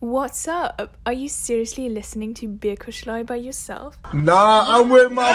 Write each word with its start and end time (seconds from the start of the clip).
What's 0.00 0.46
up? 0.46 0.96
Are 1.04 1.12
you 1.12 1.28
seriously 1.28 1.88
listening 1.88 2.32
to 2.34 2.46
Beer 2.46 2.76
Kuschlei 2.76 3.26
by 3.26 3.34
yourself? 3.34 3.98
Nah, 4.14 4.78
I'm 4.78 4.88
with 4.90 5.10
my 5.10 5.32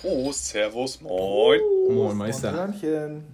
Prost, 0.00 0.34
Servus, 0.34 1.00
moin. 1.02 1.60
Moin, 1.88 2.16
Meister. 2.16 2.52
Hörnchen. 2.52 3.24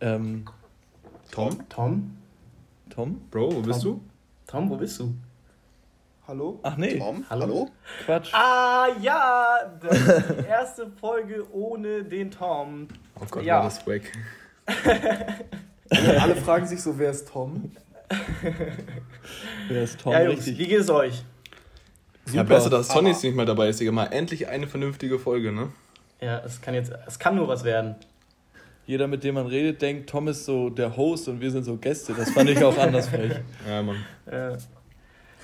Ähm, 0.00 0.44
Tom? 1.32 1.68
Tom? 1.68 2.16
Tom? 2.88 3.20
Bro, 3.32 3.52
wo 3.52 3.62
bist 3.62 3.82
du? 3.82 4.00
Tom, 4.46 4.70
wo 4.70 4.76
bist 4.76 5.00
du? 5.00 5.12
Hallo? 6.32 6.60
Ach 6.62 6.78
nee, 6.78 6.98
Tom, 6.98 7.26
Hallo? 7.28 7.42
hallo? 7.42 7.68
Quatsch. 8.06 8.32
Ah 8.32 8.86
ja, 9.02 9.58
das 9.82 9.98
ist 9.98 10.30
die 10.40 10.46
erste 10.48 10.86
Folge 10.98 11.44
ohne 11.52 12.04
den 12.04 12.30
Tom. 12.30 12.88
Oh 13.20 13.26
Gott, 13.30 13.44
Ja. 13.44 13.56
war 13.56 13.64
das 13.64 13.86
wack. 13.86 14.00
Alle 15.90 16.36
fragen 16.36 16.66
sich 16.66 16.80
so, 16.80 16.98
wer 16.98 17.10
ist 17.10 17.28
Tom? 17.28 17.70
Wer 19.68 19.82
ist 19.82 20.00
Tom? 20.00 20.12
ja, 20.12 20.22
Jungs, 20.22 20.38
Richtig. 20.38 20.58
wie 20.58 20.68
geht 20.68 20.80
es 20.80 20.88
euch? 20.88 21.22
Ja, 22.32 22.42
besser, 22.44 22.70
dass 22.70 22.88
Sonny 22.88 23.10
jetzt 23.10 23.22
nicht 23.22 23.36
mehr 23.36 23.44
dabei 23.44 23.68
ist, 23.68 23.80
Digga. 23.80 23.92
Mal 23.92 24.06
endlich 24.06 24.48
eine 24.48 24.66
vernünftige 24.66 25.18
Folge, 25.18 25.52
ne? 25.52 25.68
Ja, 26.22 26.38
es 26.46 26.62
kann 26.62 26.72
jetzt, 26.72 26.92
es 27.06 27.18
kann 27.18 27.36
nur 27.36 27.46
was 27.48 27.62
werden. 27.64 27.96
Jeder, 28.86 29.06
mit 29.06 29.22
dem 29.22 29.34
man 29.34 29.46
redet, 29.48 29.82
denkt, 29.82 30.08
Tom 30.08 30.28
ist 30.28 30.46
so 30.46 30.70
der 30.70 30.96
Host 30.96 31.28
und 31.28 31.42
wir 31.42 31.50
sind 31.50 31.64
so 31.64 31.76
Gäste. 31.76 32.14
Das 32.14 32.30
fand 32.30 32.48
ich 32.48 32.64
auch 32.64 32.76
anders 32.78 33.08
frech. 33.10 33.34
Ja, 33.68 33.82
Mann. 33.82 33.96
Äh, 34.24 34.56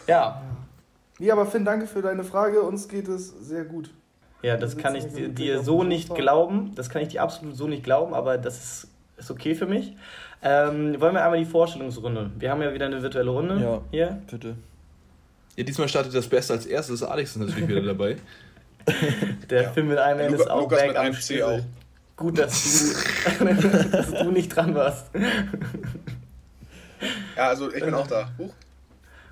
ja, 0.06 0.40
Nee, 1.18 1.30
aber 1.30 1.46
Finn, 1.46 1.64
danke 1.64 1.86
für 1.86 2.02
deine 2.02 2.24
Frage. 2.24 2.62
Uns 2.62 2.88
geht 2.88 3.08
es 3.08 3.28
sehr 3.40 3.64
gut. 3.64 3.90
ja, 4.42 4.56
das 4.56 4.76
kann 4.76 4.94
ich 4.94 5.06
dir, 5.08 5.28
dir 5.28 5.62
so 5.62 5.82
nicht 5.82 6.14
glauben. 6.14 6.72
Das 6.76 6.90
kann 6.90 7.02
ich 7.02 7.08
dir 7.08 7.22
absolut 7.22 7.56
so 7.56 7.66
nicht 7.66 7.82
glauben, 7.82 8.14
aber 8.14 8.38
das 8.38 8.56
ist, 8.58 8.88
ist 9.16 9.30
okay 9.30 9.54
für 9.54 9.66
mich. 9.66 9.96
Ähm, 10.42 11.00
wollen 11.00 11.14
wir 11.14 11.24
einmal 11.24 11.38
die 11.40 11.44
Vorstellungsrunde? 11.44 12.30
Wir 12.38 12.50
haben 12.52 12.62
ja 12.62 12.72
wieder 12.72 12.86
eine 12.86 13.02
virtuelle 13.02 13.30
Runde 13.30 13.58
Ja. 13.60 13.80
hier. 13.90 14.22
Bitte. 14.30 14.54
Ja, 15.56 15.64
diesmal 15.64 15.88
startet 15.88 16.14
das 16.14 16.28
Beste 16.28 16.52
als 16.52 16.66
erstes. 16.66 17.02
Alex 17.02 17.30
ist 17.30 17.38
natürlich 17.38 17.66
wieder 17.68 17.82
dabei. 17.82 18.16
Der 19.50 19.62
Ja. 19.64 19.70
Film 19.72 19.88
mit 19.88 19.98
einem 19.98 20.20
Ende 20.20 20.36
ist 20.38 20.48
auch 20.48 20.60
Lukas 20.62 20.78
weg 20.80 20.88
mit 20.88 20.96
am 20.96 21.06
einem 21.06 21.14
C 21.14 21.42
auch. 21.42 21.60
Gut, 22.16 22.38
dass 22.38 22.94
du, 23.38 23.44
dass 23.90 24.12
du 24.12 24.30
nicht 24.30 24.48
dran 24.54 24.74
warst. 24.74 25.06
Ja, 27.36 27.48
also 27.48 27.72
ich 27.72 27.84
bin 27.84 27.94
auch 27.94 28.06
da. 28.06 28.28
Huch. 28.38 28.52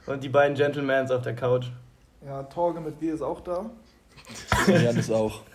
Und 0.07 0.23
die 0.23 0.29
beiden 0.29 0.57
Gentlemans 0.57 1.11
auf 1.11 1.23
der 1.23 1.35
Couch. 1.35 1.67
Ja, 2.25 2.43
Torge 2.45 2.81
mit 2.81 2.99
G 3.01 3.11
ist 3.11 3.23
auch 3.23 3.41
da. 3.41 3.71
Jan 4.69 4.97
ist 4.97 5.11
auch. 5.11 5.43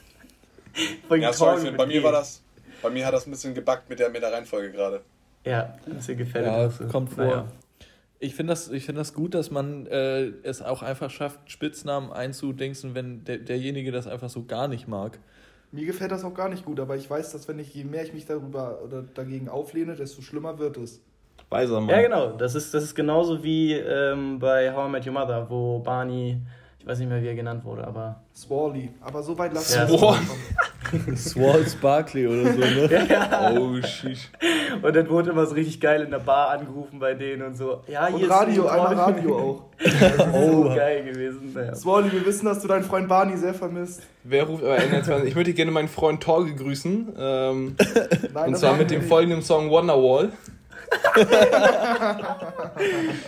Ja, 1.10 1.34
sorry, 1.34 1.60
Finn, 1.60 1.76
bei 1.76 1.86
mir 1.86 2.00
G. 2.00 2.04
war 2.04 2.14
das. 2.14 2.42
Bei 2.82 2.90
mir 2.90 3.06
hat 3.06 3.14
das 3.14 3.28
ein 3.28 3.32
bisschen 3.32 3.54
gebackt 3.54 3.90
mit 3.90 4.00
der, 4.00 4.10
mit 4.10 4.22
der 4.22 4.32
Reihenfolge 4.32 4.72
gerade. 4.72 5.02
Ja, 5.46 5.76
ein 5.86 5.96
bisschen 5.96 6.18
gefällt. 6.18 6.46
Ja, 6.46 6.68
du. 6.70 6.88
kommt 6.88 7.12
vor. 7.12 7.26
Naja. 7.26 7.48
Ich 8.20 8.36
finde 8.36 8.52
das, 8.52 8.70
ich 8.70 8.86
find 8.86 8.98
das 8.98 9.14
gut, 9.14 9.34
dass 9.34 9.52
man 9.52 9.86
äh, 9.88 10.28
es 10.44 10.62
auch 10.62 10.82
einfach 10.82 11.10
schafft, 11.10 11.40
Spitznamen 11.52 12.10
einzudingsen, 12.14 12.96
wenn 12.96 13.26
der, 13.26 13.40
derjenige 13.40 13.92
das 13.92 14.08
einfach 14.08 14.30
so 14.30 14.46
gar 14.46 14.70
nicht 14.70 14.88
mag. 14.88 15.20
Mir 15.74 15.86
gefällt 15.86 16.12
das 16.12 16.24
auch 16.24 16.34
gar 16.34 16.48
nicht 16.48 16.64
gut, 16.64 16.80
aber 16.80 16.96
ich 16.96 17.10
weiß, 17.10 17.34
dass 17.34 17.50
wenn 17.50 17.60
ich, 17.60 17.74
je 17.74 17.84
mehr 17.84 18.04
ich 18.04 18.14
mich 18.14 18.26
darüber 18.26 18.82
oder 18.82 19.02
dagegen 19.02 19.50
auflehne, 19.50 19.96
desto 19.96 20.22
schlimmer 20.22 20.58
wird 20.58 20.78
es. 20.78 21.02
Weiser 21.52 21.80
Mann. 21.82 21.90
Ja, 21.90 22.02
genau. 22.02 22.32
Das 22.32 22.56
ist, 22.56 22.74
das 22.74 22.84
ist 22.84 22.96
genauso 22.96 23.44
wie 23.44 23.74
ähm, 23.74 24.40
bei 24.40 24.74
How 24.74 24.88
I 24.88 24.92
Met 24.92 25.06
Your 25.06 25.14
Mother, 25.14 25.46
wo 25.50 25.80
Barney, 25.80 26.38
ich 26.80 26.88
weiß 26.88 26.98
nicht 27.00 27.10
mehr, 27.10 27.22
wie 27.22 27.28
er 27.28 27.36
genannt 27.36 27.64
wurde, 27.66 27.86
aber. 27.86 28.22
Swally. 28.34 28.90
Aber 29.02 29.22
so 29.22 29.38
weit 29.38 29.54
lass 29.54 29.76
Ja. 29.76 29.84
uns 29.86 30.00
Swall. 30.00 30.18
nicht 30.20 30.30
kommen. 30.30 31.18
Swall 31.18 31.68
Sparkly 31.68 32.28
oder 32.28 32.54
so, 32.54 32.60
ne? 32.60 33.08
Oh, 33.60 33.82
sheesh. 33.86 34.30
Und 34.82 34.96
dann 34.96 35.10
wurde 35.10 35.30
immer 35.32 35.46
so 35.46 35.54
richtig 35.56 35.80
geil 35.80 36.02
in 36.02 36.12
der 36.12 36.20
Bar 36.20 36.50
angerufen 36.52 37.00
bei 37.00 37.14
denen 37.14 37.44
und 37.44 37.56
so. 37.56 37.82
Ja, 37.88 38.08
hier 38.08 38.16
Und 38.16 38.24
ist 38.24 38.30
Radio, 38.30 38.68
ein 38.68 38.80
einmal 38.80 38.96
Radio 38.96 39.38
auch. 39.38 39.64
Oh, 40.34 40.66
Oh. 40.70 40.76
geil 40.76 41.04
gewesen. 41.04 41.52
Naja. 41.54 41.76
Swally, 41.76 42.12
wir 42.12 42.26
wissen, 42.26 42.46
dass 42.46 42.62
du 42.62 42.68
deinen 42.68 42.84
Freund 42.84 43.08
Barney 43.10 43.36
sehr 43.38 43.54
vermisst. 43.54 44.02
Wer 44.24 44.44
ruft 44.46 44.64
aber 44.64 44.78
N20? 44.78 45.26
Ich 45.26 45.36
möchte 45.36 45.54
gerne 45.54 45.72
meinen 45.72 45.88
Freund 45.90 46.22
Torge 46.24 46.56
grüßen. 46.56 47.14
Ähm, 47.18 47.76
Nein, 48.34 48.46
und 48.48 48.52
das 48.54 48.60
zwar 48.62 48.76
mit 48.78 48.90
wir 48.90 48.98
dem 49.00 49.06
folgenden 49.08 49.42
Song 49.42 49.70
Wonderwall. 49.70 50.32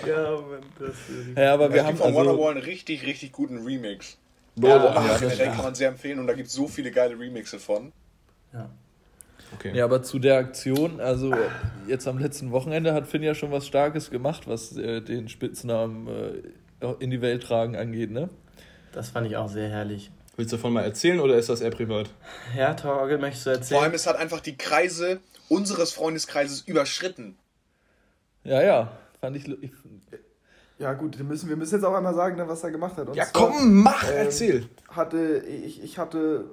Ja, 0.07 0.31
Mann, 0.31 0.63
das 0.79 0.95
Ja, 1.35 1.53
aber 1.53 1.65
Es 1.67 1.73
wir 1.73 1.77
gibt 1.83 1.87
haben 1.87 1.97
von 1.97 2.07
also, 2.07 2.19
Wonderwall 2.19 2.51
einen 2.55 2.63
richtig, 2.63 3.05
richtig 3.05 3.31
guten 3.31 3.63
Remix. 3.65 4.17
Bro, 4.55 4.67
Ja, 4.69 4.75
Ja, 4.95 5.07
das 5.07 5.19
den 5.21 5.31
stimmt. 5.31 5.55
kann 5.55 5.63
man 5.65 5.75
sehr 5.75 5.89
empfehlen 5.89 6.19
und 6.19 6.27
da 6.27 6.33
gibt 6.33 6.47
es 6.47 6.53
so 6.53 6.67
viele 6.67 6.91
geile 6.91 7.17
Remixe 7.17 7.59
von. 7.59 7.91
okay. 9.53 9.71
Ja, 9.75 9.85
aber 9.85 10.03
zu 10.03 10.19
der 10.19 10.37
Aktion, 10.37 10.99
also 10.99 11.33
jetzt 11.87 12.07
am 12.07 12.17
letzten 12.19 12.51
Wochenende 12.51 12.93
hat 12.93 13.07
Finn 13.07 13.23
ja 13.23 13.33
schon 13.35 13.51
was 13.51 13.65
Starkes 13.67 14.11
gemacht, 14.11 14.47
was 14.47 14.75
äh, 14.77 15.01
den 15.01 15.29
Spitznamen 15.29 16.07
äh, 16.07 16.93
in 16.99 17.09
die 17.11 17.21
Welt 17.21 17.43
tragen 17.43 17.75
angeht, 17.75 18.11
ne? 18.11 18.29
Das 18.91 19.09
fand 19.09 19.25
ich 19.27 19.37
auch 19.37 19.49
sehr 19.49 19.69
herrlich. 19.69 20.11
Willst 20.35 20.51
du 20.51 20.57
davon 20.57 20.73
mal 20.73 20.83
erzählen 20.83 21.19
oder 21.19 21.35
ist 21.37 21.49
das 21.49 21.61
eher 21.61 21.69
privat? 21.71 22.09
Ja, 22.57 22.73
Torge, 22.73 23.17
möchtest 23.17 23.45
du 23.45 23.49
Vor 23.51 23.57
erzählen? 23.57 23.81
allem, 23.83 23.93
es 23.93 24.07
hat 24.07 24.15
einfach 24.17 24.39
die 24.39 24.57
Kreise 24.57 25.19
unseres 25.49 25.93
Freundeskreises 25.93 26.61
überschritten. 26.61 27.35
Ja, 28.43 28.61
ja, 28.61 28.91
fand 29.21 29.37
ich. 29.37 29.47
ich 29.47 29.71
Ja, 30.77 30.93
gut, 30.93 31.17
wir 31.17 31.25
müssen, 31.25 31.49
wir 31.49 31.55
müssen 31.55 31.75
jetzt 31.75 31.83
auch 31.83 31.93
einmal 31.93 32.13
sagen, 32.13 32.35
ne, 32.35 32.47
was 32.47 32.63
er 32.63 32.71
gemacht 32.71 32.97
hat. 32.97 33.07
Und 33.07 33.15
Ja, 33.15 33.25
zwar 33.25 33.49
komm, 33.49 33.83
mach, 33.83 34.03
ähm, 34.03 34.17
erzähl. 34.17 34.69
Hatte, 34.89 35.39
ich, 35.39 35.83
ich 35.83 35.97
hatte 35.97 36.45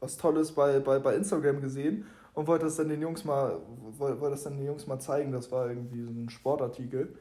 was 0.00 0.16
Tolles 0.16 0.52
bei, 0.52 0.80
bei, 0.80 0.98
bei 0.98 1.14
Instagram 1.14 1.60
gesehen 1.60 2.06
und 2.34 2.46
wollte 2.46 2.64
das 2.64 2.76
dann 2.76 2.88
den 2.88 3.02
Jungs 3.02 3.24
mal, 3.24 3.58
wollte, 3.98 4.20
wollte 4.20 4.34
das 4.34 4.44
dann 4.44 4.56
den 4.56 4.66
Jungs 4.66 4.86
mal 4.86 4.98
zeigen. 4.98 5.32
Das 5.32 5.52
war 5.52 5.68
irgendwie 5.68 6.02
so 6.02 6.10
ein 6.10 6.30
Sportartikel. 6.30 7.14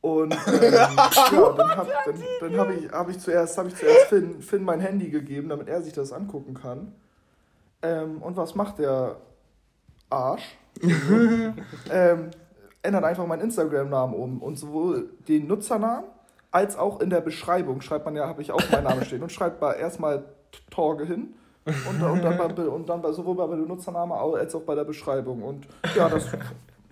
Und 0.00 0.34
ähm, 0.46 0.72
ja, 0.72 1.52
dann 1.56 1.76
habe 1.76 1.90
dann, 2.06 2.22
dann 2.40 2.56
hab 2.58 2.70
ich, 2.70 2.90
hab 2.90 3.08
ich 3.08 3.18
zuerst, 3.18 3.56
hab 3.58 3.66
ich 3.66 3.76
zuerst 3.76 4.06
Finn, 4.06 4.42
Finn 4.42 4.64
mein 4.64 4.80
Handy 4.80 5.10
gegeben, 5.10 5.48
damit 5.48 5.68
er 5.68 5.82
sich 5.82 5.92
das 5.92 6.12
angucken 6.12 6.54
kann. 6.54 6.92
Ähm, 7.82 8.22
und 8.22 8.36
was 8.36 8.54
macht 8.54 8.78
der 8.78 9.16
Arsch? 10.10 10.58
ähm, 11.90 12.30
ändert 12.82 13.04
einfach 13.04 13.26
meinen 13.26 13.42
Instagram-Namen 13.42 14.14
um. 14.14 14.42
Und 14.42 14.56
sowohl 14.56 15.10
den 15.28 15.46
Nutzernamen 15.46 16.04
als 16.50 16.76
auch 16.76 17.00
in 17.00 17.10
der 17.10 17.20
Beschreibung 17.20 17.80
schreibt 17.80 18.04
man 18.04 18.14
ja, 18.14 18.28
habe 18.28 18.42
ich 18.42 18.52
auch 18.52 18.62
meinen 18.70 18.84
Namen 18.84 19.04
stehen 19.04 19.22
und 19.22 19.32
schreibt 19.32 19.62
erstmal 19.62 20.24
Torge 20.70 21.04
hin. 21.04 21.34
Und, 21.64 22.02
und 22.02 22.24
dann, 22.24 22.36
bei, 22.36 22.64
und 22.64 22.88
dann 22.88 23.02
bei, 23.02 23.12
sowohl 23.12 23.36
bei 23.36 23.46
dem 23.46 23.68
Nutzernamen 23.68 24.16
als 24.16 24.54
auch 24.54 24.62
bei 24.62 24.74
der 24.74 24.84
Beschreibung. 24.84 25.42
Und 25.42 25.66
ja, 25.96 26.08
das, 26.08 26.26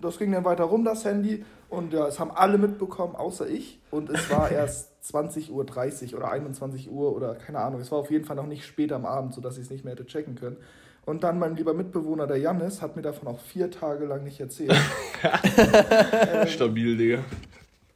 das 0.01 0.17
ging 0.17 0.31
dann 0.31 0.45
weiter 0.45 0.63
rum, 0.63 0.85
das 0.85 1.03
Handy. 1.03 1.43
Und 1.69 1.93
ja, 1.93 2.07
es 2.07 2.19
haben 2.19 2.31
alle 2.31 2.57
mitbekommen, 2.57 3.15
außer 3.15 3.47
ich. 3.47 3.81
Und 3.91 4.09
es 4.09 4.29
war 4.29 4.49
erst 4.49 4.91
20.30 5.03 5.51
Uhr 5.51 6.17
oder 6.17 6.31
21 6.31 6.89
Uhr 6.89 7.15
oder 7.15 7.35
keine 7.35 7.59
Ahnung. 7.59 7.81
Es 7.81 7.91
war 7.91 7.99
auf 7.99 8.11
jeden 8.11 8.25
Fall 8.25 8.35
noch 8.37 8.47
nicht 8.47 8.65
spät 8.65 8.93
am 8.93 9.05
Abend, 9.05 9.33
sodass 9.33 9.57
ich 9.57 9.65
es 9.65 9.69
nicht 9.69 9.83
mehr 9.83 9.93
hätte 9.93 10.05
checken 10.05 10.35
können. 10.35 10.57
Und 11.05 11.23
dann 11.23 11.39
mein 11.39 11.55
lieber 11.55 11.73
Mitbewohner, 11.73 12.27
der 12.27 12.37
Jannis, 12.37 12.81
hat 12.81 12.95
mir 12.95 13.01
davon 13.01 13.27
auch 13.27 13.39
vier 13.39 13.71
Tage 13.71 14.05
lang 14.05 14.23
nicht 14.23 14.39
erzählt. 14.39 14.71
ähm, 15.23 16.47
Stabil, 16.47 16.95
Digga. 16.97 17.19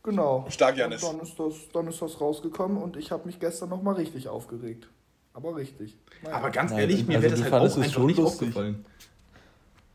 genau. 0.03 0.45
Stark, 0.49 0.77
Jannis. 0.77 1.03
Und 1.03 1.17
dann 1.19 1.25
ist 1.27 1.39
das, 1.39 1.53
dann 1.73 1.87
ist 1.87 2.01
das 2.01 2.19
rausgekommen 2.19 2.77
und 2.77 2.97
ich 2.97 3.11
habe 3.11 3.25
mich 3.25 3.39
gestern 3.39 3.69
nochmal 3.69 3.95
richtig 3.95 4.27
aufgeregt. 4.27 4.87
Aber 5.33 5.55
richtig. 5.55 5.97
Naja. 6.23 6.35
Aber 6.37 6.49
ganz 6.49 6.71
Nein, 6.71 6.81
ehrlich, 6.81 7.05
mir 7.07 7.17
also 7.17 7.23
wäre 7.29 7.35
das 7.35 7.43
halt 7.51 7.53
auch 7.53 7.65
es 7.65 7.77
einfach 7.77 7.91
schon 7.91 8.05
nicht 8.07 8.17
lustig. 8.19 8.47
aufgefallen. 8.49 8.85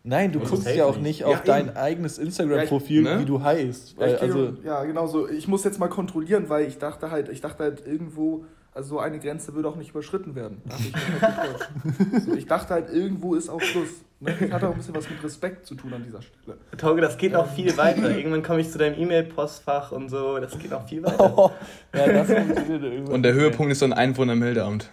Nein, 0.03 0.32
du 0.32 0.38
Das 0.38 0.50
guckst 0.50 0.69
ja 0.75 0.87
auch 0.87 0.97
nicht 0.97 1.25
auf 1.25 1.38
Ja, 1.38 1.42
dein 1.44 1.69
eben. 1.69 1.77
eigenes 1.77 2.19
Instagram-Profil, 2.19 3.04
Ja, 3.04 3.15
ne? 3.16 3.21
wie 3.21 3.25
du 3.27 3.42
heißt. 3.42 3.92
Ja, 3.92 3.98
Weil, 4.00 4.15
ich, 4.15 4.22
also, 4.22 4.53
ja, 4.65 4.84
genau 4.84 5.06
so. 5.06 5.28
Ich 5.28 5.47
muss 5.48 5.65
jetzt 5.65 5.78
mal 5.78 5.88
kontrollieren, 5.88 6.48
weil 6.48 6.66
ich 6.66 6.78
dachte 6.78 7.10
halt, 7.10 7.28
ich 7.28 7.41
dachte 7.42 7.65
halt 7.65 7.87
irgendwo, 7.87 8.44
also 8.72 8.88
so 8.91 8.98
eine 9.00 9.19
Grenze 9.19 9.54
würde 9.54 9.69
auch 9.69 9.76
nicht 9.76 9.91
überschritten 9.91 10.34
werden. 10.34 10.62
Ich, 10.78 10.92
mich 10.92 11.22
halt 11.22 11.69
so, 12.25 12.34
ich 12.34 12.47
dachte 12.47 12.75
halt, 12.75 12.91
irgendwo 12.91 13.34
ist 13.34 13.48
auch 13.48 13.60
Schluss. 13.60 13.88
Ne? 14.20 14.36
Das 14.38 14.50
hat 14.53 14.64
auch 14.64 14.70
ein 14.70 14.76
bisschen 14.76 14.94
was 14.94 15.10
mit 15.10 15.22
Respekt 15.24 15.66
zu 15.66 15.74
tun 15.74 15.92
an 15.92 16.04
dieser 16.04 16.22
Stelle. 16.22 16.59
Torge, 16.77 17.00
das 17.00 17.16
geht 17.16 17.33
noch 17.33 17.50
viel 17.53 17.77
weiter. 17.77 18.10
Irgendwann 18.16 18.42
komme 18.42 18.60
ich 18.60 18.71
zu 18.71 18.78
deinem 18.78 18.98
E-Mail-Postfach 18.98 19.92
und 19.92 20.09
so. 20.09 20.39
Das 20.39 20.59
geht 20.59 20.71
noch 20.71 20.86
viel 20.86 21.03
weiter. 21.03 21.53
ja, 21.95 22.12
das 22.12 22.27
funktioniert 22.28 22.83
irgendwann 22.83 23.15
Und 23.15 23.22
der. 23.22 23.34
Höhepunkt 23.34 23.72
ist 23.72 23.83
dann 23.83 23.92
Einwohnermeldeamt. 23.92 24.91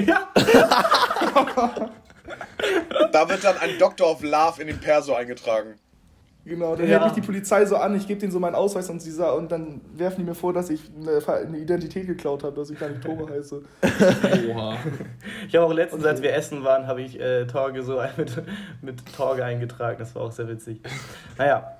Ja. 0.00 0.28
Da 3.12 3.28
wird 3.28 3.44
dann 3.44 3.58
ein 3.58 3.78
Doctor 3.78 4.10
of 4.10 4.22
Love 4.22 4.60
in 4.60 4.68
den 4.68 4.78
Perso 4.78 5.14
eingetragen. 5.14 5.74
Genau, 6.46 6.76
dann 6.76 6.88
Ja. 6.88 7.00
hält 7.00 7.04
mich 7.16 7.24
die 7.24 7.26
Polizei 7.26 7.64
so 7.66 7.76
an, 7.76 7.96
ich 7.96 8.06
gebe 8.06 8.20
denen 8.20 8.30
so 8.30 8.38
meinen 8.38 8.54
Ausweis 8.54 8.88
und, 8.88 9.02
sie 9.02 9.10
sa- 9.10 9.32
und 9.32 9.50
dann 9.50 9.80
werfen 9.96 10.18
die 10.20 10.24
mir 10.24 10.34
vor, 10.36 10.52
dass 10.52 10.70
ich 10.70 10.80
eine, 10.96 11.58
Identität 11.58 12.06
geklaut 12.06 12.44
habe, 12.44 12.54
dass 12.54 12.70
ich 12.70 12.78
gar 12.78 12.88
nicht 12.88 13.02
Tore 13.02 13.28
heiße. 13.32 13.62
Oha. 14.50 14.76
Ich 15.48 15.56
habe 15.56 15.66
auch 15.66 15.72
letztens, 15.72 16.04
als 16.04 16.22
wir 16.22 16.32
essen 16.34 16.62
waren, 16.62 16.86
habe 16.86 17.02
ich 17.02 17.18
äh, 17.20 17.46
Torge 17.46 17.82
so 17.82 18.00
mit, 18.16 18.32
mit 18.80 19.14
Torge 19.16 19.44
eingetragen. 19.44 19.96
Das 19.98 20.14
war 20.14 20.22
auch 20.22 20.32
sehr 20.32 20.46
witzig. 20.48 20.80
Naja. 21.36 21.72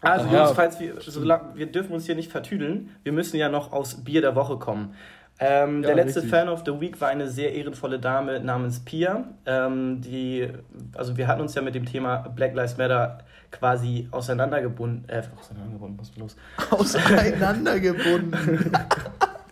Also, 0.00 0.26
Ja. 0.26 0.42
Jungs, 0.44 0.52
falls 0.52 0.78
wir, 0.78 0.94
solange, 1.00 1.54
wir 1.54 1.66
dürfen 1.66 1.92
uns 1.92 2.04
hier 2.06 2.14
nicht 2.14 2.30
vertüdeln. 2.30 2.90
Wir 3.02 3.12
müssen 3.12 3.36
ja 3.38 3.48
noch 3.48 3.72
aus 3.72 4.04
Bier 4.04 4.20
der 4.20 4.36
Woche 4.36 4.58
kommen. 4.58 4.94
Ähm, 5.40 5.82
Ja, 5.82 5.88
der 5.88 5.96
letzte 5.96 6.22
richtig. 6.22 6.30
Fan 6.30 6.48
of 6.48 6.62
the 6.64 6.80
Week 6.80 7.00
war 7.00 7.08
eine 7.08 7.28
sehr 7.28 7.52
ehrenvolle 7.54 7.98
Dame 7.98 8.40
namens 8.40 8.80
Pia. 8.80 9.24
Ähm, 9.46 10.00
die, 10.00 10.48
also 10.94 11.16
wir 11.16 11.26
hatten 11.26 11.40
uns 11.40 11.54
ja 11.54 11.62
mit 11.62 11.74
dem 11.74 11.86
Thema 11.86 12.18
Black 12.34 12.54
Lives 12.54 12.76
Matter 12.76 13.18
quasi 13.50 14.08
auseinandergebunden. 14.10 15.08
Äh, 15.08 15.22
auseinandergebunden, 15.38 15.98
was 15.98 16.08
ist 16.10 16.18
los? 16.18 16.36
Auseinandergebunden. 16.70 18.72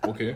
Okay. 0.05 0.35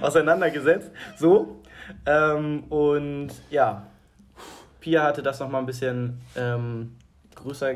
auseinandergesetzt. 0.00 0.92
So. 1.16 1.60
Ähm, 2.06 2.62
und 2.68 3.30
ja, 3.50 3.82
Pia 4.80 5.02
hatte 5.02 5.24
das 5.24 5.40
nochmal 5.40 5.60
ein 5.60 5.66
bisschen 5.66 6.20
ähm, 6.36 6.94
größer 7.34 7.74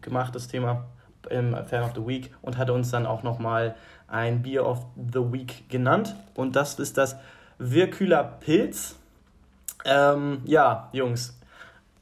gemacht, 0.00 0.34
das 0.34 0.48
Thema 0.48 0.86
im 1.28 1.54
Fan 1.66 1.82
of 1.82 1.92
the 1.94 2.06
Week, 2.06 2.34
und 2.40 2.56
hatte 2.56 2.72
uns 2.72 2.90
dann 2.90 3.04
auch 3.04 3.22
nochmal 3.22 3.74
ein 4.08 4.42
Beer 4.42 4.66
of 4.66 4.86
the 5.12 5.20
Week 5.32 5.68
genannt. 5.68 6.14
Und 6.34 6.56
das 6.56 6.78
ist 6.78 6.96
das 6.98 7.16
Wirkühler 7.58 8.22
Pilz. 8.40 8.96
Ähm, 9.84 10.42
ja, 10.44 10.88
Jungs. 10.92 11.38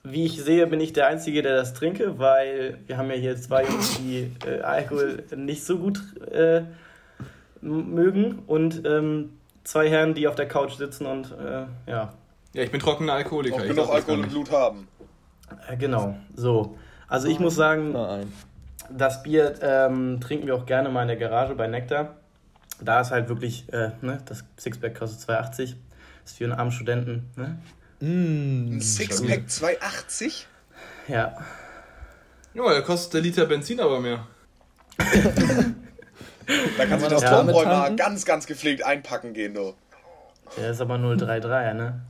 Wie 0.02 0.26
ich 0.26 0.42
sehe, 0.42 0.66
bin 0.66 0.80
ich 0.80 0.92
der 0.92 1.06
Einzige, 1.06 1.40
der 1.42 1.56
das 1.56 1.72
trinke, 1.72 2.18
weil 2.18 2.78
wir 2.86 2.98
haben 2.98 3.08
ja 3.10 3.16
hier 3.16 3.36
zwei 3.36 3.64
Jungs, 3.64 3.98
die 3.98 4.30
äh, 4.46 4.60
Alkohol 4.60 5.24
nicht 5.34 5.64
so 5.64 5.78
gut 5.78 6.00
äh, 6.30 6.62
mögen 7.62 8.40
und 8.46 8.84
ähm, 8.84 9.38
zwei 9.64 9.88
Herren, 9.88 10.12
die 10.12 10.28
auf 10.28 10.34
der 10.34 10.46
Couch 10.46 10.74
sitzen 10.74 11.06
und 11.06 11.32
äh, 11.32 11.64
ja, 11.90 12.12
Ja, 12.52 12.62
ich 12.62 12.70
bin 12.70 12.80
trockener 12.80 13.14
Alkoholiker. 13.14 13.56
Auch 13.56 13.60
ich 13.62 13.68
genug 13.68 13.88
Alkohol 13.88 14.20
im. 14.20 14.28
Blut 14.28 14.50
haben. 14.50 14.88
äh, 15.68 15.76
genau, 15.78 16.16
so. 16.36 16.76
Also 17.08 17.28
ich 17.28 17.38
muss 17.38 17.54
sagen, 17.54 17.92
Nein. 17.92 18.30
Das 18.90 19.22
Bier 19.22 19.54
ähm, 19.62 20.20
trinken 20.20 20.46
wir 20.46 20.54
auch 20.54 20.66
gerne 20.66 20.88
mal 20.88 21.02
in 21.02 21.08
der 21.08 21.16
Garage 21.16 21.54
bei 21.54 21.66
Nektar. 21.66 22.16
Da 22.80 23.00
ist 23.00 23.10
halt 23.10 23.28
wirklich, 23.28 23.72
äh, 23.72 23.92
ne, 24.00 24.20
das 24.26 24.44
Sixpack 24.58 24.98
kostet 24.98 25.28
2,80. 25.28 25.74
Ist 26.24 26.36
für 26.38 26.44
einen 26.44 26.52
armen 26.54 26.72
Studenten, 26.72 27.30
ne? 27.36 27.58
Ein 28.00 28.76
Mm. 28.76 28.80
Sixpack 28.80 29.44
2,80? 29.48 30.44
Ja. 31.08 31.36
Junge, 32.52 32.74
da 32.74 32.80
kostet 32.80 33.14
der 33.14 33.20
Liter 33.22 33.46
Benzin 33.46 33.80
aber 33.80 34.00
mehr. 34.00 34.26
Da 36.76 36.84
kann 36.84 37.00
sich 37.00 37.08
das 37.08 37.22
Ja, 37.22 37.30
Turmbräu 37.36 37.64
mal 37.64 37.96
ganz, 37.96 38.26
ganz 38.26 38.46
gepflegt 38.46 38.84
einpacken 38.84 39.32
gehen, 39.32 39.54
du. 39.54 39.74
Der 40.58 40.72
ist 40.72 40.80
aber 40.82 40.96
0,33, 40.96 41.72
ne? 41.72 42.02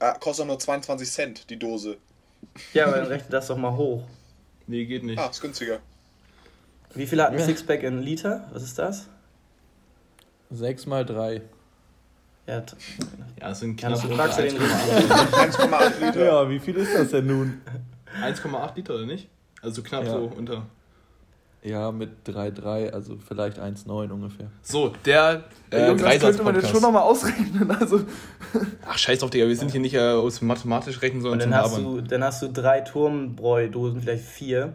Ah, 0.00 0.14
kostet 0.14 0.46
nur 0.46 0.58
22 0.58 1.08
Cent, 1.08 1.50
die 1.50 1.58
Dose. 1.58 1.98
Ja, 2.72 2.86
aber 2.86 2.96
dann 2.96 3.06
rechne 3.06 3.30
das 3.30 3.46
doch 3.46 3.56
mal 3.56 3.76
hoch. 3.76 4.02
Nee, 4.68 4.84
geht 4.84 5.02
nicht. 5.02 5.18
Ah, 5.18 5.26
ist 5.26 5.40
günstiger. 5.40 5.78
Wie 6.94 7.06
viel 7.06 7.20
hat 7.22 7.32
ein 7.32 7.38
Sixpack 7.40 7.82
in 7.82 8.00
Liter? 8.02 8.48
Was 8.52 8.62
ist 8.62 8.78
das? 8.78 9.08
6 10.50 10.86
mal 10.86 11.04
3. 11.04 11.42
Ja, 12.46 12.62
Ja, 13.40 13.50
es 13.50 13.58
sind 13.60 13.76
knapp 13.78 13.92
ja 13.96 14.08
den 14.08 14.18
1,8 14.18 14.42
richtigen. 14.42 14.64
1,8 14.64 16.06
Liter. 16.06 16.24
Ja, 16.24 16.48
wie 16.48 16.58
viel 16.60 16.76
ist 16.76 16.94
das 16.94 17.10
denn 17.10 17.26
nun? 17.26 17.60
1,8 18.22 18.76
Liter, 18.76 18.94
oder 18.94 19.06
nicht? 19.06 19.28
Also 19.60 19.82
knapp 19.82 20.04
Ja. 20.04 20.12
so 20.12 20.32
unter. 20.36 20.66
Ja, 21.62 21.90
mit 21.90 22.10
3,3, 22.26 22.90
also 22.90 23.18
vielleicht 23.18 23.58
1,9 23.58 24.10
ungefähr. 24.10 24.46
So, 24.62 24.92
der 25.04 25.44
äh, 25.72 25.88
Jungs, 25.88 26.02
das 26.02 26.20
könnte 26.20 26.42
man 26.44 26.54
jetzt 26.54 26.70
schon 26.70 26.80
nochmal 26.80 27.02
ausrechnen. 27.02 27.68
Also, 27.70 28.00
Ach, 28.86 28.96
scheiß 28.96 29.22
auf, 29.24 29.30
Digga, 29.30 29.48
wir 29.48 29.56
sind 29.56 29.72
hier 29.72 29.80
nicht 29.80 29.94
äh, 29.94 30.00
aus 30.00 30.40
mathematisch 30.40 31.02
rechnen, 31.02 31.18
Und 31.24 31.30
sondern 31.30 31.50
dann 31.50 31.64
zum 31.64 31.72
hast, 31.72 31.78
Labern. 31.78 31.94
du, 31.96 32.02
dann 32.02 32.24
hast 32.24 32.42
du 32.42 32.48
drei 32.52 32.80
Turmbräu-Dosen, 32.82 34.00
vielleicht 34.00 34.24
vier. 34.24 34.74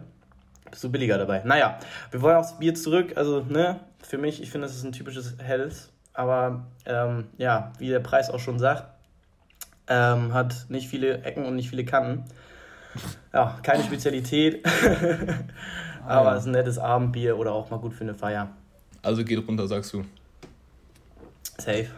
Bist 0.70 0.84
du 0.84 0.90
billiger 0.90 1.16
dabei. 1.16 1.42
Naja, 1.44 1.78
wir 2.10 2.20
wollen 2.20 2.36
aufs 2.36 2.58
Bier 2.58 2.74
zurück. 2.74 3.12
Also, 3.16 3.40
ne, 3.48 3.80
für 4.02 4.18
mich, 4.18 4.42
ich 4.42 4.50
finde, 4.50 4.66
das 4.66 4.76
ist 4.76 4.84
ein 4.84 4.92
typisches 4.92 5.36
Hells. 5.38 5.90
Aber, 6.12 6.66
ähm, 6.84 7.24
ja, 7.38 7.72
wie 7.78 7.88
der 7.88 8.00
Preis 8.00 8.28
auch 8.28 8.40
schon 8.40 8.58
sagt, 8.58 8.84
ähm, 9.88 10.34
hat 10.34 10.66
nicht 10.68 10.88
viele 10.88 11.22
Ecken 11.22 11.44
und 11.46 11.56
nicht 11.56 11.70
viele 11.70 11.84
Kanten. 11.84 12.24
Ja, 13.32 13.58
keine 13.62 13.82
Spezialität. 13.82 14.64
Aber 16.06 16.34
es 16.34 16.42
ist 16.42 16.46
ein 16.46 16.52
nettes 16.52 16.78
Abendbier 16.78 17.38
oder 17.38 17.52
auch 17.52 17.70
mal 17.70 17.78
gut 17.78 17.94
für 17.94 18.04
eine 18.04 18.14
Feier. 18.14 18.48
Also 19.02 19.24
geht 19.24 19.46
runter, 19.46 19.66
sagst 19.66 19.92
du. 19.92 20.04
Safe. 21.58 21.88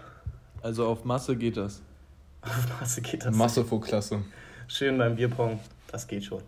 Also 0.62 0.87
auf 0.87 1.05
Masse 1.05 1.37
geht 1.37 1.56
das. 1.56 1.81
Auf 2.43 2.81
Masse 2.81 3.00
geht 3.00 3.25
das. 3.25 3.35
Masse 3.35 3.64
vor 3.64 3.81
Klasse. 3.81 4.23
Schön 4.69 4.99
beim 4.99 5.17
Bierpong. 5.17 5.58
Das 5.91 6.06
geht 6.06 6.25
schon. 6.25 6.43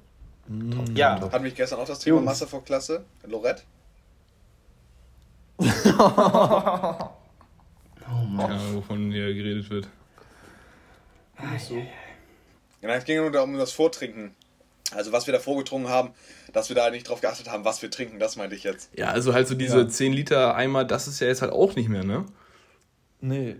Mm. 0.48 0.96
Ja, 0.96 1.20
Hat 1.30 1.42
mich 1.42 1.54
gestern 1.54 1.78
auch 1.80 1.86
das 1.86 2.00
Thema 2.00 2.16
Jungs. 2.16 2.26
Masse 2.26 2.46
vor 2.46 2.64
Klasse. 2.64 3.04
Lorette? 3.26 3.62
Ja, 8.38 8.74
wovon 8.74 9.10
hier 9.10 9.34
geredet 9.34 9.68
wird. 9.68 9.88
Ja, 12.80 12.88
es 12.94 13.04
ging 13.04 13.16
ja 13.16 13.22
nur 13.22 13.30
darum, 13.30 13.56
das 13.58 13.72
Vortrinken. 13.72 14.34
Also 14.94 15.12
was 15.12 15.26
wir 15.26 15.32
da 15.34 15.38
vorgetrunken 15.40 15.90
haben, 15.90 16.10
dass 16.52 16.68
wir 16.70 16.76
da 16.76 16.90
nicht 16.90 17.08
drauf 17.08 17.20
geachtet 17.20 17.50
haben, 17.50 17.64
was 17.64 17.82
wir 17.82 17.90
trinken, 17.90 18.18
das 18.18 18.36
meinte 18.36 18.56
ich 18.56 18.64
jetzt. 18.64 18.90
Ja, 18.96 19.08
also 19.08 19.34
halt 19.34 19.46
so 19.46 19.54
diese 19.54 19.80
Ja. 19.80 19.88
10 19.88 20.12
Liter 20.12 20.54
Eimer, 20.54 20.84
das 20.84 21.06
ist 21.08 21.20
ja 21.20 21.26
jetzt 21.26 21.42
halt 21.42 21.52
auch 21.52 21.74
nicht 21.76 21.88
mehr, 21.88 22.04
ne? 22.04 22.24
Nee. 23.20 23.56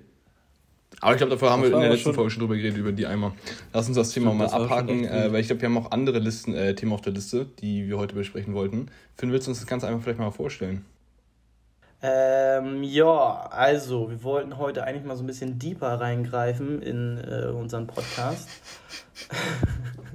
Aber 1.00 1.12
ich 1.12 1.18
glaube, 1.18 1.30
davor 1.30 1.50
haben 1.50 1.62
Das 1.62 1.70
wir 1.70 1.76
in 1.76 1.82
der 1.82 1.90
letzten 1.90 2.04
schon- 2.04 2.14
Folge 2.14 2.30
schon 2.30 2.40
drüber 2.40 2.56
geredet, 2.56 2.78
über 2.78 2.92
die 2.92 3.06
Eimer. 3.06 3.34
Lass 3.74 3.86
uns 3.88 3.96
das 3.96 4.10
Thema 4.10 4.32
mal 4.32 4.44
das 4.44 4.52
schon 4.52 4.62
abhaken, 4.62 5.04
äh, 5.04 5.30
weil 5.32 5.40
ich 5.40 5.46
glaube, 5.48 5.60
wir 5.62 5.68
haben 5.68 5.76
auch 5.78 5.90
andere 5.92 6.18
Listen, 6.18 6.54
äh, 6.54 6.74
Themen 6.74 6.92
auf 6.92 7.02
der 7.02 7.12
Liste, 7.12 7.44
die 7.60 7.86
wir 7.88 7.98
heute 7.98 8.14
besprechen 8.14 8.54
wollten. 8.54 8.90
Finn, 9.16 9.30
willst 9.30 9.46
du 9.46 9.50
uns 9.50 9.58
das 9.58 9.66
Ganze 9.68 9.86
einfach 9.86 10.02
vielleicht 10.02 10.18
mal 10.18 10.30
vorstellen? 10.30 10.86
Ähm, 12.00 12.82
ja, 12.84 13.48
also, 13.50 14.08
wir 14.10 14.22
wollten 14.22 14.56
heute 14.56 14.84
eigentlich 14.84 15.04
mal 15.04 15.16
so 15.16 15.24
ein 15.24 15.26
bisschen 15.26 15.58
deeper 15.58 16.00
reingreifen 16.00 16.80
in 16.80 17.18
äh, 17.18 17.46
unseren 17.48 17.86
Podcast. 17.86 18.48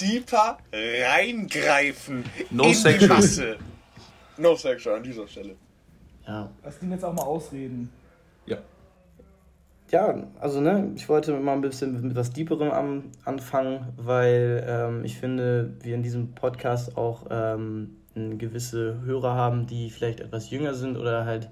Deeper 0.00 0.58
reingreifen 0.72 2.24
No 2.50 2.64
in 2.64 2.74
sexual. 2.74 2.98
die 2.98 3.06
Masse. 3.08 3.56
No 4.36 4.54
sexual 4.56 4.96
an 4.96 5.02
dieser 5.02 5.26
Stelle. 5.26 5.56
Ja. 6.26 6.50
lass 6.62 6.82
ihn 6.82 6.90
jetzt 6.92 7.04
auch 7.04 7.12
mal 7.14 7.22
ausreden. 7.22 7.90
Ja. 8.46 8.58
Ja, 9.90 10.22
also, 10.38 10.60
ne, 10.60 10.92
ich 10.96 11.08
wollte 11.08 11.32
mal 11.32 11.54
ein 11.54 11.62
bisschen 11.62 12.00
mit 12.02 12.14
was 12.14 12.30
Deeperem 12.30 12.70
am, 12.70 13.04
anfangen, 13.24 13.88
weil 13.96 14.62
ähm, 14.68 15.04
ich 15.04 15.16
finde, 15.18 15.72
wir 15.82 15.94
in 15.94 16.02
diesem 16.02 16.32
Podcast 16.34 16.98
auch 16.98 17.26
ähm, 17.30 17.96
eine 18.14 18.36
gewisse 18.36 19.00
Hörer 19.04 19.34
haben, 19.34 19.66
die 19.66 19.88
vielleicht 19.90 20.20
etwas 20.20 20.50
jünger 20.50 20.74
sind 20.74 20.98
oder 20.98 21.24
halt 21.24 21.48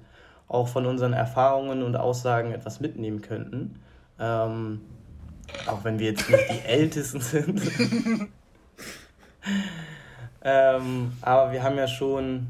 auch 0.47 0.67
von 0.67 0.85
unseren 0.85 1.13
Erfahrungen 1.13 1.81
und 1.81 1.95
Aussagen 1.95 2.51
etwas 2.51 2.79
mitnehmen 2.79 3.21
könnten. 3.21 3.79
Ähm, 4.19 4.81
auch 5.65 5.83
wenn 5.83 5.97
wir 5.97 6.11
jetzt 6.11 6.29
nicht 6.29 6.43
die 6.51 6.59
Ältesten 6.67 7.21
sind. 7.21 7.61
ähm, 10.41 11.13
aber 11.21 11.51
wir 11.51 11.63
haben 11.63 11.77
ja 11.77 11.87
schon 11.87 12.47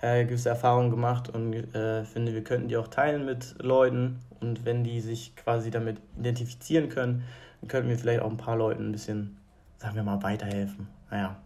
äh, 0.00 0.24
gewisse 0.24 0.48
Erfahrungen 0.48 0.90
gemacht 0.90 1.28
und 1.28 1.52
äh, 1.74 2.04
finde, 2.04 2.32
wir 2.34 2.44
könnten 2.44 2.68
die 2.68 2.76
auch 2.76 2.88
teilen 2.88 3.24
mit 3.24 3.56
Leuten. 3.62 4.20
Und 4.40 4.64
wenn 4.64 4.84
die 4.84 5.00
sich 5.00 5.34
quasi 5.34 5.70
damit 5.70 5.98
identifizieren 6.16 6.88
können, 6.88 7.24
dann 7.60 7.68
könnten 7.68 7.88
wir 7.88 7.98
vielleicht 7.98 8.22
auch 8.22 8.30
ein 8.30 8.36
paar 8.36 8.56
Leuten 8.56 8.88
ein 8.88 8.92
bisschen, 8.92 9.36
sagen 9.78 9.96
wir 9.96 10.04
mal, 10.04 10.22
weiterhelfen. 10.22 10.86
Naja. 11.10 11.36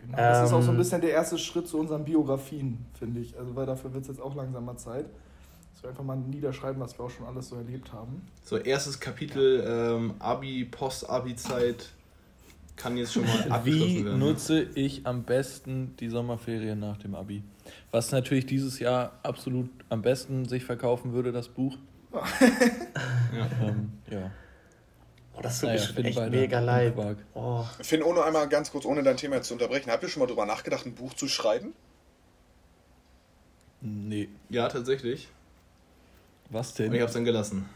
Genau. 0.00 0.16
Das 0.16 0.48
ist 0.48 0.52
auch 0.52 0.62
so 0.62 0.70
ein 0.70 0.74
Ähm, 0.74 0.78
bisschen 0.78 1.00
der 1.00 1.10
erste 1.10 1.38
Schritt 1.38 1.68
zu 1.68 1.78
unseren 1.78 2.04
Biografien, 2.04 2.84
finde 2.98 3.20
ich. 3.20 3.38
Also, 3.38 3.54
weil 3.54 3.66
dafür 3.66 3.92
wird 3.92 4.02
es 4.02 4.08
jetzt 4.08 4.20
auch 4.20 4.34
langsam 4.34 4.64
mal 4.64 4.76
Zeit. 4.76 5.04
Dass 5.72 5.82
wir 5.82 5.90
einfach 5.90 6.04
mal 6.04 6.16
niederschreiben, 6.16 6.80
was 6.80 6.98
wir 6.98 7.04
auch 7.04 7.10
schon 7.10 7.26
alles 7.26 7.48
so 7.50 7.56
erlebt 7.56 7.92
haben. 7.92 8.26
So, 8.44 8.56
erstes 8.56 8.98
Kapitel, 8.98 9.62
ähm, 9.66 10.14
Abi, 10.18 10.64
Post-Abi-Zeit 10.64 11.90
kann 12.76 12.96
jetzt 12.96 13.12
schon 13.12 13.24
mal 13.24 13.32
abgeschlossen 13.50 13.64
Wie 13.64 14.04
werden. 14.04 14.18
nutze 14.18 14.62
ich 14.74 15.06
am 15.06 15.24
besten 15.24 15.94
die 16.00 16.08
Sommerferien 16.08 16.78
nach 16.78 16.98
dem 16.98 17.14
Abi? 17.14 17.42
Was 17.90 18.10
natürlich 18.12 18.46
dieses 18.46 18.78
Jahr 18.78 19.18
absolut 19.22 19.70
am 19.88 20.02
besten 20.02 20.46
sich 20.48 20.64
verkaufen 20.64 21.12
würde, 21.12 21.32
das 21.32 21.48
Buch. 21.48 21.76
Ja. 23.34 23.48
Ähm, 23.66 23.92
ja. 24.10 24.30
Oh, 25.34 25.40
das 25.40 25.60
tut 25.60 25.68
Naja, 25.70 25.80
mir 25.80 25.86
schon 25.86 25.94
Finn 25.96 26.04
echt 26.04 26.30
mega 26.30 26.58
und 26.58 26.64
leid. 26.66 26.94
Oh. 27.32 27.64
Finn, 27.80 28.02
ohne 28.02 28.22
einmal 28.24 28.46
ganz 28.46 28.70
kurz, 28.70 28.84
ohne 28.84 29.02
dein 29.02 29.16
Thema 29.16 29.36
jetzt 29.36 29.48
zu 29.48 29.54
unterbrechen, 29.54 29.90
habt 29.90 30.02
ihr 30.02 30.10
schon 30.10 30.20
mal 30.20 30.26
drüber 30.26 30.44
nachgedacht, 30.44 30.84
ein 30.84 30.94
Buch 30.94 31.14
zu 31.14 31.28
schreiben? 31.28 31.72
Nee. 33.80 34.28
ja, 34.50 34.68
tatsächlich. 34.68 35.28
Was 36.50 36.70
Und 36.72 36.78
denn? 36.80 36.92
ich 36.94 37.00
hab's 37.00 37.14
dann 37.14 37.24
gelassen. 37.24 37.68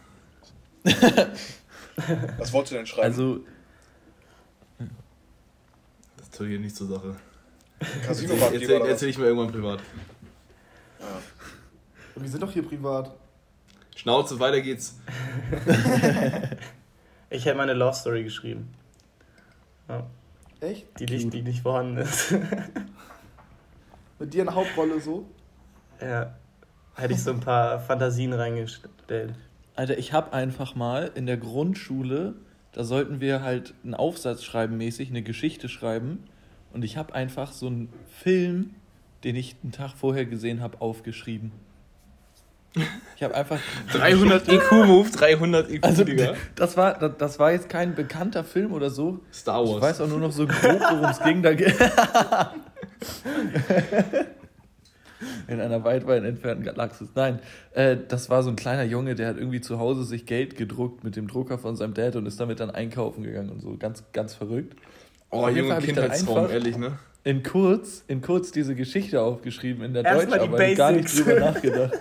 Was 0.85 2.53
wolltest 2.53 2.73
du 2.73 2.77
denn 2.77 2.87
schreiben? 2.87 3.05
Also, 3.05 3.41
tut 6.31 6.49
hier 6.49 6.59
nicht 6.59 6.77
zur 6.77 6.89
Sache. 6.89 7.17
Casino-Party 8.07 8.63
Erzähl, 8.63 8.81
erzähl 8.87 9.09
ich 9.11 9.19
mir 9.19 9.27
irgendwann 9.27 9.53
privat. 9.53 9.81
Wir 12.17 12.29
sind 12.29 12.43
doch 12.43 12.51
hier 12.51 12.67
privat. 12.67 13.15
Schnauze, 13.95 14.39
weiter 14.41 14.61
geht's. 14.61 14.99
Ich 17.29 17.45
hätte 17.45 17.57
meine 17.57 17.73
Love 17.73 17.95
Story 17.95 18.23
geschrieben. 18.23 18.69
Ja, 19.89 20.07
Echt? 20.61 20.87
die, 21.01 21.07
nicht, 21.07 21.33
die 21.33 21.43
nicht 21.43 21.63
vorhanden 21.63 21.99
ist. 21.99 22.33
Mit 24.19 24.33
dir 24.33 24.41
in 24.41 24.47
der 24.47 24.55
Hauptrolle 24.55 25.01
so? 25.01 25.27
ja. 26.01 26.35
hätte 26.95 27.15
ich 27.15 27.23
so 27.23 27.31
ein 27.31 27.41
paar 27.41 27.81
Fantasien 27.81 28.33
reingestellt. 28.33 29.35
Alter, 29.75 29.99
ich 29.99 30.13
habe 30.13 30.33
einfach 30.33 30.75
mal 30.75 31.11
in 31.15 31.27
der 31.27 31.37
Grundschule, 31.37 32.35
da 32.77 32.85
sollten 32.85 33.21
wir 33.21 33.43
halt 33.43 33.75
einen 33.83 33.95
Aufsatz 33.95 34.45
schreiben 34.45 34.77
mäßig, 34.77 35.09
eine 35.09 35.23
Geschichte 35.23 35.71
schreiben. 35.71 36.23
Und 36.75 36.85
ich 36.85 36.99
habe 36.99 37.15
einfach 37.15 37.53
so 37.53 37.69
einen 37.69 37.89
Film, 38.07 38.75
den 39.25 39.35
ich 39.35 39.57
einen 39.63 39.73
Tag 39.73 39.95
vorher 39.97 40.27
gesehen 40.27 40.61
habe, 40.61 40.83
aufgeschrieben. 40.83 41.53
Ich 43.17 43.23
habe 43.23 43.35
einfach 43.35 43.59
300 43.95 44.53
IQ-Move, 44.53 45.11
300 45.11 45.71
IQ, 45.71 45.85
Also, 45.85 46.05
Digga. 46.05 46.35
das 46.55 46.77
war, 46.77 46.99
das, 46.99 47.13
das 47.17 47.39
war 47.39 47.53
jetzt 47.53 47.71
kein 47.71 47.95
bekannter 47.95 48.45
Film 48.45 48.75
oder 48.75 48.91
so. 48.91 49.21
Star 49.33 49.65
Wars. 49.65 49.77
Ich 49.77 49.81
weiß 49.81 50.03
auch 50.03 50.09
nur 50.09 50.21
noch 50.21 50.33
so 50.33 50.47
grob, 50.47 50.79
worum 50.79 51.05
es 51.07 51.19
ging. 51.21 51.43
Da 51.43 51.53
In 55.49 55.61
einer 55.61 55.85
weit, 55.85 56.07
weit 56.07 56.25
entfernten 56.25 56.65
Galaxis. 56.65 57.09
Nein, 57.15 57.41
äh, 57.73 57.97
das 58.09 58.29
war 58.29 58.43
so 58.43 58.51
ein 58.51 58.57
kleiner 58.57 58.85
Junge, 58.85 59.15
der 59.15 59.29
hat 59.29 59.39
irgendwie 59.39 59.61
zu 59.61 59.79
Hause 59.79 60.05
sich 60.05 60.27
Geld 60.27 60.57
gedruckt 60.57 61.05
mit 61.05 61.17
dem 61.17 61.29
Drucker 61.29 61.59
von 61.59 61.77
seinem 61.77 61.95
Dad 61.95 62.17
und 62.17 62.27
ist 62.27 62.39
damit 62.39 62.61
dann 62.61 62.71
einkaufen 62.71 63.23
gegangen 63.23 63.51
und 63.51 63.61
so. 63.61 63.77
Ganz, 63.79 64.05
ganz 64.13 64.35
verrückt. 64.35 64.77
Oh, 65.31 65.49
junge 65.49 65.79
Kindheitstraum, 65.79 66.39
einfach- 66.39 66.53
ehrlich, 66.53 66.77
ne? 66.77 66.99
In 67.25 67.43
kurz, 67.43 68.05
in 68.07 68.23
kurz 68.23 68.53
diese 68.53 68.77
Geschichte 68.77 69.21
aufgeschrieben 69.21 69.83
in 69.85 69.95
der 69.95 70.05
Deutscharbeit, 70.05 70.77
gar 70.77 70.93
nicht 70.93 71.13
drüber 71.19 71.41
nachgedacht. 71.41 71.99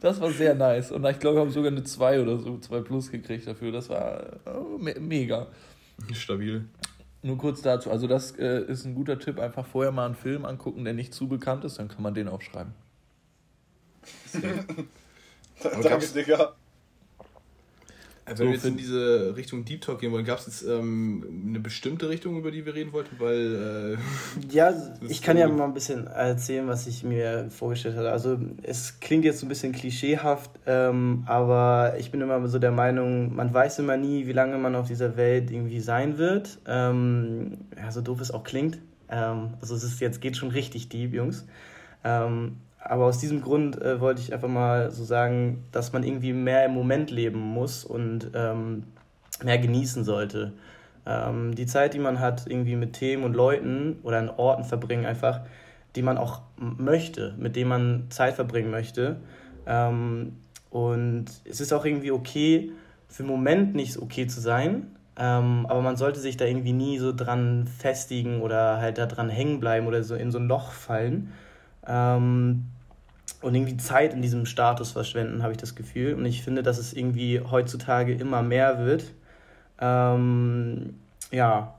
Das 0.00 0.20
war 0.20 0.30
sehr 0.30 0.54
nice. 0.54 0.92
Und 0.92 1.04
ich 1.06 1.18
glaube, 1.18 1.36
wir 1.36 1.40
haben 1.42 1.50
sogar 1.50 1.70
eine 1.70 1.82
2 1.82 2.20
oder 2.20 2.38
so, 2.38 2.58
2 2.58 2.80
plus 2.80 3.10
gekriegt 3.10 3.46
dafür. 3.46 3.72
Das 3.72 3.88
war 3.88 4.40
oh, 4.46 4.78
me 4.78 4.94
mega. 5.00 5.46
Stabil. 6.12 6.64
Nur 7.22 7.38
kurz 7.38 7.62
dazu, 7.62 7.90
also 7.90 8.08
das 8.08 8.32
äh, 8.32 8.64
ist 8.64 8.84
ein 8.84 8.96
guter 8.96 9.18
Tipp, 9.18 9.38
einfach 9.38 9.64
vorher 9.64 9.92
mal 9.92 10.06
einen 10.06 10.16
Film 10.16 10.44
angucken, 10.44 10.84
der 10.84 10.92
nicht 10.92 11.14
zu 11.14 11.28
bekannt 11.28 11.64
ist, 11.64 11.78
dann 11.78 11.88
kann 11.88 12.02
man 12.02 12.14
den 12.14 12.28
auch 12.28 12.42
schreiben. 12.42 12.74
Danke, 15.62 16.06
Digga. 16.08 16.54
Also, 18.32 18.42
wenn 18.44 18.48
wir 18.50 18.54
jetzt 18.56 18.66
in 18.66 18.76
diese 18.76 19.34
Richtung 19.36 19.64
Deep 19.64 19.80
Talk 19.80 20.00
gehen 20.00 20.12
wollen, 20.12 20.24
gab 20.24 20.38
es 20.40 20.46
jetzt 20.46 20.62
ähm, 20.68 21.44
eine 21.48 21.60
bestimmte 21.60 22.08
Richtung, 22.08 22.36
über 22.38 22.50
die 22.50 22.66
wir 22.66 22.74
reden 22.74 22.92
wollten? 22.92 23.16
Weil, 23.18 23.96
äh, 23.98 24.54
Ja, 24.54 24.72
ich 25.08 25.22
kann 25.22 25.36
ja 25.38 25.46
so- 25.48 25.54
mal 25.54 25.64
ein 25.64 25.74
bisschen 25.74 26.06
erzählen, 26.06 26.66
was 26.66 26.86
ich 26.86 27.04
mir 27.04 27.46
vorgestellt 27.50 27.96
hatte. 27.96 28.10
Also 28.10 28.38
es 28.62 28.98
klingt 29.00 29.24
jetzt 29.24 29.40
so 29.40 29.46
ein 29.46 29.48
bisschen 29.48 29.72
klischeehaft, 29.72 30.50
ähm, 30.66 31.22
aber 31.26 31.94
ich 31.98 32.10
bin 32.10 32.20
immer 32.20 32.46
so 32.48 32.58
der 32.58 32.72
Meinung, 32.72 33.34
man 33.34 33.52
weiß 33.54 33.78
immer 33.78 33.96
nie, 33.96 34.26
wie 34.26 34.32
lange 34.32 34.58
man 34.58 34.74
auf 34.74 34.88
dieser 34.88 35.16
Welt 35.16 35.50
irgendwie 35.50 35.80
sein 35.80 36.18
wird. 36.18 36.58
Ähm, 36.66 37.58
ja, 37.76 37.90
so 37.92 38.00
doof 38.00 38.20
es 38.20 38.30
auch 38.30 38.44
klingt. 38.44 38.78
Ähm, 39.08 39.50
also 39.60 39.74
es 39.74 39.82
ist 39.84 40.00
jetzt 40.00 40.20
geht 40.20 40.36
schon 40.36 40.50
richtig 40.50 40.88
deep, 40.88 41.12
Jungs. 41.14 41.46
Aber 42.84 43.06
aus 43.06 43.18
diesem 43.18 43.40
Grund 43.40 43.80
äh, 43.80 44.00
wollte 44.00 44.20
ich 44.20 44.32
einfach 44.32 44.48
mal 44.48 44.90
so 44.90 45.04
sagen, 45.04 45.64
dass 45.72 45.92
man 45.92 46.02
irgendwie 46.02 46.32
mehr 46.32 46.64
im 46.64 46.74
Moment 46.74 47.10
leben 47.10 47.38
muss 47.38 47.84
und 47.84 48.30
ähm, 48.34 48.84
mehr 49.42 49.58
genießen 49.58 50.04
sollte. 50.04 50.52
Ähm, 51.06 51.54
die 51.54 51.66
Zeit, 51.66 51.94
die 51.94 51.98
man 51.98 52.20
hat, 52.20 52.46
irgendwie 52.46 52.76
mit 52.76 52.94
Themen 52.94 53.24
und 53.24 53.34
Leuten 53.34 53.98
oder 54.02 54.18
an 54.18 54.30
Orten 54.30 54.64
verbringen, 54.64 55.06
einfach, 55.06 55.40
die 55.96 56.02
man 56.02 56.18
auch 56.18 56.42
möchte, 56.56 57.34
mit 57.38 57.56
denen 57.56 57.68
man 57.68 58.06
Zeit 58.10 58.34
verbringen 58.34 58.70
möchte. 58.70 59.16
Ähm, 59.66 60.36
und 60.70 61.26
es 61.44 61.60
ist 61.60 61.72
auch 61.72 61.84
irgendwie 61.84 62.12
okay, 62.12 62.72
für 63.08 63.22
den 63.22 63.28
Moment 63.28 63.74
nicht 63.74 63.98
okay 63.98 64.26
zu 64.26 64.40
sein, 64.40 64.96
ähm, 65.16 65.66
aber 65.68 65.82
man 65.82 65.96
sollte 65.96 66.18
sich 66.20 66.36
da 66.36 66.46
irgendwie 66.46 66.72
nie 66.72 66.98
so 66.98 67.12
dran 67.12 67.66
festigen 67.66 68.40
oder 68.40 68.78
halt 68.78 68.96
da 68.96 69.06
dran 69.06 69.28
hängen 69.28 69.60
bleiben 69.60 69.86
oder 69.86 70.02
so 70.02 70.14
in 70.14 70.30
so 70.30 70.38
ein 70.38 70.48
Loch 70.48 70.72
fallen. 70.72 71.32
Ähm, 71.86 72.66
und 73.40 73.54
irgendwie 73.54 73.76
Zeit 73.76 74.14
in 74.14 74.22
diesem 74.22 74.46
Status 74.46 74.92
verschwenden, 74.92 75.42
habe 75.42 75.52
ich 75.52 75.58
das 75.58 75.74
Gefühl. 75.74 76.14
Und 76.14 76.24
ich 76.26 76.42
finde, 76.42 76.62
dass 76.62 76.78
es 76.78 76.92
irgendwie 76.92 77.40
heutzutage 77.40 78.14
immer 78.14 78.42
mehr 78.42 78.78
wird. 78.78 79.12
Ähm, 79.80 80.94
ja, 81.30 81.74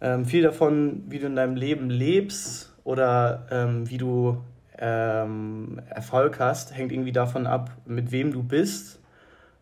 ähm, 0.00 0.24
viel 0.24 0.42
davon, 0.42 1.04
wie 1.08 1.18
du 1.18 1.26
in 1.26 1.36
deinem 1.36 1.56
Leben 1.56 1.90
lebst 1.90 2.72
oder 2.84 3.46
ähm, 3.50 3.88
wie 3.90 3.98
du 3.98 4.38
ähm, 4.78 5.80
Erfolg 5.88 6.38
hast, 6.40 6.74
hängt 6.76 6.92
irgendwie 6.92 7.12
davon 7.12 7.46
ab, 7.46 7.70
mit 7.86 8.12
wem 8.12 8.32
du 8.32 8.42
bist 8.42 9.00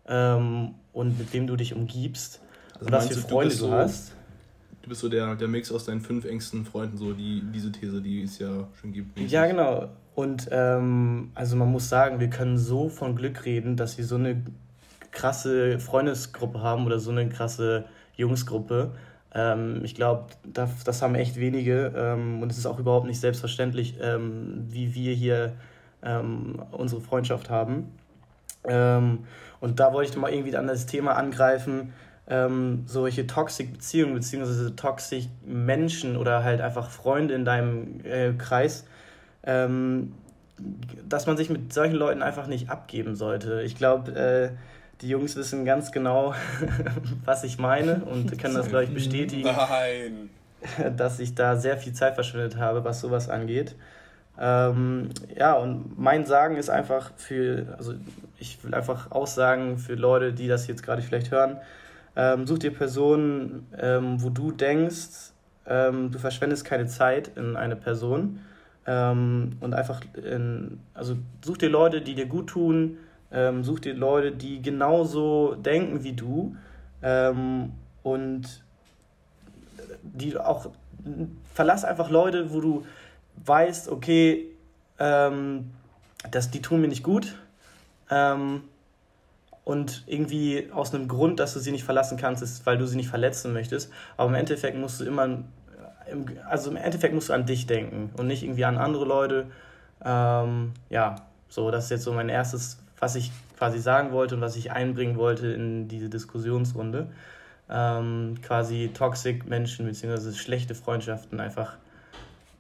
ähm, 0.09 0.75
und 0.93 1.19
mit 1.19 1.33
wem 1.33 1.47
du 1.47 1.57
dich 1.57 1.75
umgibst 1.75 2.41
Also 2.75 2.87
und 2.87 2.93
was 2.93 3.09
für 3.09 3.15
du, 3.15 3.21
du 3.21 3.29
Freunde 3.29 3.55
du 3.57 3.61
so- 3.61 3.73
hast. 3.73 4.14
Du 4.85 4.91
bist 4.91 5.01
so 5.01 5.09
der, 5.09 5.35
der 5.35 5.49
Mix 5.49 5.73
aus 5.73 5.87
deinen 5.87 6.03
fünf 6.03 6.27
engsten 6.27 6.67
Freunden, 6.67 6.99
so 6.99 7.15
die, 7.15 7.43
diese 7.53 7.73
These, 7.73 8.03
die 8.03 8.23
es 8.23 8.39
ja 8.39 8.69
schon 8.81 8.93
gibt. 8.93 9.17
mäßig. 9.17 9.33
Ja, 9.33 9.47
genau. 9.47 9.89
Und 10.15 10.49
ähm, 10.53 11.31
also 11.35 11.57
man 11.57 11.73
muss 11.73 11.89
sagen, 11.89 12.21
wir 12.21 12.29
können 12.29 12.59
so 12.59 12.91
von 12.91 13.17
Glück 13.17 13.47
reden, 13.47 13.77
dass 13.77 13.97
wir 13.97 14.05
so 14.05 14.17
eine 14.17 14.43
krasse 15.11 15.79
Freundesgruppe 15.79 16.61
haben 16.61 16.85
oder 16.85 16.99
so 17.01 17.11
eine 17.11 17.29
krasse 17.31 17.87
Jungsgruppe. 18.17 18.93
Ähm, 19.35 19.81
ich 19.85 19.95
glaube, 19.95 20.27
das, 20.45 20.85
das 20.85 21.01
haben 21.01 21.15
echt 21.15 21.37
wenige 21.37 21.93
ähm, 21.97 22.43
und 22.43 22.53
es 22.53 22.59
ist 22.59 22.67
auch 22.67 22.79
überhaupt 22.79 23.07
nicht 23.07 23.21
selbstverständlich, 23.21 23.97
ähm, 24.03 24.67
wie 24.69 24.95
wir 24.95 25.15
hier 25.15 25.55
ähm, 26.03 26.63
unsere 26.73 27.01
Freundschaft 27.01 27.49
haben. 27.49 27.87
Ähm, 28.65 29.21
und 29.61 29.81
da 29.81 29.95
wollte 29.95 30.11
ich 30.11 30.17
mal 30.17 30.31
irgendwie 30.31 30.51
dann 30.51 30.67
das 30.67 30.85
Thema 30.85 31.13
angreifen, 31.17 31.95
ähm, 32.29 32.85
solche 32.87 33.27
toxic 33.27 33.73
Beziehungen 33.73 34.15
beziehungsweise 34.15 34.75
toxic 34.77 35.29
Menschen 35.45 36.17
oder 36.17 36.43
halt 36.43 36.61
einfach 36.61 36.91
Freunde 36.91 37.35
in 37.35 37.45
deinem 37.45 38.01
äh, 38.05 38.33
Kreis, 38.33 38.87
ähm, 39.45 40.15
dass 41.09 41.27
man 41.27 41.37
sich 41.37 41.51
mit 41.51 41.73
solchen 41.73 41.97
Leuten 41.97 42.23
einfach 42.23 42.47
nicht 42.47 42.71
abgeben 42.71 43.15
sollte. 43.15 43.63
Ich 43.63 43.77
glaube, 43.77 44.13
äh, 44.13 44.51
die 45.01 45.09
Jungs 45.09 45.37
wissen 45.37 45.65
ganz 45.65 45.93
genau, 45.93 46.35
was 47.25 47.45
ich 47.45 47.59
meine 47.59 48.03
und 48.05 48.39
können 48.39 48.55
das, 48.55 48.69
glaube 48.69 48.85
ich, 48.85 48.95
bestätigen 48.95 49.49
Nein. 49.49 50.31
dass 50.97 51.21
ich 51.21 51.35
da 51.35 51.57
sehr 51.57 51.77
viel 51.77 51.93
Zeit 51.93 52.15
verschwendet 52.15 52.57
habe, 52.57 52.85
was 52.85 53.01
sowas 53.01 53.29
angeht. 53.29 53.75
Ähm, 54.39 55.11
ja, 55.37 55.55
und 55.55 55.99
mein 55.99 56.25
Sagen 56.25 56.57
ist 56.57 56.71
einfach 56.71 57.13
für, 57.17 57.75
also 57.77 57.95
ich 58.39 58.63
will 58.65 58.75
einfach 58.75 59.11
aussagen 59.11 59.79
für 59.79 59.95
Leute, 59.95 60.33
die 60.33 60.49
das 60.49 60.67
jetzt 60.67 60.83
gerade 60.83 61.03
vielleicht 61.03 61.31
hören, 61.31 61.59
ähm, 62.17 62.47
such 62.47 62.59
dir 62.59 62.73
Personen, 62.73 63.67
ähm, 63.79 64.23
wo 64.23 64.31
du 64.31 64.53
denkst, 64.53 65.33
ähm, 65.67 66.11
du 66.11 66.19
verschwendest 66.19 66.65
keine 66.65 66.87
Zeit 66.87 67.33
in 67.37 67.57
eine 67.57 67.77
Person. 67.77 68.41
Ähm, 68.87 69.57
und 69.61 69.75
einfach, 69.75 70.01
in, 70.15 70.81
also 70.93 71.17
such 71.43 71.59
dir 71.59 71.71
Leute, 71.71 72.03
die 72.03 72.15
dir 72.15 72.27
gut 72.27 72.49
tun, 72.49 72.99
ähm, 73.33 73.65
such 73.65 73.81
dir 73.81 73.95
Leute, 73.95 74.33
die 74.33 74.63
genauso 74.63 75.55
denken 75.55 76.05
wie 76.05 76.13
du. 76.13 76.57
Ähm, 77.03 77.73
und 78.03 78.63
die 80.03 80.37
auch 80.37 80.71
verlass 81.53 81.85
einfach 81.85 82.11
Leute, 82.11 82.53
wo 82.53 82.61
du 82.61 82.87
weißt, 83.45 83.89
okay, 83.89 84.47
ähm, 84.99 85.71
dass 86.31 86.51
die 86.51 86.63
tun 86.63 86.81
mir 86.81 86.89
nicht 86.89 87.03
gut. 87.03 87.35
Ähm, 88.11 88.63
und 89.65 90.05
irgendwie 90.07 90.71
aus 90.73 90.95
einem 90.95 91.09
Grund, 91.09 91.41
dass 91.41 91.55
du 91.55 91.61
sie 91.61 91.73
nicht 91.73 91.85
verlassen 91.85 92.19
kannst, 92.19 92.43
ist, 92.43 92.67
weil 92.67 92.79
du 92.79 92.87
sie 92.87 92.97
nicht 92.97 93.09
verletzen 93.09 93.53
möchtest. 93.53 93.91
Aber 94.17 94.29
im 94.29 94.35
Endeffekt 94.35 94.77
musst 94.77 95.01
du 95.01 95.05
immer, 95.05 95.25
im, 95.25 96.27
also 96.49 96.71
im 96.71 96.77
Endeffekt 96.77 97.15
musst 97.15 97.31
du 97.31 97.33
an 97.33 97.47
dich 97.47 97.67
denken 97.67 98.11
und 98.17 98.27
nicht 98.27 98.43
irgendwie 98.43 98.65
an 98.65 98.77
andere 98.77 99.05
Leute. 99.05 99.47
Ähm, 100.05 100.73
ja, 100.91 101.17
so 101.49 101.71
das 101.71 101.85
ist 101.85 101.91
jetzt 101.91 102.05
so 102.05 102.13
mein 102.13 102.29
erstes, 102.29 102.79
was 102.99 103.17
ich 103.17 103.33
quasi 103.57 103.79
sagen 103.79 104.13
wollte 104.13 104.35
und 104.35 104.41
was 104.41 104.57
ich 104.57 104.73
einbringen 104.73 105.17
wollte 105.17 105.49
in 105.49 105.89
diese 105.89 106.11
Diskussionsrunde 106.11 107.09
ähm, 107.69 108.37
quasi 108.43 108.91
toxic 108.93 109.47
Menschen 109.47 109.87
bzw. 109.87 110.33
schlechte 110.33 110.75
Freundschaften 110.75 111.41
einfach 111.41 111.77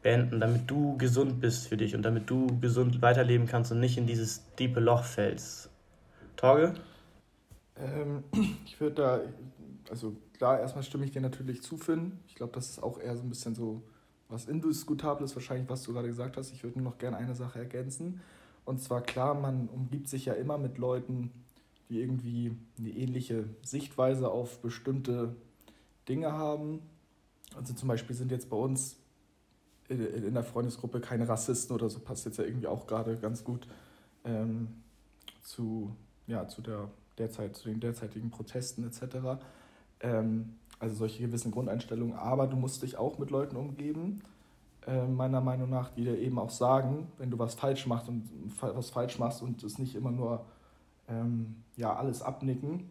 beenden, 0.02 0.40
damit 0.40 0.70
du 0.70 0.96
gesund 0.98 1.40
bist 1.40 1.68
für 1.68 1.76
dich 1.76 1.94
und 1.94 2.02
damit 2.02 2.28
du 2.28 2.58
gesund 2.60 3.00
weiterleben 3.02 3.46
kannst 3.46 3.72
und 3.72 3.80
nicht 3.80 3.96
in 3.96 4.06
dieses 4.06 4.42
diepe 4.58 4.80
Loch 4.80 5.04
fällst. 5.04 5.70
Torge? 6.36 6.74
Ähm, 7.76 8.24
ich 8.64 8.80
würde 8.80 8.94
da, 8.94 9.20
also 9.90 10.16
klar, 10.36 10.60
erstmal 10.60 10.84
stimme 10.84 11.04
ich 11.04 11.10
dir 11.10 11.20
natürlich 11.20 11.62
zu, 11.62 11.76
Finn. 11.76 12.18
Ich 12.28 12.34
glaube, 12.34 12.52
das 12.52 12.70
ist 12.70 12.82
auch 12.82 12.98
eher 12.98 13.16
so 13.16 13.22
ein 13.22 13.28
bisschen 13.28 13.54
so 13.54 13.82
was 14.28 14.46
Indiskutables, 14.46 15.34
wahrscheinlich, 15.36 15.68
was 15.68 15.82
du 15.82 15.92
gerade 15.92 16.08
gesagt 16.08 16.36
hast. 16.36 16.52
Ich 16.52 16.64
würde 16.64 16.78
nur 16.78 16.90
noch 16.90 16.98
gerne 16.98 17.16
eine 17.16 17.34
Sache 17.34 17.58
ergänzen. 17.58 18.20
Und 18.64 18.80
zwar 18.80 19.02
klar, 19.02 19.34
man 19.34 19.68
umgibt 19.68 20.08
sich 20.08 20.24
ja 20.24 20.32
immer 20.32 20.58
mit 20.58 20.78
Leuten, 20.78 21.30
die 21.88 22.00
irgendwie 22.00 22.56
eine 22.78 22.90
ähnliche 22.90 23.44
Sichtweise 23.62 24.30
auf 24.30 24.60
bestimmte 24.60 25.36
Dinge 26.08 26.32
haben. 26.32 26.80
Also 27.56 27.74
zum 27.74 27.88
Beispiel 27.88 28.16
sind 28.16 28.30
jetzt 28.30 28.48
bei 28.48 28.56
uns 28.56 28.96
in, 29.88 30.00
in 30.00 30.34
der 30.34 30.42
Freundesgruppe 30.42 31.00
keine 31.00 31.28
Rassisten 31.28 31.74
oder 31.74 31.90
so, 31.90 32.00
passt 32.00 32.24
jetzt 32.24 32.38
ja 32.38 32.44
irgendwie 32.44 32.66
auch 32.66 32.86
gerade 32.86 33.16
ganz 33.18 33.44
gut 33.44 33.66
ähm, 34.24 34.68
zu, 35.42 35.94
ja, 36.26 36.48
zu, 36.48 36.62
der 36.62 36.88
derzeit, 37.18 37.56
zu 37.56 37.68
den 37.68 37.80
derzeitigen 37.80 38.30
Protesten 38.30 38.84
etc. 38.84 39.40
Ähm, 40.00 40.54
also 40.78 40.96
solche 40.96 41.22
gewissen 41.22 41.50
Grundeinstellungen. 41.50 42.14
Aber 42.14 42.46
du 42.46 42.56
musst 42.56 42.82
dich 42.82 42.96
auch 42.96 43.18
mit 43.18 43.30
Leuten 43.30 43.56
umgeben, 43.56 44.22
äh, 44.86 45.06
meiner 45.06 45.40
Meinung 45.40 45.70
nach, 45.70 45.90
die 45.90 46.04
dir 46.04 46.18
eben 46.18 46.38
auch 46.38 46.50
sagen, 46.50 47.08
wenn 47.18 47.30
du 47.30 47.38
was 47.38 47.54
falsch 47.54 47.86
machst 47.86 48.08
und 48.08 48.28
was 48.60 48.90
falsch 48.90 49.18
machst 49.18 49.42
und 49.42 49.62
es 49.62 49.78
nicht 49.78 49.94
immer 49.94 50.10
nur 50.10 50.44
ähm, 51.08 51.56
ja, 51.76 51.94
alles 51.94 52.22
abnicken. 52.22 52.90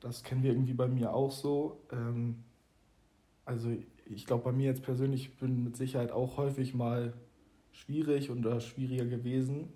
Das 0.00 0.22
kennen 0.22 0.42
wir 0.42 0.52
irgendwie 0.52 0.74
bei 0.74 0.88
mir 0.88 1.14
auch 1.14 1.30
so. 1.30 1.80
Ähm, 1.92 2.44
also 3.44 3.70
ich 4.06 4.26
glaube, 4.26 4.44
bei 4.44 4.52
mir 4.52 4.66
jetzt 4.66 4.82
persönlich 4.82 5.36
bin 5.36 5.64
mit 5.64 5.76
Sicherheit 5.76 6.12
auch 6.12 6.36
häufig 6.36 6.74
mal 6.74 7.14
schwierig 7.72 8.30
oder 8.30 8.60
schwieriger 8.60 9.04
gewesen. 9.04 9.68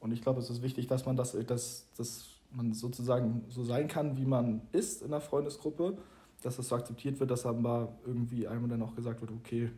Und 0.00 0.12
ich 0.12 0.22
glaube, 0.22 0.40
es 0.40 0.50
ist 0.50 0.62
wichtig, 0.62 0.86
dass 0.86 1.06
man 1.06 1.16
das, 1.16 1.36
dass, 1.46 1.88
dass 1.96 2.35
man 2.50 2.72
sozusagen 2.72 3.44
so 3.48 3.64
sein 3.64 3.88
kann, 3.88 4.16
wie 4.16 4.24
man 4.24 4.62
ist 4.72 5.02
in 5.02 5.10
der 5.10 5.20
Freundesgruppe, 5.20 5.98
dass 6.42 6.56
das 6.56 6.68
so 6.68 6.76
akzeptiert 6.76 7.20
wird, 7.20 7.30
dass 7.30 7.46
aber 7.46 7.96
irgendwie 8.06 8.46
einmal 8.46 8.68
dann 8.68 8.82
auch 8.82 8.94
gesagt 8.94 9.20
wird, 9.20 9.32
okay, 9.32 9.70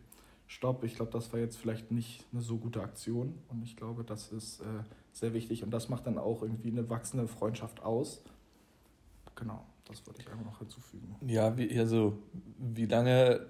stopp, 0.46 0.82
ich 0.84 0.94
glaube, 0.94 1.12
das 1.12 1.32
war 1.32 1.40
jetzt 1.40 1.56
vielleicht 1.56 1.92
nicht 1.92 2.24
eine 2.32 2.42
so 2.42 2.56
gute 2.56 2.82
Aktion. 2.82 3.34
Und 3.48 3.62
ich 3.62 3.76
glaube, 3.76 4.02
das 4.04 4.32
ist 4.32 4.60
äh, 4.60 4.64
sehr 5.12 5.34
wichtig 5.34 5.62
und 5.62 5.70
das 5.70 5.88
macht 5.88 6.06
dann 6.06 6.18
auch 6.18 6.42
irgendwie 6.42 6.70
eine 6.70 6.88
wachsende 6.90 7.28
Freundschaft 7.28 7.82
aus. 7.82 8.22
Genau, 9.36 9.64
das 9.86 10.04
wollte 10.06 10.22
ich 10.22 10.30
einfach 10.30 10.44
noch 10.44 10.58
hinzufügen. 10.58 11.14
Ja, 11.26 11.56
wie, 11.56 11.78
also 11.78 12.18
wie 12.58 12.86
lange, 12.86 13.46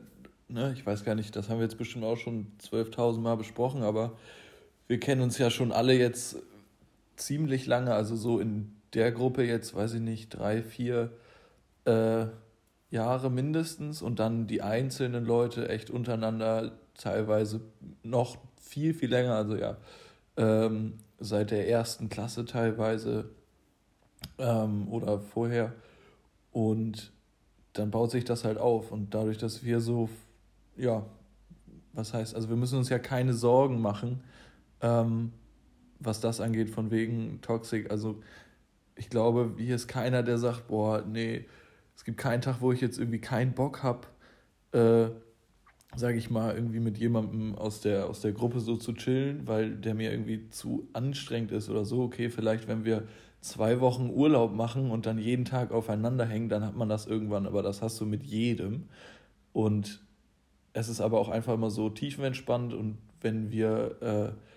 ne, 0.48 0.72
ich 0.74 0.84
weiß 0.84 1.04
gar 1.04 1.14
nicht, 1.14 1.34
das 1.34 1.48
haben 1.48 1.58
wir 1.58 1.64
jetzt 1.64 1.78
bestimmt 1.78 2.04
auch 2.04 2.16
schon 2.16 2.48
12.000 2.60 3.20
Mal 3.20 3.36
besprochen, 3.36 3.82
aber 3.82 4.16
wir 4.86 5.00
kennen 5.00 5.22
uns 5.22 5.38
ja 5.38 5.50
schon 5.50 5.72
alle 5.72 5.96
jetzt 5.96 6.36
ziemlich 7.16 7.66
lange, 7.66 7.94
also 7.94 8.16
so 8.16 8.38
in 8.38 8.77
der 8.94 9.12
Gruppe 9.12 9.44
jetzt, 9.44 9.74
weiß 9.74 9.94
ich 9.94 10.00
nicht, 10.00 10.30
drei, 10.30 10.62
vier 10.62 11.10
äh, 11.84 12.26
Jahre 12.90 13.30
mindestens 13.30 14.02
und 14.02 14.18
dann 14.18 14.46
die 14.46 14.62
einzelnen 14.62 15.24
Leute 15.24 15.68
echt 15.68 15.90
untereinander 15.90 16.72
teilweise 16.94 17.60
noch 18.02 18.38
viel, 18.60 18.94
viel 18.94 19.10
länger, 19.10 19.34
also 19.34 19.56
ja, 19.56 19.76
ähm, 20.36 20.94
seit 21.18 21.50
der 21.50 21.68
ersten 21.68 22.08
Klasse 22.08 22.44
teilweise 22.44 23.30
ähm, 24.38 24.88
oder 24.88 25.20
vorher. 25.20 25.72
Und 26.52 27.12
dann 27.72 27.90
baut 27.90 28.10
sich 28.10 28.24
das 28.24 28.44
halt 28.44 28.58
auf. 28.58 28.90
Und 28.90 29.14
dadurch, 29.14 29.38
dass 29.38 29.64
wir 29.64 29.80
so, 29.80 30.08
ja, 30.76 31.04
was 31.92 32.14
heißt, 32.14 32.34
also 32.34 32.48
wir 32.48 32.56
müssen 32.56 32.78
uns 32.78 32.88
ja 32.88 32.98
keine 32.98 33.34
Sorgen 33.34 33.80
machen, 33.80 34.22
ähm, 34.80 35.32
was 36.00 36.20
das 36.20 36.40
angeht, 36.40 36.70
von 36.70 36.90
wegen 36.90 37.40
Toxic. 37.40 37.90
Also 37.90 38.22
ich 38.98 39.10
glaube, 39.10 39.54
hier 39.56 39.76
ist 39.76 39.88
keiner, 39.88 40.22
der 40.22 40.38
sagt, 40.38 40.68
boah, 40.68 41.02
nee, 41.06 41.46
es 41.96 42.04
gibt 42.04 42.18
keinen 42.18 42.42
Tag, 42.42 42.60
wo 42.60 42.72
ich 42.72 42.80
jetzt 42.80 42.98
irgendwie 42.98 43.20
keinen 43.20 43.54
Bock 43.54 43.82
habe, 43.82 44.06
äh, 44.72 45.10
sage 45.96 46.18
ich 46.18 46.30
mal, 46.30 46.54
irgendwie 46.54 46.80
mit 46.80 46.98
jemandem 46.98 47.54
aus 47.54 47.80
der, 47.80 48.06
aus 48.06 48.20
der 48.20 48.32
Gruppe 48.32 48.60
so 48.60 48.76
zu 48.76 48.92
chillen, 48.92 49.46
weil 49.46 49.74
der 49.76 49.94
mir 49.94 50.10
irgendwie 50.10 50.48
zu 50.50 50.88
anstrengend 50.92 51.52
ist 51.52 51.70
oder 51.70 51.84
so. 51.84 52.02
Okay, 52.02 52.28
vielleicht, 52.28 52.68
wenn 52.68 52.84
wir 52.84 53.04
zwei 53.40 53.80
Wochen 53.80 54.10
Urlaub 54.10 54.54
machen 54.54 54.90
und 54.90 55.06
dann 55.06 55.18
jeden 55.18 55.44
Tag 55.44 55.72
aufeinander 55.72 56.26
hängen, 56.26 56.48
dann 56.48 56.64
hat 56.64 56.76
man 56.76 56.88
das 56.88 57.06
irgendwann, 57.06 57.46
aber 57.46 57.62
das 57.62 57.82
hast 57.82 58.00
du 58.00 58.06
mit 58.06 58.24
jedem. 58.24 58.88
Und 59.52 60.00
es 60.72 60.88
ist 60.88 61.00
aber 61.00 61.18
auch 61.18 61.28
einfach 61.28 61.54
immer 61.54 61.70
so 61.70 61.88
tiefenentspannt 61.88 62.74
und 62.74 62.98
wenn 63.20 63.50
wir 63.50 64.02
äh, 64.02 64.47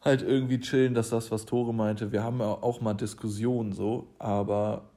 halt 0.00 0.22
irgendwie 0.22 0.60
chillen, 0.60 0.94
dass 0.94 1.10
das, 1.10 1.30
was 1.30 1.46
Tore 1.46 1.74
meinte, 1.74 2.12
wir 2.12 2.22
haben 2.22 2.40
ja 2.40 2.46
auch 2.46 2.80
mal 2.80 2.94
Diskussionen 2.94 3.72
so, 3.72 4.08
aber 4.18 4.90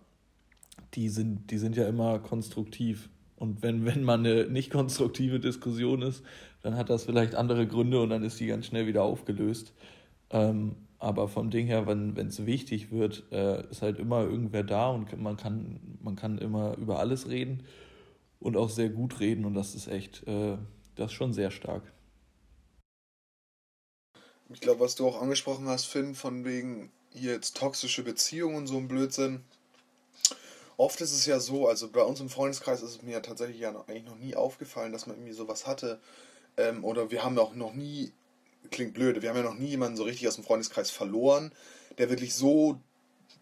die 0.93 1.09
sind, 1.09 1.51
die 1.51 1.57
sind 1.57 1.75
ja 1.75 1.87
immer 1.87 2.19
konstruktiv 2.19 3.09
und 3.35 3.61
wenn, 3.61 3.85
wenn 3.85 4.03
man 4.03 4.25
eine 4.25 4.45
nicht 4.45 4.71
konstruktive 4.71 5.39
Diskussion 5.39 6.01
ist, 6.01 6.23
dann 6.61 6.75
hat 6.77 6.89
das 6.89 7.03
vielleicht 7.05 7.35
andere 7.35 7.67
Gründe 7.67 8.01
und 8.01 8.09
dann 8.09 8.23
ist 8.23 8.39
die 8.39 8.47
ganz 8.47 8.65
schnell 8.67 8.87
wieder 8.87 9.03
aufgelöst. 9.03 9.73
Ähm, 10.29 10.75
aber 10.99 11.27
vom 11.27 11.49
Ding 11.49 11.67
her, 11.67 11.85
wenn 11.85 12.15
es 12.15 12.45
wichtig 12.45 12.89
wird, 12.91 13.23
äh, 13.31 13.69
ist 13.69 13.81
halt 13.81 13.99
immer 13.99 14.21
irgendwer 14.21 14.63
da 14.63 14.89
und 14.89 15.21
man 15.21 15.35
kann, 15.35 15.81
man 16.01 16.15
kann 16.15 16.37
immer 16.37 16.77
über 16.77 16.99
alles 16.99 17.27
reden 17.27 17.63
und 18.39 18.55
auch 18.55 18.69
sehr 18.69 18.89
gut 18.89 19.19
reden 19.19 19.43
und 19.43 19.53
das 19.53 19.75
ist 19.75 19.87
echt, 19.87 20.25
äh, 20.27 20.57
das 20.95 21.07
ist 21.07 21.13
schon 21.13 21.33
sehr 21.33 21.51
stark. 21.51 21.92
Ich 24.49 24.59
glaube, 24.59 24.81
was 24.81 24.95
du 24.95 25.07
auch 25.07 25.21
angesprochen 25.21 25.67
hast, 25.67 25.85
Finn, 25.85 26.15
von 26.15 26.45
wegen 26.45 26.91
hier 27.11 27.33
jetzt 27.33 27.57
toxische 27.57 28.03
Beziehungen 28.03 28.55
und 28.55 28.67
so 28.67 28.77
ein 28.77 28.87
Blödsinn, 28.87 29.43
oft 30.77 31.01
ist 31.01 31.13
es 31.13 31.25
ja 31.25 31.39
so, 31.39 31.67
also 31.67 31.89
bei 31.89 32.01
uns 32.01 32.19
im 32.19 32.29
Freundeskreis 32.29 32.81
ist 32.81 32.91
es 32.91 33.01
mir 33.01 33.13
ja 33.13 33.19
tatsächlich 33.19 33.59
ja 33.59 33.71
noch, 33.71 33.87
eigentlich 33.87 34.05
noch 34.05 34.17
nie 34.17 34.35
aufgefallen, 34.35 34.91
dass 34.91 35.07
man 35.07 35.17
irgendwie 35.17 35.33
sowas 35.33 35.67
hatte. 35.67 35.99
Ähm, 36.57 36.83
oder 36.83 37.11
wir 37.11 37.23
haben 37.23 37.37
auch 37.39 37.55
noch 37.55 37.73
nie, 37.73 38.11
klingt 38.71 38.93
blöd, 38.93 39.21
wir 39.21 39.29
haben 39.29 39.37
ja 39.37 39.43
noch 39.43 39.57
nie 39.57 39.67
jemanden 39.67 39.97
so 39.97 40.03
richtig 40.03 40.27
aus 40.27 40.35
dem 40.35 40.43
Freundeskreis 40.43 40.91
verloren, 40.91 41.51
der 41.97 42.09
wirklich 42.09 42.33
so 42.35 42.79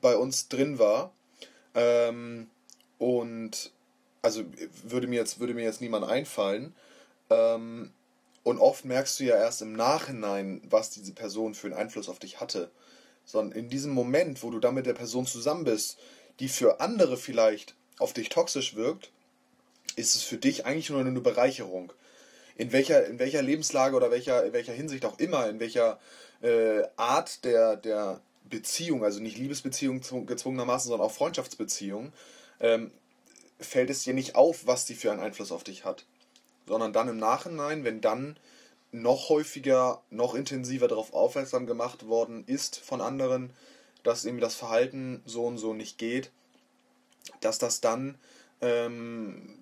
bei 0.02 0.16
uns 0.16 0.50
drin 0.50 0.80
war. 0.80 1.14
Ähm, 1.74 2.48
und 2.98 3.72
also 4.22 4.44
würde 4.84 5.08
mir 5.08 5.16
jetzt, 5.16 5.40
würde 5.40 5.54
mir 5.54 5.64
jetzt 5.64 5.82
niemand 5.82 6.06
einfallen. 6.06 6.76
Ähm, 7.30 7.92
und 8.44 8.60
oft 8.60 8.86
merkst 8.86 9.20
du 9.20 9.26
ja 9.26 9.36
erst 9.36 9.62
im 9.62 9.74
Nachhinein, 9.74 10.62
was 10.70 10.90
diese 10.90 11.14
Person 11.14 11.54
für 11.54 11.68
einen 11.68 11.76
Einfluss 11.76 12.10
auf 12.10 12.20
dich 12.20 12.40
hatte. 12.40 12.72
Sondern 13.26 13.58
in 13.58 13.70
diesem 13.70 13.92
Moment, 13.92 14.42
wo 14.42 14.50
du 14.50 14.60
dann 14.60 14.74
mit 14.74 14.86
der 14.88 14.94
Person 14.94 15.28
zusammen 15.28 15.64
bist, 15.64 15.98
die 16.40 16.50
für 16.50 16.82
andere 16.82 17.18
vielleicht 17.18 17.76
auf 18.00 18.14
dich 18.14 18.30
toxisch 18.30 18.76
wirkt, 18.76 19.12
ist 19.96 20.16
es 20.16 20.24
für 20.24 20.38
dich 20.38 20.66
eigentlich 20.66 20.90
nur 20.90 21.00
eine 21.00 21.22
Bereicherung. 21.22 21.94
In 22.56 22.72
welcher, 22.72 23.06
in 23.06 23.20
welcher 23.20 23.42
Lebenslage 23.42 23.96
oder 23.96 24.12
welcher, 24.12 24.44
in 24.46 24.54
welcher 24.54 24.74
Hinsicht 24.74 25.06
auch 25.06 25.20
immer, 25.20 25.48
in 25.50 25.60
welcher 25.60 26.00
äh, 26.42 26.84
Art 26.96 27.46
der, 27.46 27.76
der 27.76 28.22
Beziehung, 28.50 29.04
also 29.04 29.20
nicht 29.20 29.38
Liebesbeziehung 29.38 30.02
gezwungenermaßen, 30.26 30.90
sondern 30.90 31.08
auch 31.08 31.14
Freundschaftsbeziehung, 31.14 32.12
ähm, 32.60 32.92
fällt 33.60 33.90
es 33.90 34.04
dir 34.04 34.14
nicht 34.14 34.36
auf, 34.36 34.66
was 34.66 34.86
die 34.86 34.96
für 34.96 35.12
einen 35.12 35.22
Einfluss 35.22 35.52
auf 35.52 35.64
dich 35.64 35.86
hat. 35.86 36.06
Sondern 36.67 36.93
dann 36.93 37.10
im 37.10 37.17
Nachhinein, 37.17 37.84
wenn 37.84 38.02
dann 38.02 38.38
noch 38.91 39.30
häufiger, 39.30 40.02
noch 40.10 40.36
intensiver 40.36 40.88
darauf 40.88 41.13
aufmerksam 41.13 41.65
gemacht 41.65 42.08
worden 42.08 42.43
ist 42.45 42.78
von 42.80 43.02
anderen, 43.02 43.54
dass 44.04 44.26
irgendwie 44.26 44.41
das 44.41 44.56
Verhalten 44.56 45.21
so 45.26 45.45
und 45.45 45.58
so 45.58 45.74
nicht 45.74 45.97
geht, 45.97 46.32
dass 47.39 47.58
das 47.58 47.82
dann 47.82 48.17
ähm, 48.62 49.58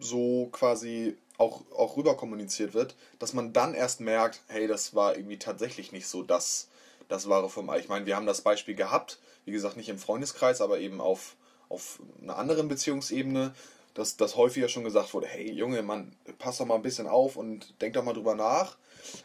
so 0.00 0.48
quasi 0.52 1.16
auch, 1.38 1.62
auch 1.72 1.96
rüber 1.96 2.16
kommuniziert 2.16 2.74
wird, 2.74 2.94
dass 3.18 3.32
man 3.32 3.52
dann 3.52 3.74
erst 3.74 4.00
merkt, 4.00 4.40
hey, 4.48 4.66
das 4.66 4.94
war 4.94 5.16
irgendwie 5.16 5.38
tatsächlich 5.38 5.92
nicht 5.92 6.06
so 6.06 6.22
das, 6.22 6.68
das 7.08 7.28
Wahre 7.28 7.48
vom 7.48 7.68
Ei. 7.70 7.78
Ich 7.78 7.88
meine, 7.88 8.06
wir 8.06 8.16
haben 8.16 8.26
das 8.26 8.42
Beispiel 8.42 8.74
gehabt, 8.74 9.18
wie 9.44 9.52
gesagt, 9.52 9.76
nicht 9.76 9.88
im 9.88 9.98
Freundeskreis, 9.98 10.60
aber 10.60 10.78
eben 10.78 11.00
auf, 11.00 11.36
auf 11.68 12.00
einer 12.22 12.36
anderen 12.36 12.68
Beziehungsebene, 12.68 13.54
dass, 13.94 14.16
dass 14.16 14.36
häufiger 14.36 14.68
schon 14.68 14.84
gesagt 14.84 15.14
wurde, 15.14 15.26
hey 15.26 15.50
Junge, 15.52 15.82
Mann, 15.82 16.14
pass 16.38 16.58
doch 16.58 16.66
mal 16.66 16.74
ein 16.74 16.82
bisschen 16.82 17.06
auf 17.06 17.36
und 17.36 17.80
denk 17.80 17.94
doch 17.94 18.04
mal 18.04 18.12
drüber 18.12 18.34
nach. 18.34 18.76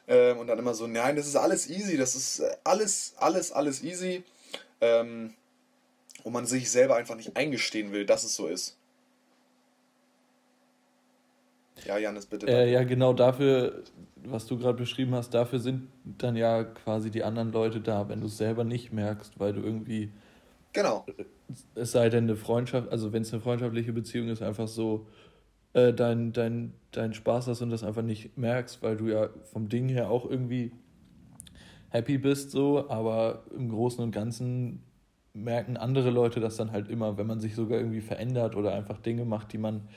Ähm, 0.07 0.37
und 0.37 0.47
dann 0.47 0.59
immer 0.59 0.73
so, 0.73 0.87
nein, 0.87 1.15
das 1.15 1.27
ist 1.27 1.35
alles 1.35 1.69
easy, 1.69 1.97
das 1.97 2.15
ist 2.15 2.39
äh, 2.39 2.55
alles, 2.63 3.13
alles, 3.17 3.51
alles 3.51 3.83
easy 3.83 4.23
ähm, 4.81 5.33
wo 6.23 6.29
man 6.29 6.45
sich 6.45 6.69
selber 6.69 6.95
einfach 6.95 7.15
nicht 7.15 7.35
eingestehen 7.37 7.91
will, 7.91 8.05
dass 8.05 8.23
es 8.23 8.35
so 8.35 8.47
ist. 8.47 8.77
Ja, 11.85 11.97
Janis, 11.97 12.25
bitte. 12.25 12.47
Äh, 12.47 12.71
ja, 12.71 12.83
genau 12.83 13.13
dafür, 13.13 13.83
was 14.17 14.45
du 14.45 14.57
gerade 14.57 14.77
beschrieben 14.77 15.15
hast, 15.15 15.33
dafür 15.33 15.59
sind 15.59 15.87
dann 16.03 16.35
ja 16.35 16.65
quasi 16.65 17.09
die 17.09 17.23
anderen 17.23 17.53
Leute 17.53 17.79
da, 17.79 18.09
wenn 18.09 18.19
du 18.19 18.27
es 18.27 18.37
selber 18.37 18.65
nicht 18.65 18.91
merkst, 18.91 19.39
weil 19.39 19.53
du 19.53 19.61
irgendwie. 19.61 20.11
Genau. 20.73 21.05
Es 21.75 21.91
sei 21.91 22.09
denn 22.09 22.25
eine 22.25 22.35
Freundschaft, 22.35 22.89
also 22.89 23.11
wenn 23.11 23.23
es 23.23 23.33
eine 23.33 23.41
freundschaftliche 23.41 23.93
Beziehung 23.93 24.27
ist, 24.29 24.41
einfach 24.41 24.67
so 24.67 25.07
äh, 25.73 25.93
dein, 25.93 26.31
dein, 26.31 26.73
dein 26.91 27.13
Spaß 27.13 27.47
hast 27.47 27.61
und 27.61 27.69
das 27.69 27.83
einfach 27.83 28.03
nicht 28.03 28.37
merkst, 28.37 28.81
weil 28.81 28.97
du 28.97 29.07
ja 29.07 29.29
vom 29.51 29.69
Ding 29.69 29.89
her 29.89 30.09
auch 30.09 30.29
irgendwie 30.29 30.71
happy 31.89 32.17
bist, 32.17 32.51
so, 32.51 32.89
aber 32.89 33.43
im 33.55 33.69
Großen 33.69 34.03
und 34.03 34.11
Ganzen 34.11 34.83
merken 35.33 35.77
andere 35.77 36.09
Leute 36.09 36.39
das 36.39 36.57
dann 36.57 36.71
halt 36.71 36.89
immer, 36.89 37.17
wenn 37.17 37.27
man 37.27 37.39
sich 37.39 37.55
sogar 37.55 37.79
irgendwie 37.79 38.01
verändert 38.01 38.55
oder 38.55 38.73
einfach 38.73 38.99
Dinge 38.99 39.25
macht, 39.25 39.53
die 39.53 39.57
man, 39.57 39.87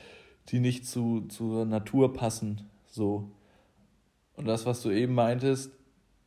die 0.49 0.59
nicht 0.59 0.87
zu, 0.87 1.21
zur 1.27 1.65
Natur 1.65 2.13
passen, 2.13 2.69
so. 2.87 3.31
Und 4.35 4.47
das, 4.47 4.65
was 4.65 4.81
du 4.81 4.89
eben 4.89 5.13
meintest, 5.13 5.71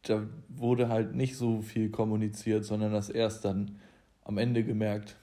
da 0.03 0.23
wurde 0.49 0.89
halt 0.89 1.15
nicht 1.17 1.37
so 1.37 1.61
viel 1.61 1.91
kommuniziert, 1.91 2.65
sondern 2.65 2.93
das 2.93 3.11
erst 3.11 3.45
dann 3.45 3.81
am 4.27 4.39
Ende 4.39 4.65
gemerkt. 4.65 5.17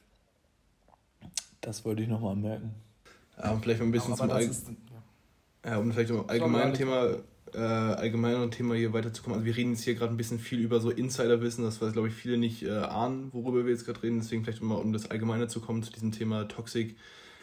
Das 1.62 1.86
wollte 1.86 2.04
ich 2.04 2.10
nochmal 2.10 2.36
merken. 2.36 2.74
Ja, 3.38 3.52
und 3.52 3.62
vielleicht 3.62 3.82
ein 3.82 3.92
bisschen 3.92 4.16
zum 4.16 4.30
Allgemeinen. 4.30 4.78
Ja, 5.66 5.78
um 5.78 5.92
vielleicht 5.92 6.12
um 6.12 6.30
allgemeinen 6.30 6.74
Thema 6.74 7.18
äh, 7.54 7.60
allgemeineren 7.60 8.52
Thema 8.52 8.76
hier 8.76 8.94
weiterzukommen. 8.94 9.38
Also 9.38 9.46
wir 9.46 9.56
reden 9.56 9.72
jetzt 9.72 9.84
hier 9.84 9.96
gerade 9.96 10.13
ein 10.13 10.18
bisschen 10.18 10.39
viel 10.39 10.60
über 10.60 10.80
so 10.80 10.89
Insiderwissen, 10.89 11.63
das 11.63 11.82
was 11.82 11.94
glaube 11.94 12.08
ich 12.08 12.13
viele 12.13 12.38
nicht 12.38 12.63
äh, 12.63 12.72
ahnen, 12.72 13.32
worüber 13.32 13.63
wir 13.63 13.72
jetzt 13.72 13.86
gerade 13.86 14.02
reden. 14.04 14.20
Deswegen 14.20 14.44
vielleicht 14.44 14.62
mal 14.62 14.76
um 14.76 14.92
das 14.92 15.12
Allgemeine 15.12 15.48
zu 15.48 15.62
kommen 15.62 15.84
zu 15.84 15.92
diesem 15.92 16.12
Thema 16.12 16.48
Toxic 16.48 16.96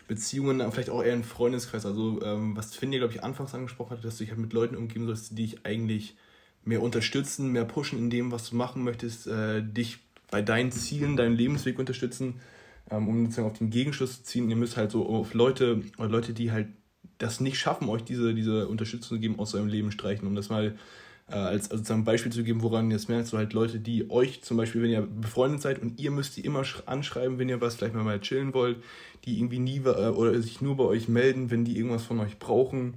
Beziehungen, 0.09 0.73
vielleicht 0.73 0.91
auch 0.91 1.05
eher 1.05 1.13
ein 1.13 1.23
Freundeskreis. 1.23 1.87
Also, 1.87 2.21
ähm, 2.23 2.57
was 2.57 2.75
Finn 2.75 2.91
dir, 2.91 2.99
glaube 2.99 3.15
ich, 3.15 3.23
anfangs 3.23 3.55
angesprochen 3.55 3.97
hat, 3.97 4.05
dass 4.05 4.17
du 4.17 4.25
dich 4.25 4.31
halt 4.31 4.41
mit 4.41 4.53
Leuten 4.53 4.75
umgeben 4.75 5.07
sollst, 5.07 5.31
die 5.31 5.37
dich 5.37 5.65
eigentlich 5.65 6.17
mehr 6.65 6.83
unterstützen, 6.83 7.53
mehr 7.53 7.65
pushen 7.65 7.97
in 7.97 8.11
dem, 8.11 8.33
was 8.33 8.51
du 8.51 8.57
machen 8.57 8.83
möchtest, 8.83 9.29
äh, 9.29 9.63
dich 9.63 10.01
bei 10.31 10.43
deinen 10.43 10.73
Zielen, 10.73 11.17
deinem 11.17 11.35
Lebensweg 11.35 11.79
unterstützen, 11.79 12.41
ähm, 12.91 13.09
um 13.09 13.25
sozusagen 13.25 13.49
auf 13.49 13.59
den 13.59 13.71
Gegenschluss 13.71 14.19
zu 14.19 14.25
ziehen. 14.25 14.51
Ihr 14.51 14.57
müsst 14.57 14.77
halt 14.77 14.91
so 14.91 15.07
auf 15.07 15.35
Leute, 15.35 15.83
oder 15.99 16.09
Leute, 16.09 16.33
die 16.33 16.53
halt 16.53 16.69
das 17.19 17.41
nicht 17.41 17.59
schaffen, 17.59 17.89
euch 17.89 18.03
diese, 18.03 18.35
diese 18.35 18.69
Unterstützung 18.69 19.17
zu 19.17 19.21
geben, 19.21 19.39
aus 19.39 19.55
eurem 19.55 19.69
Leben 19.69 19.93
streichen, 19.93 20.27
um 20.27 20.35
das 20.35 20.49
mal 20.49 20.77
äh, 21.29 21.35
als 21.35 21.71
also 21.71 21.93
ein 21.93 22.05
Beispiel 22.05 22.33
zu 22.33 22.43
geben, 22.43 22.63
woran 22.63 22.91
ihr 22.91 22.97
es 22.97 23.09
merkt, 23.09 23.29
so 23.29 23.39
halt 23.39 23.53
Leute, 23.53 23.79
die 23.79 24.11
euch 24.11 24.43
zum 24.43 24.57
Beispiel, 24.57 24.83
wenn 24.83 24.91
ihr 24.91 25.03
befreundet 25.03 25.63
seid 25.63 25.81
und 25.81 26.01
ihr 26.01 26.11
müsst 26.11 26.37
die 26.37 26.43
immer 26.43 26.65
anschreiben, 26.87 27.39
wenn 27.39 27.49
ihr 27.49 27.61
was 27.61 27.77
vielleicht 27.77 27.95
mal, 27.95 28.05
mal 28.05 28.21
chillen 28.21 28.55
wollt, 28.55 28.79
die 29.25 29.39
irgendwie 29.39 29.59
nie 29.59 29.79
äh, 29.79 30.09
oder 30.09 30.41
sich 30.41 30.61
nur 30.61 30.77
bei 30.77 30.85
euch 30.85 31.09
melden, 31.09 31.51
wenn 31.51 31.65
die 31.65 31.77
irgendwas 31.77 32.05
von 32.05 32.21
euch 32.21 32.39
brauchen, 32.39 32.95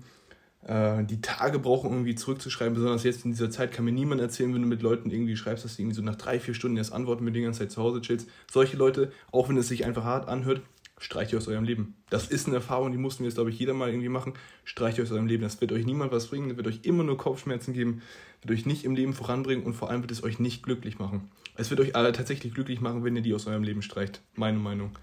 äh, 0.67 1.04
die 1.04 1.21
Tage 1.21 1.60
brauchen, 1.60 1.91
irgendwie 1.91 2.15
zurückzuschreiben. 2.15 2.73
Besonders 2.73 3.04
jetzt 3.04 3.26
in 3.26 3.32
dieser 3.32 3.49
Zeit 3.49 3.71
kann 3.71 3.86
mir 3.86 3.91
niemand 3.91 4.21
erzählen, 4.21 4.54
wenn 4.54 4.62
du 4.62 4.67
mit 4.67 4.82
Leuten 4.82 5.12
irgendwie 5.12 5.36
schreibst, 5.36 5.65
dass 5.65 5.76
die 5.76 5.82
irgendwie 5.82 5.95
so 5.95 6.02
nach 6.02 6.15
drei, 6.15 6.39
vier 6.39 6.54
Stunden 6.54 6.78
erst 6.78 6.93
antworten, 6.93 7.26
du 7.26 7.32
die 7.32 7.41
ganze 7.41 7.60
Zeit 7.60 7.71
zu 7.71 7.82
Hause 7.82 8.02
chillst. 8.02 8.28
Solche 8.52 8.78
Leute, 8.78 9.12
auch 9.32 9.49
wenn 9.49 9.58
es 9.58 9.67
sich 9.67 9.86
einfach 9.86 10.04
hart 10.04 10.28
anhört, 10.28 10.62
streicht 10.97 11.34
ihr 11.34 11.38
aus 11.38 11.47
eurem 11.47 11.65
Leben. 11.65 11.95
Das 12.10 12.28
ist 12.28 12.47
eine 12.47 12.56
Erfahrung, 12.56 12.91
die 12.91 12.97
mussten 12.97 13.23
wir 13.23 13.28
jetzt, 13.28 13.36
glaube 13.36 13.49
ich, 13.49 13.60
jeder 13.60 13.73
mal 13.73 13.89
irgendwie 13.89 14.10
machen. 14.10 14.34
Streicht 14.63 14.97
ihr 14.97 15.04
aus 15.04 15.12
eurem 15.12 15.28
Leben. 15.28 15.43
Das 15.43 15.60
wird 15.60 15.71
euch 15.71 15.86
niemand 15.86 16.12
was 16.12 16.28
bringen, 16.28 16.49
das 16.49 16.58
wird 16.58 16.67
euch 16.67 16.80
immer 16.84 17.04
nur 17.04 17.17
Kopfschmerzen 17.17 17.73
geben, 17.73 18.02
wird 18.41 18.58
euch 18.58 18.65
nicht 18.65 18.86
im 18.86 18.95
Leben 18.95 19.13
voranbringen 19.13 19.65
und 19.65 19.73
vor 19.73 19.89
allem 19.89 20.02
wird 20.02 20.12
es 20.12 20.23
euch 20.23 20.39
nicht 20.39 20.63
glücklich 20.63 20.99
machen. 20.99 21.30
Es 21.56 21.69
wird 21.69 21.82
euch 21.82 21.95
alle 21.95 22.13
tatsächlich 22.13 22.54
glücklich 22.54 22.82
machen, 22.82 23.04
wenn 23.04 23.15
ihr 23.15 23.21
die 23.21 23.34
aus 23.34 23.47
eurem 23.47 23.63
Leben 23.63 23.82
streicht. 23.82 24.21
Meine 24.36 24.58
Meinung. 24.58 24.97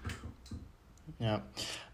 Ja. 1.19 1.43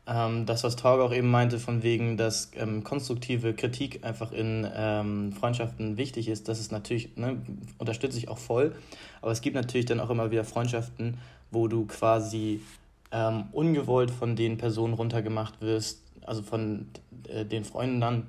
Ähm, 0.08 0.46
das, 0.46 0.64
was 0.64 0.78
Torge 0.78 1.04
auch 1.04 1.14
eben 1.14 1.30
meinte, 1.30 1.60
von 1.60 1.84
wegen, 1.84 2.16
dass 2.16 2.52
ähm, 2.56 2.84
konstruktive 2.84 3.54
Kritik 3.54 4.06
einfach 4.06 4.32
in 4.32 4.66
ähm, 4.74 5.34
Freundschaften 5.34 5.98
wichtig 5.98 6.30
ist, 6.30 6.48
das 6.48 6.60
ist 6.62 6.72
natürlich, 6.72 7.18
ne, 7.18 7.42
unterstütze 7.78 8.18
ich 8.18 8.30
auch 8.30 8.38
voll. 8.38 8.74
Aber 9.22 9.32
es 9.32 9.42
gibt 9.42 9.56
natürlich 9.56 9.86
dann 9.86 10.00
auch 10.00 10.10
immer 10.10 10.32
wieder 10.32 10.46
Freundschaften, 10.46 11.18
wo 11.52 11.68
du 11.68 11.86
quasi 11.86 12.62
ähm, 13.12 13.46
ungewollt 13.52 14.12
von 14.12 14.38
den 14.38 14.58
Personen 14.58 14.94
runtergemacht 14.94 15.60
wirst, 15.60 16.02
also 16.26 16.42
von 16.42 16.88
äh, 17.28 17.44
den 17.44 17.66
Freunden 17.66 18.00
dann, 18.00 18.28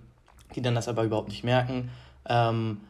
die 0.56 0.62
dann 0.62 0.74
das 0.74 0.88
aber 0.88 1.04
überhaupt 1.04 1.28
nicht 1.28 1.44
merken. 1.44 1.90
Ähm, 2.28 2.80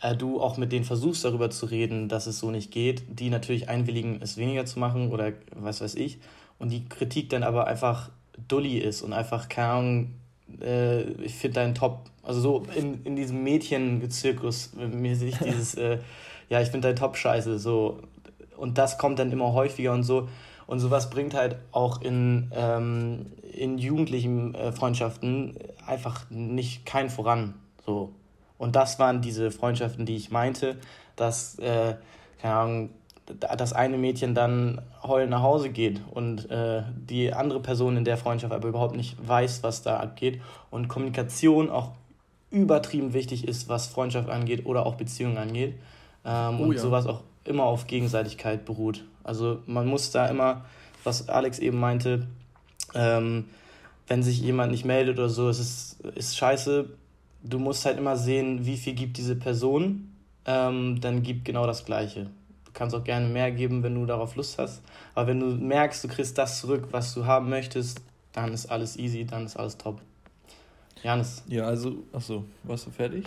äh, 0.00 0.14
du 0.14 0.40
auch 0.40 0.58
mit 0.58 0.70
denen 0.70 0.84
versuchst 0.84 1.24
darüber 1.24 1.50
zu 1.50 1.66
reden, 1.66 2.08
dass 2.08 2.28
es 2.28 2.38
so 2.38 2.52
nicht 2.52 2.70
geht, 2.70 3.02
die 3.08 3.30
natürlich 3.30 3.68
einwilligen, 3.68 4.20
es 4.22 4.36
weniger 4.36 4.64
zu 4.64 4.78
machen 4.78 5.10
oder 5.10 5.32
was 5.56 5.80
weiß 5.80 5.96
ich. 5.96 6.18
Und 6.60 6.70
die 6.70 6.84
Kritik 6.88 7.30
dann 7.30 7.42
aber 7.42 7.66
einfach 7.66 8.10
dulli 8.46 8.78
ist 8.78 9.02
und 9.02 9.12
einfach, 9.12 9.48
keine 9.48 9.68
Ahnung, 9.68 10.14
äh, 10.60 11.02
ich 11.22 11.34
finde 11.34 11.54
deinen 11.56 11.74
Top, 11.74 12.10
also 12.22 12.40
so 12.40 12.62
in, 12.74 13.02
in 13.04 13.16
diesem 13.16 13.42
Mädchenzirkus, 13.42 14.72
mir 14.74 15.16
sich 15.16 15.36
dieses, 15.44 15.74
äh, 15.74 15.98
ja, 16.48 16.60
ich 16.60 16.68
finde 16.68 16.88
deinen 16.88 16.96
Top 16.96 17.16
scheiße, 17.16 17.58
so. 17.58 18.00
Und 18.56 18.78
das 18.78 18.98
kommt 18.98 19.18
dann 19.18 19.30
immer 19.30 19.52
häufiger 19.52 19.92
und 19.92 20.02
so. 20.02 20.28
Und 20.66 20.80
sowas 20.80 21.10
bringt 21.10 21.32
halt 21.34 21.56
auch 21.72 22.02
in, 22.02 22.50
ähm, 22.54 23.26
in 23.52 23.78
jugendlichen 23.78 24.54
äh, 24.54 24.72
Freundschaften 24.72 25.56
einfach 25.86 26.28
nicht 26.28 26.84
kein 26.84 27.08
voran. 27.08 27.54
So. 27.86 28.12
Und 28.58 28.76
das 28.76 28.98
waren 28.98 29.22
diese 29.22 29.50
Freundschaften, 29.50 30.04
die 30.04 30.16
ich 30.16 30.30
meinte, 30.30 30.76
dass, 31.16 31.58
äh, 31.58 31.94
keine 32.42 32.54
Ahnung, 32.54 32.90
das 33.34 33.72
eine 33.72 33.98
Mädchen 33.98 34.34
dann 34.34 34.80
heulend 35.02 35.30
nach 35.30 35.42
Hause 35.42 35.70
geht 35.70 36.00
und 36.10 36.50
äh, 36.50 36.82
die 36.96 37.32
andere 37.32 37.60
Person 37.60 37.96
in 37.96 38.04
der 38.04 38.16
Freundschaft 38.16 38.52
aber 38.52 38.68
überhaupt 38.68 38.96
nicht 38.96 39.16
weiß, 39.26 39.62
was 39.62 39.82
da 39.82 39.98
abgeht. 39.98 40.40
Und 40.70 40.88
Kommunikation 40.88 41.70
auch 41.70 41.92
übertrieben 42.50 43.12
wichtig 43.12 43.46
ist, 43.46 43.68
was 43.68 43.86
Freundschaft 43.86 44.28
angeht 44.28 44.64
oder 44.66 44.86
auch 44.86 44.94
Beziehungen 44.94 45.36
angeht. 45.36 45.74
Ähm, 46.24 46.60
oh, 46.60 46.64
und 46.64 46.72
ja. 46.72 46.78
sowas 46.78 47.06
auch 47.06 47.22
immer 47.44 47.64
auf 47.64 47.86
Gegenseitigkeit 47.86 48.64
beruht. 48.64 49.04
Also 49.24 49.58
man 49.66 49.86
muss 49.86 50.10
da 50.10 50.26
immer, 50.26 50.64
was 51.04 51.28
Alex 51.28 51.58
eben 51.58 51.78
meinte, 51.78 52.26
ähm, 52.94 53.44
wenn 54.06 54.22
sich 54.22 54.40
jemand 54.40 54.72
nicht 54.72 54.84
meldet 54.84 55.18
oder 55.18 55.28
so, 55.28 55.48
es 55.48 55.58
ist, 55.58 56.00
ist 56.14 56.36
scheiße. 56.36 56.88
Du 57.42 57.58
musst 57.58 57.84
halt 57.84 57.98
immer 57.98 58.16
sehen, 58.16 58.64
wie 58.64 58.76
viel 58.76 58.94
gibt 58.94 59.18
diese 59.18 59.36
Person, 59.36 60.14
ähm, 60.46 61.00
dann 61.00 61.22
gib 61.22 61.44
genau 61.44 61.66
das 61.66 61.84
Gleiche. 61.84 62.30
Du 62.78 62.84
kannst 62.84 62.94
auch 62.94 63.02
gerne 63.02 63.26
mehr 63.26 63.50
geben, 63.50 63.82
wenn 63.82 63.96
du 63.96 64.06
darauf 64.06 64.36
Lust 64.36 64.56
hast. 64.56 64.84
Aber 65.16 65.26
wenn 65.26 65.40
du 65.40 65.46
merkst, 65.46 66.04
du 66.04 66.06
kriegst 66.06 66.38
das 66.38 66.60
zurück, 66.60 66.86
was 66.92 67.12
du 67.12 67.26
haben 67.26 67.48
möchtest, 67.48 68.00
dann 68.30 68.52
ist 68.52 68.66
alles 68.66 68.96
easy, 68.96 69.24
dann 69.24 69.46
ist 69.46 69.56
alles 69.56 69.78
top. 69.78 70.00
Janis. 71.02 71.42
Ja, 71.48 71.64
also, 71.64 72.04
achso, 72.12 72.44
warst 72.62 72.86
du 72.86 72.92
fertig? 72.92 73.26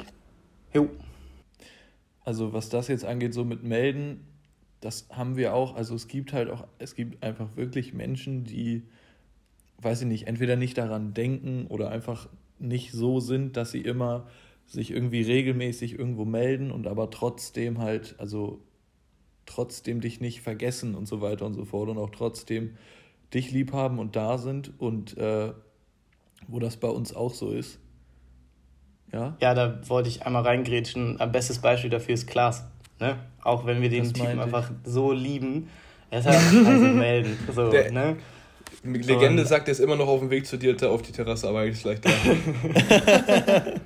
Jo. 0.74 0.90
Also 2.24 2.54
was 2.54 2.70
das 2.70 2.88
jetzt 2.88 3.04
angeht, 3.04 3.34
so 3.34 3.44
mit 3.44 3.62
Melden, 3.62 4.26
das 4.80 5.10
haben 5.12 5.36
wir 5.36 5.54
auch. 5.54 5.76
Also 5.76 5.96
es 5.96 6.08
gibt 6.08 6.32
halt 6.32 6.50
auch, 6.50 6.66
es 6.80 6.96
gibt 6.96 7.22
einfach 7.22 7.58
wirklich 7.58 7.94
Menschen, 7.94 8.46
die, 8.46 8.84
weiß 9.80 10.04
ich 10.04 10.08
nicht, 10.08 10.28
entweder 10.28 10.56
nicht 10.56 10.78
daran 10.78 11.14
denken 11.14 11.68
oder 11.68 11.92
einfach 11.92 12.30
nicht 12.58 12.94
so 12.94 13.20
sind, 13.20 13.58
dass 13.58 13.72
sie 13.72 13.82
immer 13.82 14.28
sich 14.66 14.92
irgendwie 14.92 15.24
regelmäßig 15.24 16.00
irgendwo 16.00 16.24
melden 16.24 16.72
und 16.72 16.88
aber 16.88 17.10
trotzdem 17.10 17.80
halt, 17.80 18.16
also 18.18 18.62
trotzdem 19.52 20.02
dich 20.02 20.22
nicht 20.22 20.42
vergessen 20.42 20.96
und 20.96 21.08
so 21.08 21.22
weiter 21.22 21.46
und 21.46 21.54
so 21.54 21.66
fort 21.66 21.90
und 21.90 21.98
auch 21.98 22.10
trotzdem 22.10 22.78
dich 23.34 23.52
lieb 23.52 23.74
haben 23.74 24.00
und 24.00 24.16
da 24.16 24.38
sind 24.38 24.72
und 24.80 25.18
äh, 25.18 25.52
wo 26.48 26.60
das 26.60 26.78
bei 26.78 26.90
uns 26.90 27.16
auch 27.16 27.34
so 27.34 27.52
ist. 27.52 27.80
Ja? 29.14 29.36
ja, 29.40 29.54
da 29.54 29.82
wollte 29.88 30.10
ich 30.10 30.26
einmal 30.26 30.44
reingrätschen. 30.44 31.20
Ein 31.20 31.32
bestes 31.32 31.60
Beispiel 31.60 31.90
dafür 31.90 32.14
ist 32.14 32.28
Klaas. 32.28 32.66
Ne? 33.00 33.18
Auch 33.44 33.66
wenn 33.66 33.82
wir 33.82 33.90
den 33.90 34.04
das 34.04 34.14
Typen 34.14 34.40
einfach 34.40 34.72
so 34.84 35.12
lieben. 35.12 35.70
Er 36.10 36.20
ist 36.20 36.26
halt 36.28 36.38
also 36.38 36.86
melden. 36.88 37.38
So, 37.54 37.70
Der, 37.70 37.92
ne? 37.92 38.18
Legende 38.84 39.42
Und, 39.42 39.48
sagt, 39.48 39.68
er 39.68 39.74
ist 39.74 39.80
immer 39.80 39.96
noch 39.96 40.08
auf 40.08 40.20
dem 40.20 40.30
Weg 40.30 40.48
zu 40.48 40.58
dir 40.58 40.76
auf 40.90 41.02
die 41.02 41.12
Terrasse, 41.12 41.48
aber 41.48 41.62
eigentlich 41.62 41.84
gleich 41.84 42.02
da. 42.02 42.10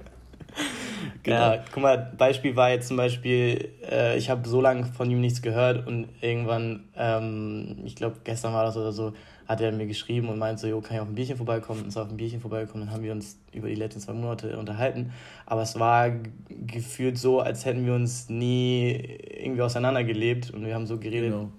genau. 1.25 1.53
Ja, 1.53 1.63
guck 1.71 1.83
mal, 1.83 1.97
Beispiel 2.17 2.55
war 2.55 2.69
jetzt 2.69 2.87
zum 2.87 2.97
Beispiel, 2.97 3.69
äh, 3.89 4.17
ich 4.17 4.29
habe 4.29 4.47
so 4.47 4.61
lange 4.61 4.85
von 4.85 5.09
ihm 5.11 5.19
nichts 5.19 5.41
gehört 5.41 5.85
und 5.85 6.07
irgendwann, 6.21 6.85
ähm, 6.95 7.79
ich 7.83 7.95
glaube 7.95 8.17
gestern 8.23 8.53
war 8.53 8.63
das 8.63 8.77
oder 8.77 8.91
so, 8.93 9.13
hat 9.47 9.61
er 9.61 9.71
mir 9.71 9.85
geschrieben 9.85 10.29
und 10.29 10.39
meinte 10.39 10.61
so, 10.61 10.67
jo, 10.67 10.81
kann 10.81 10.95
ich 10.95 11.01
auf 11.01 11.07
ein 11.07 11.15
Bierchen 11.15 11.37
vorbeikommen? 11.37 11.81
Und 11.81 11.89
ist 11.89 11.97
auf 11.97 12.09
ein 12.09 12.17
Bierchen 12.17 12.41
vorbeigekommen. 12.41 12.87
Dann 12.87 12.95
haben 12.95 13.03
wir 13.03 13.11
uns 13.11 13.37
über 13.51 13.67
die 13.67 13.75
letzten 13.75 13.99
zwei 13.99 14.13
Monate 14.13 14.57
unterhalten. 14.57 15.11
Aber 15.45 15.61
es 15.61 15.79
war 15.79 16.09
gefühlt 16.49 17.17
so, 17.17 17.41
als 17.41 17.65
hätten 17.65 17.85
wir 17.85 17.93
uns 17.93 18.27
nie 18.29 18.91
irgendwie 19.39 19.61
auseinandergelebt 19.61 20.51
und 20.51 20.65
wir 20.65 20.73
haben 20.73 20.87
so 20.87 20.97
geredet, 20.97 21.31
genau. 21.31 21.51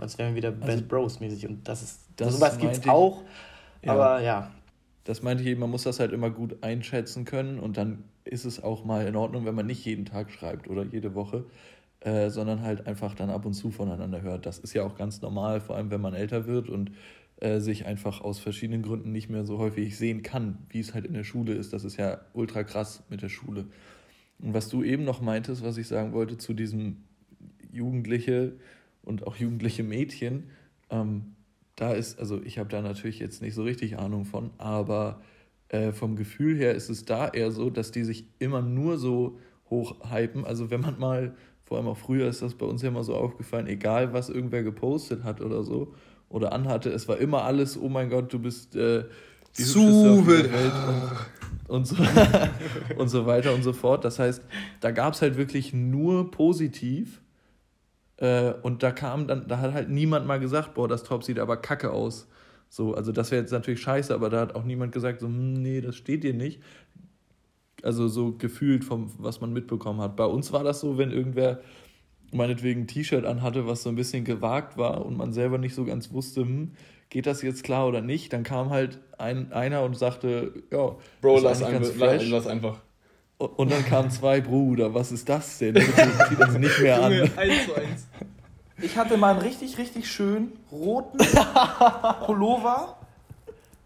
als 0.00 0.16
wären 0.16 0.30
wir 0.30 0.36
wieder 0.36 0.48
also, 0.48 0.60
Best 0.60 0.88
Bros 0.88 1.20
mäßig. 1.20 1.46
Und 1.46 1.68
das 1.68 1.82
ist, 1.82 2.00
das 2.16 2.34
sowas 2.34 2.58
gibt's 2.58 2.78
ich, 2.78 2.88
auch. 2.88 3.22
Ja. 3.82 3.92
Aber 3.92 4.22
ja. 4.22 4.50
Das 5.04 5.22
meinte 5.22 5.42
ich 5.44 5.50
eben, 5.50 5.60
man 5.60 5.70
muss 5.70 5.84
das 5.84 6.00
halt 6.00 6.12
immer 6.12 6.30
gut 6.30 6.56
einschätzen 6.62 7.24
können 7.24 7.60
und 7.60 7.76
dann 7.76 8.02
ist 8.26 8.44
es 8.44 8.62
auch 8.62 8.84
mal 8.84 9.06
in 9.06 9.16
Ordnung, 9.16 9.46
wenn 9.46 9.54
man 9.54 9.66
nicht 9.66 9.84
jeden 9.84 10.04
Tag 10.04 10.30
schreibt 10.30 10.68
oder 10.68 10.84
jede 10.84 11.14
Woche. 11.14 11.44
Äh, 12.00 12.28
sondern 12.28 12.60
halt 12.60 12.86
einfach 12.86 13.14
dann 13.14 13.30
ab 13.30 13.46
und 13.46 13.54
zu 13.54 13.70
voneinander 13.70 14.20
hört. 14.20 14.44
Das 14.44 14.58
ist 14.58 14.74
ja 14.74 14.84
auch 14.84 14.96
ganz 14.96 15.22
normal, 15.22 15.60
vor 15.60 15.76
allem 15.76 15.90
wenn 15.90 16.00
man 16.00 16.12
älter 16.12 16.46
wird 16.46 16.68
und 16.68 16.92
äh, 17.40 17.58
sich 17.58 17.86
einfach 17.86 18.20
aus 18.20 18.38
verschiedenen 18.38 18.82
Gründen 18.82 19.12
nicht 19.12 19.30
mehr 19.30 19.44
so 19.44 19.58
häufig 19.58 19.96
sehen 19.96 20.22
kann, 20.22 20.58
wie 20.68 20.78
es 20.78 20.94
halt 20.94 21.06
in 21.06 21.14
der 21.14 21.24
Schule 21.24 21.54
ist. 21.54 21.72
Das 21.72 21.84
ist 21.84 21.96
ja 21.96 22.20
ultra 22.32 22.64
krass 22.64 23.02
mit 23.08 23.22
der 23.22 23.28
Schule. 23.28 23.66
Und 24.38 24.54
was 24.54 24.68
du 24.68 24.82
eben 24.82 25.04
noch 25.04 25.20
meintest, 25.20 25.64
was 25.64 25.78
ich 25.78 25.88
sagen 25.88 26.12
wollte 26.12 26.36
zu 26.36 26.52
diesem 26.52 26.98
Jugendliche 27.72 28.52
und 29.02 29.26
auch 29.26 29.36
jugendliche 29.36 29.82
Mädchen, 29.82 30.50
ähm, 30.90 31.34
da 31.76 31.92
ist, 31.92 32.18
also 32.18 32.40
ich 32.42 32.58
habe 32.58 32.68
da 32.68 32.82
natürlich 32.82 33.18
jetzt 33.18 33.42
nicht 33.42 33.54
so 33.54 33.64
richtig 33.64 33.98
Ahnung 33.98 34.26
von, 34.26 34.50
aber 34.58 35.22
äh, 35.68 35.92
vom 35.92 36.16
Gefühl 36.16 36.56
her 36.56 36.74
ist 36.74 36.90
es 36.90 37.04
da 37.04 37.28
eher 37.28 37.50
so, 37.50 37.70
dass 37.70 37.90
die 37.90 38.04
sich 38.04 38.26
immer 38.38 38.62
nur 38.62 38.98
so 38.98 39.38
hochhypen. 39.70 40.44
Also 40.44 40.70
wenn 40.70 40.80
man 40.80 40.98
mal, 40.98 41.34
vor 41.64 41.78
allem 41.78 41.88
auch 41.88 41.96
früher 41.96 42.28
ist 42.28 42.42
das 42.42 42.54
bei 42.54 42.66
uns 42.66 42.82
ja 42.82 42.88
immer 42.88 43.04
so 43.04 43.14
aufgefallen, 43.14 43.66
egal 43.66 44.12
was 44.12 44.28
irgendwer 44.28 44.62
gepostet 44.62 45.24
hat 45.24 45.40
oder 45.40 45.62
so, 45.64 45.94
oder 46.28 46.52
anhatte. 46.52 46.90
Es 46.90 47.08
war 47.08 47.18
immer 47.18 47.44
alles, 47.44 47.80
oh 47.80 47.88
mein 47.88 48.10
Gott, 48.10 48.32
du 48.32 48.38
bist 48.38 48.76
äh, 48.76 49.04
die 49.56 49.64
Zu 49.64 50.26
Welt 50.26 50.50
und, 51.68 51.76
und, 51.76 51.86
so, 51.86 51.96
und 52.98 53.08
so 53.08 53.26
weiter 53.26 53.54
und 53.54 53.62
so 53.62 53.72
fort. 53.72 54.04
Das 54.04 54.18
heißt, 54.18 54.42
da 54.80 54.90
gab 54.90 55.14
es 55.14 55.22
halt 55.22 55.36
wirklich 55.36 55.72
nur 55.72 56.30
positiv. 56.30 57.22
Äh, 58.18 58.52
und 58.62 58.82
da 58.82 58.92
kam 58.92 59.26
dann, 59.26 59.46
da 59.46 59.58
hat 59.58 59.72
halt 59.72 59.88
niemand 59.88 60.26
mal 60.26 60.40
gesagt, 60.40 60.74
boah, 60.74 60.88
das 60.88 61.04
Top 61.04 61.22
sieht 61.22 61.38
aber 61.38 61.56
kacke 61.56 61.90
aus. 61.92 62.28
So, 62.68 62.94
also 62.94 63.12
das 63.12 63.30
wäre 63.30 63.40
jetzt 63.40 63.52
natürlich 63.52 63.80
scheiße, 63.80 64.14
aber 64.14 64.28
da 64.28 64.40
hat 64.40 64.54
auch 64.54 64.64
niemand 64.64 64.92
gesagt, 64.92 65.20
so, 65.20 65.26
hm, 65.26 65.54
nee, 65.54 65.80
das 65.80 65.96
steht 65.96 66.24
dir 66.24 66.34
nicht. 66.34 66.60
Also 67.82 68.08
so 68.08 68.32
gefühlt 68.32 68.84
vom, 68.84 69.10
was 69.18 69.40
man 69.40 69.52
mitbekommen 69.52 70.00
hat. 70.00 70.16
Bei 70.16 70.24
uns 70.24 70.52
war 70.52 70.64
das 70.64 70.80
so, 70.80 70.98
wenn 70.98 71.10
irgendwer 71.10 71.60
meinetwegen 72.32 72.82
ein 72.82 72.86
T-Shirt 72.86 73.24
anhatte, 73.24 73.66
was 73.66 73.82
so 73.82 73.88
ein 73.88 73.94
bisschen 73.94 74.24
gewagt 74.24 74.76
war 74.76 75.04
und 75.06 75.16
man 75.16 75.32
selber 75.32 75.58
nicht 75.58 75.74
so 75.74 75.84
ganz 75.84 76.12
wusste, 76.12 76.42
hm, 76.42 76.72
geht 77.08 77.26
das 77.26 77.42
jetzt 77.42 77.62
klar 77.62 77.86
oder 77.86 78.00
nicht, 78.00 78.32
dann 78.32 78.42
kam 78.42 78.70
halt 78.70 78.98
ein, 79.18 79.52
einer 79.52 79.82
und 79.82 79.96
sagte, 79.96 80.52
ja, 80.72 80.96
Bro, 81.20 81.40
lass, 81.40 81.62
einfach, 81.62 81.86
fresh. 81.92 82.28
lass 82.28 82.46
einfach. 82.46 82.80
Und 83.38 83.70
dann 83.70 83.84
kamen 83.84 84.10
zwei 84.10 84.40
Bruder, 84.40 84.94
was 84.94 85.12
ist 85.12 85.28
das 85.28 85.58
denn? 85.58 85.74
Bitte 85.74 85.92
zieh 86.28 86.36
das 86.38 86.58
nicht 86.58 86.80
mehr 86.80 87.02
an. 87.02 87.12
eins 87.12 87.66
zu 87.66 87.74
eins. 87.74 88.08
Ich 88.80 88.96
hatte 88.98 89.16
mal 89.16 89.30
einen 89.30 89.40
richtig, 89.40 89.78
richtig 89.78 90.10
schönen 90.10 90.52
roten 90.70 91.18
Pullover 92.26 92.96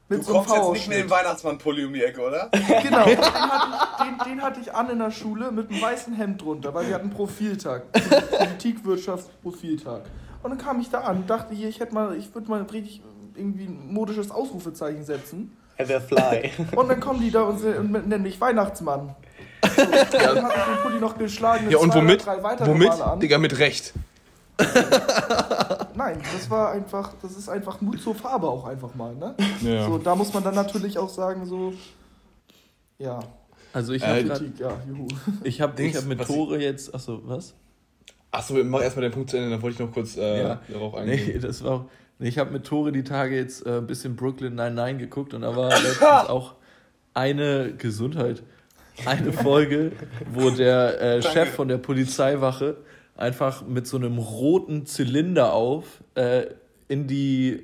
mit 0.08 0.18
Du 0.20 0.24
so 0.24 0.34
einem 0.34 0.46
kommst 0.46 0.56
jetzt 0.56 0.72
nicht 0.72 0.88
mit 0.88 0.98
dem 0.98 1.10
Weihnachtsmann-Pulli 1.10 1.84
um 1.84 1.92
die 1.92 2.02
Ecke, 2.02 2.20
oder? 2.20 2.50
Genau, 2.82 3.04
den 3.08 3.20
hatte, 3.22 4.04
den, 4.04 4.18
den 4.32 4.42
hatte 4.42 4.60
ich 4.60 4.74
an 4.74 4.90
in 4.90 4.98
der 4.98 5.12
Schule 5.12 5.52
mit 5.52 5.70
einem 5.70 5.80
weißen 5.80 6.12
Hemd 6.14 6.42
drunter, 6.42 6.74
weil 6.74 6.88
wir 6.88 6.96
hatten 6.96 7.10
Profiltag. 7.10 7.84
Politikwirtschaftsprofiltag. 7.92 10.02
Und 10.42 10.50
dann 10.50 10.58
kam 10.58 10.80
ich 10.80 10.90
da 10.90 11.02
an 11.02 11.18
und 11.18 11.30
dachte 11.30 11.54
hier, 11.54 11.68
ich 11.68 11.78
hätte 11.78 11.94
mal, 11.94 12.16
ich 12.16 12.34
würde 12.34 12.50
mal 12.50 12.60
richtig 12.62 13.02
irgendwie 13.36 13.66
ein 13.66 13.92
modisches 13.92 14.32
Ausrufezeichen 14.32 15.04
setzen. 15.04 15.56
Ever 15.76 16.00
fly. 16.00 16.50
Und 16.74 16.88
dann 16.88 16.98
kommen 16.98 17.20
die 17.20 17.30
da 17.30 17.42
und, 17.42 17.62
und 17.62 18.08
nennen 18.08 18.24
mich 18.24 18.40
Weihnachtsmann. 18.40 19.14
So, 19.62 19.84
dann 19.84 20.44
hatte 20.44 20.58
ich 20.58 20.64
den 20.74 20.82
Pulli 20.82 20.98
noch 20.98 21.16
geschlagen. 21.16 21.70
Ja, 21.70 21.78
und 21.78 21.94
womit? 21.94 22.26
drei 22.26 22.42
weitere 22.42 22.68
Womit? 22.68 22.88
Male 22.88 23.04
an. 23.04 23.20
Digga, 23.20 23.38
mit 23.38 23.56
Recht. 23.58 23.92
Nein, 25.94 26.20
das 26.32 26.48
war 26.50 26.72
einfach, 26.72 27.14
das 27.22 27.36
ist 27.36 27.48
einfach 27.48 27.80
Mut 27.80 28.00
zur 28.00 28.14
Farbe 28.14 28.48
auch 28.48 28.64
einfach 28.66 28.94
mal, 28.94 29.14
ne? 29.14 29.34
Ja. 29.62 29.86
So, 29.86 29.98
da 29.98 30.14
muss 30.14 30.32
man 30.32 30.42
dann 30.44 30.54
natürlich 30.54 30.98
auch 30.98 31.08
sagen, 31.08 31.46
so, 31.46 31.72
ja, 32.98 33.20
Also 33.72 33.92
ich 33.92 34.02
Äh, 34.02 34.06
habe 34.06 34.24
grad- 34.24 34.38
Kritik, 34.38 34.60
ja, 34.60 34.72
juhu. 34.88 35.06
ich 35.44 35.60
hab, 35.60 35.78
ich 35.78 36.04
mit 36.06 36.22
Tore 36.24 36.58
jetzt, 36.60 36.94
achso, 36.94 37.20
was? 37.24 37.54
Achso, 38.30 38.54
mach 38.64 38.80
erstmal 38.82 39.02
den 39.02 39.12
Punkt 39.12 39.30
zu 39.30 39.36
Ende, 39.36 39.50
dann 39.50 39.62
wollte 39.62 39.74
ich 39.74 39.80
noch 39.80 39.92
kurz 39.92 40.16
äh, 40.16 40.42
Ja. 40.42 40.60
darauf 40.68 40.94
Nee, 41.04 41.12
eingehen. 41.12 41.40
das 41.40 41.62
war 41.64 41.72
auch, 41.72 41.84
nee, 42.18 42.28
ich 42.28 42.38
habe 42.38 42.50
mit 42.50 42.64
Tore 42.64 42.92
die 42.92 43.04
Tage 43.04 43.36
jetzt 43.36 43.66
äh, 43.66 43.78
ein 43.78 43.86
bisschen 43.86 44.16
Brooklyn 44.16 44.54
99 44.54 44.98
geguckt 44.98 45.34
und 45.34 45.42
da 45.42 45.54
war 45.56 45.68
letztens 45.82 46.28
auch 46.28 46.54
eine 47.14 47.72
Gesundheit, 47.76 48.42
eine 49.06 49.32
Folge, 49.32 49.92
wo 50.32 50.50
der 50.50 51.00
äh, 51.00 51.22
Chef 51.22 51.50
von 51.50 51.68
der 51.68 51.78
Polizeiwache 51.78 52.76
einfach 53.20 53.66
mit 53.66 53.86
so 53.86 53.96
einem 53.96 54.18
roten 54.18 54.86
Zylinder 54.86 55.52
auf 55.52 56.02
äh, 56.14 56.46
in 56.88 57.06
die, 57.06 57.62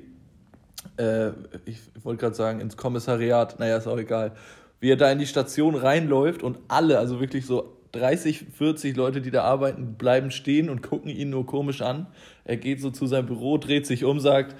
äh, 0.97 1.29
ich 1.65 1.79
wollte 2.03 2.21
gerade 2.21 2.35
sagen, 2.35 2.61
ins 2.61 2.77
Kommissariat, 2.77 3.59
naja, 3.59 3.77
ist 3.77 3.87
auch 3.87 3.97
egal, 3.97 4.33
wie 4.79 4.91
er 4.91 4.95
da 4.95 5.11
in 5.11 5.19
die 5.19 5.25
Station 5.25 5.75
reinläuft 5.75 6.43
und 6.43 6.59
alle, 6.67 6.99
also 6.99 7.19
wirklich 7.19 7.45
so 7.45 7.77
30, 7.93 8.45
40 8.53 8.95
Leute, 8.95 9.21
die 9.21 9.31
da 9.31 9.43
arbeiten, 9.43 9.95
bleiben 9.95 10.31
stehen 10.31 10.69
und 10.69 10.83
gucken 10.83 11.09
ihn 11.09 11.29
nur 11.29 11.45
komisch 11.45 11.81
an. 11.81 12.07
Er 12.43 12.57
geht 12.57 12.81
so 12.81 12.91
zu 12.91 13.07
seinem 13.07 13.25
Büro, 13.25 13.57
dreht 13.57 13.87
sich 13.87 14.03
um, 14.03 14.19
sagt, 14.19 14.55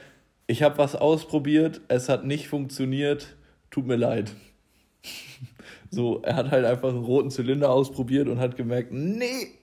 ich 0.48 0.64
habe 0.64 0.78
was 0.78 0.96
ausprobiert, 0.96 1.82
es 1.88 2.10
hat 2.10 2.26
nicht 2.26 2.48
funktioniert, 2.48 3.36
tut 3.70 3.86
mir 3.86 3.98
leid. 3.98 4.32
So, 5.90 6.22
er 6.22 6.36
hat 6.36 6.52
halt 6.52 6.66
einfach 6.66 6.90
einen 6.90 7.06
roten 7.06 7.32
Zylinder 7.32 7.70
ausprobiert 7.70 8.28
und 8.28 8.40
hat 8.40 8.58
gemerkt, 8.58 8.92
nee, 8.92 9.57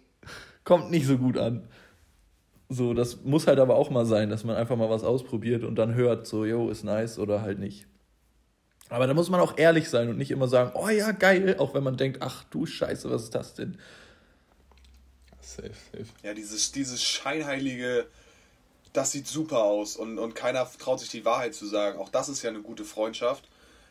kommt 0.64 0.90
nicht 0.90 1.06
so 1.06 1.18
gut 1.18 1.38
an. 1.38 1.68
So, 2.68 2.92
das 2.94 3.22
muss 3.22 3.46
halt 3.46 3.58
aber 3.58 3.76
auch 3.76 3.88
mal 3.90 4.04
sein, 4.06 4.28
dass 4.30 4.44
man 4.44 4.56
einfach 4.56 4.76
mal 4.76 4.90
was 4.90 5.02
ausprobiert 5.04 5.64
und 5.64 5.76
dann 5.76 5.94
hört, 5.94 6.26
so, 6.26 6.44
yo, 6.44 6.68
ist 6.70 6.84
nice 6.84 7.18
oder 7.18 7.40
halt 7.42 7.58
nicht. 7.58 7.86
Aber 8.90 9.06
da 9.06 9.14
muss 9.14 9.30
man 9.30 9.40
auch 9.40 9.56
ehrlich 9.58 9.88
sein 9.90 10.08
und 10.08 10.18
nicht 10.18 10.30
immer 10.30 10.46
sagen, 10.48 10.72
oh 10.74 10.88
ja, 10.88 11.12
geil, 11.12 11.56
auch 11.58 11.74
wenn 11.74 11.82
man 11.82 11.96
denkt, 11.96 12.18
ach 12.20 12.44
du 12.44 12.66
Scheiße, 12.66 13.10
was 13.10 13.24
ist 13.24 13.34
das 13.34 13.54
denn? 13.54 13.78
Safe, 15.40 15.74
safe. 15.92 16.12
Ja, 16.22 16.32
dieses, 16.34 16.72
dieses 16.72 17.02
scheinheilige, 17.02 18.06
das 18.92 19.12
sieht 19.12 19.28
super 19.28 19.64
aus 19.64 19.96
und, 19.96 20.18
und 20.18 20.34
keiner 20.34 20.68
traut 20.78 21.00
sich 21.00 21.10
die 21.10 21.24
Wahrheit 21.24 21.54
zu 21.54 21.66
sagen. 21.66 21.98
Auch 22.00 22.10
das 22.10 22.28
ist 22.28 22.42
ja 22.42 22.50
eine 22.50 22.62
gute 22.62 22.84
Freundschaft, 22.84 23.48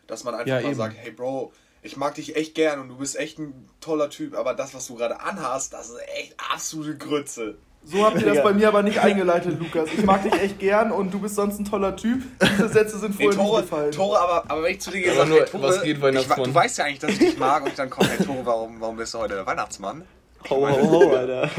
dass 0.07 0.23
man 0.25 0.35
einfach 0.35 0.55
Ja, 0.55 0.61
mal 0.61 0.73
eben. 0.73 0.75
sagt, 0.75 0.97
hey 0.97 1.11
Bro, 1.11 1.53
ich 1.83 1.97
mag 1.97 2.15
dich 2.15 2.35
echt 2.35 2.55
gern 2.55 2.79
und 2.79 2.89
du 2.89 2.97
bist 2.97 3.17
echt 3.19 3.37
ein 3.39 3.69
toller 3.81 4.09
Typ, 4.09 4.35
aber 4.35 4.53
das, 4.53 4.73
was 4.73 4.87
du 4.87 4.95
gerade 4.95 5.19
anhast, 5.19 5.73
das 5.73 5.89
ist 5.89 5.99
echt 6.17 6.35
absolute 6.51 6.97
Grütze. 6.97 7.55
So 7.85 8.05
habt 8.05 8.21
ihr 8.21 8.33
das 8.33 8.41
bei 8.41 8.53
mir 8.53 8.69
aber 8.69 8.81
nicht 8.81 8.99
eingeleitet, 8.99 9.59
Lukas. 9.59 9.89
Ich 9.97 10.05
mag 10.05 10.23
dich 10.23 10.31
echt 10.33 10.57
gern 10.57 10.93
und 10.93 11.13
du 11.13 11.19
bist 11.19 11.35
sonst 11.35 11.59
ein 11.59 11.65
toller 11.65 11.93
Typ. 11.97 12.23
Diese 12.41 12.69
Sätze 12.69 12.97
sind 12.97 13.13
vorher 13.13 13.31
nicht 13.37 13.45
Tore, 13.45 13.61
gefallen. 13.61 13.91
Tore, 13.91 14.19
aber, 14.19 14.43
aber 14.49 14.63
wenn 14.63 14.71
ich 14.71 14.79
zu 14.79 14.89
dir 14.91 15.01
gesagt 15.01 15.27
nur, 15.27 15.39
hey, 15.39 15.45
Tore, 15.45 15.63
was 15.63 15.81
geht, 15.83 15.97
ich, 15.97 16.01
Weihnachtsmann? 16.01 16.39
wa- 16.39 16.43
du 16.45 16.53
weißt 16.53 16.77
ja 16.77 16.85
eigentlich, 16.85 16.99
dass 16.99 17.11
ich 17.11 17.19
dich 17.19 17.37
mag 17.37 17.63
und 17.63 17.67
ich 17.69 17.75
dann 17.75 17.89
komme, 17.89 18.07
hey 18.09 18.25
Tore, 18.25 18.39
warum, 18.45 18.79
warum 18.79 18.95
bist 18.95 19.13
du 19.13 19.17
heute 19.19 19.33
der 19.35 19.45
Weihnachtsmann? 19.45 20.05
Ho, 20.49 20.65
ho, 20.69 20.91
ho, 20.91 21.09
Alter. 21.13 21.49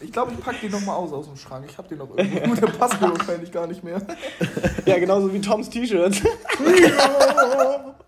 Ich 0.00 0.12
glaube, 0.12 0.32
ich 0.32 0.40
pack 0.44 0.60
den 0.60 0.70
nochmal 0.70 0.96
aus 0.96 1.10
aus 1.14 1.26
dem 1.26 1.36
Schrank. 1.38 1.64
Ich 1.66 1.78
hab 1.78 1.88
den 1.88 1.96
noch 1.96 2.14
irgendwo. 2.14 2.54
Der 2.54 2.66
passt 2.66 3.00
mir 3.00 3.10
wahrscheinlich 3.18 3.50
gar 3.50 3.66
nicht 3.66 3.82
mehr. 3.82 4.02
Ja, 4.84 4.98
genauso 4.98 5.32
wie 5.32 5.40
Toms 5.40 5.70
T-Shirt. 5.70 6.20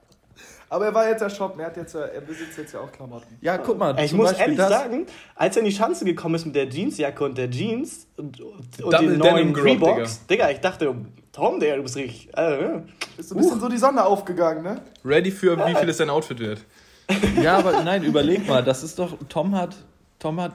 Aber 0.71 0.87
er 0.87 0.95
war 0.95 1.09
jetzt 1.09 1.21
ja 1.21 1.31
shoppen. 1.31 1.61
Er, 1.61 1.67
hat 1.67 1.77
jetzt 1.77 1.95
ja, 1.95 2.01
er 2.03 2.21
besitzt 2.21 2.59
jetzt 2.59 2.75
ja 2.75 2.81
auch 2.81 2.93
Klamotten. 2.93 3.39
Ja, 3.41 3.57
guck 3.59 3.79
mal, 3.79 3.97
Ey, 3.97 4.05
Ich 4.05 4.13
muss 4.13 4.27
Beispiel 4.29 4.43
ehrlich 4.43 4.59
das, 4.59 4.69
sagen, 4.69 5.07
als 5.35 5.57
er 5.57 5.61
in 5.61 5.67
die 5.67 5.75
Schanze 5.75 6.05
gekommen 6.05 6.35
ist 6.35 6.45
mit 6.45 6.55
der 6.55 6.69
Jeansjacke 6.69 7.25
und 7.25 7.39
der 7.39 7.51
Jeans 7.51 8.07
und, 8.17 8.41
und 8.41 8.79
Double 8.79 8.99
den 8.99 9.21
Denim 9.21 9.53
neuen 9.53 9.55
Reeboks, 9.57 10.27
Digga. 10.27 10.51
ich 10.51 10.61
dachte, 10.61 10.95
Tom, 11.33 11.59
Digga, 11.61 11.77
du 11.77 11.83
bist 11.83 11.97
richtig. 11.97 12.29
Äh, 12.37 12.81
Ist 13.17 13.31
so 13.31 13.35
ein 13.35 13.41
bisschen 13.41 13.61
so 13.61 13.69
die 13.69 13.79
Sonne 13.79 14.05
aufgegangen, 14.05 14.63
ne? 14.63 14.83
Ready 15.05 15.31
für 15.31 15.57
wie 15.67 15.75
viel 15.75 15.89
ist 15.89 16.01
dein 16.01 16.11
Outfit 16.11 16.41
wert? 16.41 16.61
Ja, 17.43 17.57
aber 17.57 17.83
nein, 17.85 18.03
überleg 18.03 18.47
mal, 18.47 18.63
das 18.63 18.83
ist 18.83 18.99
doch, 18.99 19.17
Tom 19.31 19.57
hat, 19.57 19.75
Tom 20.19 20.39
hat 20.41 20.53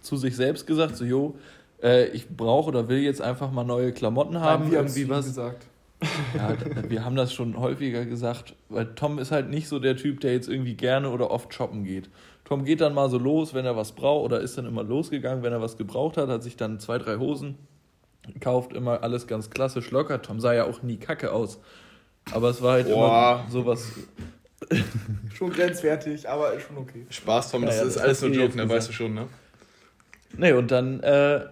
zu 0.00 0.16
sich 0.16 0.34
selbst 0.34 0.66
gesagt, 0.66 0.96
so, 0.96 1.04
jo, 1.04 1.34
äh, 1.82 2.06
ich 2.06 2.28
brauche 2.28 2.68
oder 2.68 2.88
will 2.88 3.00
jetzt 3.00 3.20
einfach 3.20 3.50
mal 3.50 3.64
neue 3.64 3.92
Klamotten 3.92 4.40
haben, 4.40 4.64
Nein, 4.64 4.72
irgendwie 4.72 5.08
was. 5.10 5.26
gesagt. 5.26 5.66
Ja, 6.36 6.56
wir 6.88 7.04
haben 7.04 7.16
das 7.16 7.32
schon 7.32 7.58
häufiger 7.58 8.04
gesagt, 8.04 8.54
weil 8.68 8.94
Tom 8.94 9.18
ist 9.18 9.30
halt 9.30 9.50
nicht 9.50 9.68
so 9.68 9.78
der 9.78 9.96
Typ, 9.96 10.20
der 10.20 10.32
jetzt 10.32 10.48
irgendwie 10.48 10.74
gerne 10.74 11.10
oder 11.10 11.30
oft 11.30 11.52
shoppen 11.54 11.84
geht. 11.84 12.10
Tom 12.44 12.64
geht 12.64 12.80
dann 12.80 12.94
mal 12.94 13.08
so 13.08 13.18
los, 13.18 13.54
wenn 13.54 13.64
er 13.64 13.76
was 13.76 13.92
braucht, 13.92 14.24
oder 14.24 14.40
ist 14.40 14.58
dann 14.58 14.66
immer 14.66 14.82
losgegangen, 14.82 15.42
wenn 15.42 15.52
er 15.52 15.60
was 15.62 15.76
gebraucht 15.76 16.16
hat, 16.16 16.28
hat 16.28 16.42
sich 16.42 16.56
dann 16.56 16.80
zwei, 16.80 16.98
drei 16.98 17.16
Hosen 17.16 17.56
gekauft, 18.32 18.72
immer 18.72 19.02
alles 19.02 19.26
ganz 19.26 19.50
klassisch 19.50 19.90
locker. 19.90 20.22
Tom 20.22 20.40
sah 20.40 20.52
ja 20.52 20.64
auch 20.64 20.82
nie 20.82 20.96
kacke 20.96 21.32
aus. 21.32 21.60
Aber 22.30 22.50
es 22.50 22.62
war 22.62 22.72
halt 22.74 22.88
Boah. 22.88 23.44
immer 23.44 23.50
sowas. 23.50 23.92
Schon 25.34 25.50
grenzwertig, 25.50 26.28
aber 26.28 26.58
schon 26.60 26.76
okay. 26.76 27.04
Spaß, 27.10 27.50
Tom, 27.50 27.62
das 27.62 27.76
Ja, 27.76 27.82
ja, 27.82 27.88
ist 27.88 27.96
das 27.96 28.02
alles 28.04 28.22
nur 28.22 28.30
du 28.30 28.40
Joke, 28.40 28.56
ne? 28.56 28.68
Weißt 28.68 28.88
du 28.88 28.92
schon, 28.92 29.12
ne? 29.12 29.28
Nee, 30.36 30.52
und 30.52 30.70
dann 30.70 31.00
äh, 31.00 31.46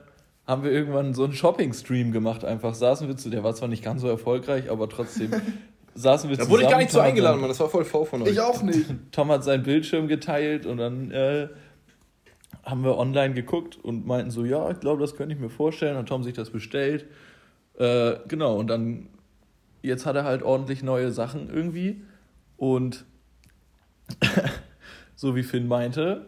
haben 0.51 0.65
wir 0.65 0.73
irgendwann 0.73 1.15
so 1.15 1.23
einen 1.23 1.33
Shopping-Stream 1.33 2.11
gemacht. 2.11 2.45
Einfach 2.45 2.75
saßen 2.75 3.07
wir 3.07 3.17
zu, 3.17 3.31
der 3.31 3.45
war 3.45 3.55
zwar 3.55 3.69
nicht 3.69 3.85
ganz 3.85 4.01
so 4.03 4.09
erfolgreich, 4.09 4.69
aber 4.69 4.89
trotzdem 4.89 5.31
saßen 5.95 6.29
wir 6.29 6.37
Da 6.37 6.43
zusammen. 6.43 6.51
wurde 6.53 6.65
ich 6.65 6.71
gar 6.71 6.79
nicht 6.79 6.91
so 6.91 6.99
Tom 6.99 7.07
eingeladen, 7.07 7.41
Mann. 7.41 7.49
Das 7.49 7.61
war 7.61 7.69
voll 7.69 7.85
V 7.85 8.05
von 8.05 8.23
euch. 8.23 8.31
Ich 8.31 8.41
auch 8.41 8.61
nicht. 8.63 8.87
Tom 9.13 9.31
hat 9.31 9.45
seinen 9.45 9.63
Bildschirm 9.63 10.09
geteilt 10.09 10.67
und 10.67 10.79
dann 10.79 11.13
äh, 11.13 11.49
haben 12.65 12.83
wir 12.83 12.99
online 12.99 13.35
geguckt 13.35 13.79
und 13.81 14.07
meinten 14.07 14.33
so, 14.33 14.45
ja, 14.45 14.69
ich 14.71 14.81
glaube, 14.81 15.01
das 15.01 15.15
könnte 15.15 15.35
ich 15.35 15.41
mir 15.41 15.51
vorstellen. 15.51 15.97
Hat 15.97 16.07
Tom 16.07 16.25
sich 16.25 16.35
das 16.35 16.51
bestellt. 16.51 17.07
Äh, 17.79 18.17
genau, 18.27 18.57
und 18.57 18.67
dann, 18.67 19.07
jetzt 19.83 20.05
hat 20.05 20.17
er 20.17 20.25
halt 20.25 20.43
ordentlich 20.43 20.83
neue 20.83 21.13
Sachen 21.13 21.49
irgendwie. 21.49 22.03
Und 22.57 23.05
so 25.15 25.37
wie 25.37 25.45
Finn 25.45 25.69
meinte, 25.69 26.27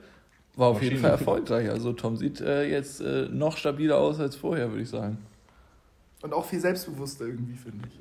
war 0.56 0.68
auf 0.68 0.82
jeden. 0.82 0.98
Fall 0.98 1.10
erfolgreich. 1.10 1.70
Also 1.70 1.92
Tom 1.92 2.16
sieht 2.16 2.40
äh, 2.40 2.64
jetzt 2.64 3.00
äh, 3.00 3.28
noch 3.30 3.56
stabiler 3.56 3.98
aus 3.98 4.20
als 4.20 4.36
vorher, 4.36 4.70
würde 4.70 4.82
ich 4.82 4.90
sagen. 4.90 5.18
Und 6.22 6.32
auch 6.32 6.44
viel 6.44 6.60
selbstbewusster 6.60 7.26
irgendwie, 7.26 7.56
finde 7.56 7.88
ich. 7.88 7.98